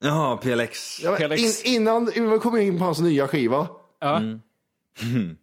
Jaha, 0.04 0.38
PLX. 0.38 1.04
Ja, 1.04 1.16
PLX. 1.16 1.64
in, 1.64 1.76
innan 1.76 2.06
vi 2.32 2.40
kom 2.40 2.58
in 2.58 2.80
på 2.80 2.86
hans 2.86 3.00
nya 3.00 3.28
skiva, 3.28 3.68
Ja. 4.02 4.22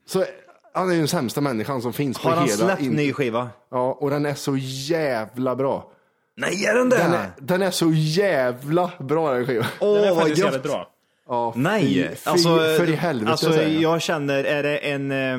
så 0.07 0.25
han 0.75 0.89
är 0.89 0.93
ju 0.93 0.99
den 0.99 1.09
sämsta 1.09 1.41
människan 1.41 1.83
som 1.83 1.93
finns 1.93 2.19
på 2.19 2.29
Har 2.29 2.37
han 2.37 2.45
hela... 2.49 2.57
släppt 2.65 2.83
in- 2.83 2.93
ny 2.93 3.13
skiva? 3.13 3.49
Ja, 3.71 3.97
och 4.01 4.11
den 4.11 4.27
är 4.27 4.35
så 4.35 4.57
jävla 4.57 5.57
bra. 5.57 5.93
Nej, 6.37 6.65
är 6.67 6.75
den 6.75 6.89
det? 6.89 6.97
Den 6.97 7.13
är, 7.15 7.31
den 7.39 7.63
är 7.63 7.71
så 7.71 7.91
jävla 7.93 8.91
bra 8.99 9.33
den 9.33 9.47
skivan. 9.47 9.67
Åh, 9.81 9.99
är 10.09 10.15
vad 10.15 10.29
gött. 10.29 10.63
bra. 10.63 10.89
Ja, 11.29 11.53
fy- 11.55 11.61
Nej, 11.61 11.95
fy, 12.17 12.31
alltså, 12.31 12.49
för 12.57 12.89
i 12.89 12.95
helvete 12.95 13.31
alltså 13.33 13.55
jag. 13.63 13.71
jag 13.71 14.03
känner, 14.03 14.45
är 14.45 14.63
det 14.63 14.77
en... 14.79 15.11
Eh, 15.13 15.39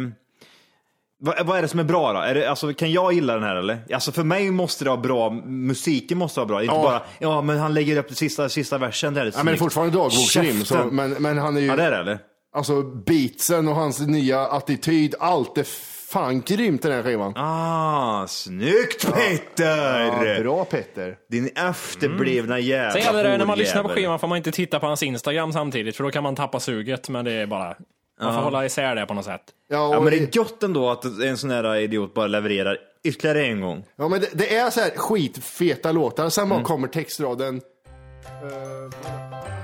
vad, 1.24 1.46
vad 1.46 1.58
är 1.58 1.62
det 1.62 1.68
som 1.68 1.80
är 1.80 1.84
bra 1.84 2.14
då? 2.14 2.20
Är 2.20 2.34
det, 2.34 2.50
alltså, 2.50 2.74
kan 2.74 2.92
jag 2.92 3.14
gilla 3.14 3.34
den 3.34 3.44
här 3.44 3.56
eller? 3.56 3.80
Alltså 3.94 4.12
för 4.12 4.24
mig 4.24 4.52
måste 4.52 4.84
det 4.84 4.90
vara 4.90 5.02
bra, 5.02 5.30
musiken 5.46 6.18
måste 6.18 6.40
vara 6.40 6.48
bra. 6.48 6.64
Inte 6.64 6.76
Ja. 6.76 6.84
bara, 6.84 7.02
ja 7.20 7.42
men 7.42 7.58
han 7.58 7.74
lägger 7.74 7.98
upp 7.98 8.08
den 8.08 8.16
sista, 8.16 8.50
sista 8.50 8.78
versen 8.78 9.14
där. 9.14 9.26
Ja, 9.26 9.32
men 9.36 9.46
det 9.46 9.52
är 9.52 9.58
fortfarande 9.58 10.10
Käften. 10.12 10.88
men, 10.96 11.12
men 11.12 11.38
han 11.38 11.58
är 11.58 11.62
ju... 11.62 11.68
Ja 11.68 11.76
det 11.76 11.84
är 11.84 11.92
det 11.92 11.98
eller? 11.98 12.20
Alltså 12.54 12.82
beatsen 12.84 13.68
och 13.68 13.76
hans 13.76 14.00
nya 14.00 14.40
attityd, 14.40 15.16
allt 15.20 15.58
är 15.58 15.64
Fan 16.12 16.42
grymt 16.42 16.82
den 16.82 16.92
här 16.92 17.04
skivan. 17.04 17.34
Ah, 17.36 18.28
snyggt 18.28 19.14
Petter! 19.14 20.36
Ja, 20.36 20.40
bra 20.44 20.66
Petter. 20.66 21.18
Din 21.30 21.50
efterblivna 21.56 22.60
jävla 22.60 22.92
Sen 22.92 23.02
gäller 23.02 23.24
det 23.24 23.38
när 23.38 23.46
man 23.46 23.58
lyssnar 23.58 23.84
på 23.84 23.90
skivan 23.90 24.20
får 24.20 24.28
man 24.28 24.38
inte 24.38 24.52
titta 24.52 24.80
på 24.80 24.86
hans 24.86 25.04
Instagram 25.04 25.54
samtidigt 25.54 25.96
för 25.96 26.04
då 26.04 26.12
kan 26.12 26.24
man 26.24 26.36
tappa 26.36 26.60
suget. 26.60 27.10
Men 27.10 27.26
det 27.26 27.32
är 27.32 27.48
bara, 27.48 27.76
man 28.22 28.34
får 28.34 28.42
hålla 28.42 28.66
isär 28.66 28.96
det 28.96 29.06
på 29.06 29.14
något 29.14 29.26
sätt. 29.26 29.42
Ja, 29.70 29.94
Ja, 29.94 30.02
men 30.02 30.12
det 30.12 30.18
är 30.20 30.38
gött 30.38 30.64
ändå 30.64 30.90
att 30.90 31.06
en 31.06 31.38
sån 31.38 31.50
här 31.52 31.76
idiot 31.76 32.14
bara 32.14 32.28
levererar 32.28 32.78
ytterligare 33.04 33.46
en 33.46 33.62
gång. 33.62 33.84
ja, 33.96 34.08
men 34.08 34.20
det, 34.22 34.30
det 34.34 34.56
är 34.56 34.70
så 34.70 34.80
här 34.80 34.90
skitfeta 34.90 35.92
låtar, 35.92 36.30
sen 36.30 36.50
bara 36.50 36.64
kommer 36.64 36.88
textraden. 36.88 37.62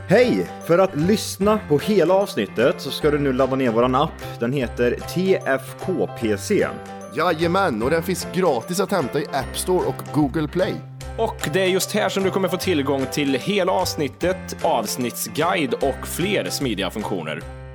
Hej! 0.10 0.48
För 0.66 0.78
att 0.78 0.96
lyssna 0.96 1.60
på 1.70 1.80
hela 1.80 2.14
avsnittet 2.14 2.82
så 2.82 2.92
ska 2.92 3.12
du 3.12 3.20
nu 3.20 3.34
ladda 3.34 3.56
ner 3.56 3.72
våran 3.72 3.96
app. 3.96 4.40
Den 4.40 4.54
heter 4.54 4.92
TFKPC. 4.92 6.68
Jajamän, 7.16 7.84
och 7.84 7.90
den 7.90 8.04
finns 8.04 8.28
gratis 8.34 8.80
att 8.80 8.92
hämta 8.92 9.20
i 9.20 9.26
App 9.26 9.58
Store 9.58 9.86
och 9.88 9.96
Google 10.14 10.48
Play. 10.48 10.74
Och 11.18 11.50
det 11.54 11.62
är 11.62 11.68
just 11.68 11.92
här 11.92 12.10
som 12.10 12.24
du 12.24 12.32
kommer 12.32 12.48
få 12.48 12.58
tillgång 12.58 13.06
till 13.12 13.34
hela 13.34 13.72
avsnittet, 13.72 14.58
avsnittsguide 14.64 15.74
och 15.74 16.08
fler 16.08 16.50
smidiga 16.50 16.90
funktioner. 16.90 17.67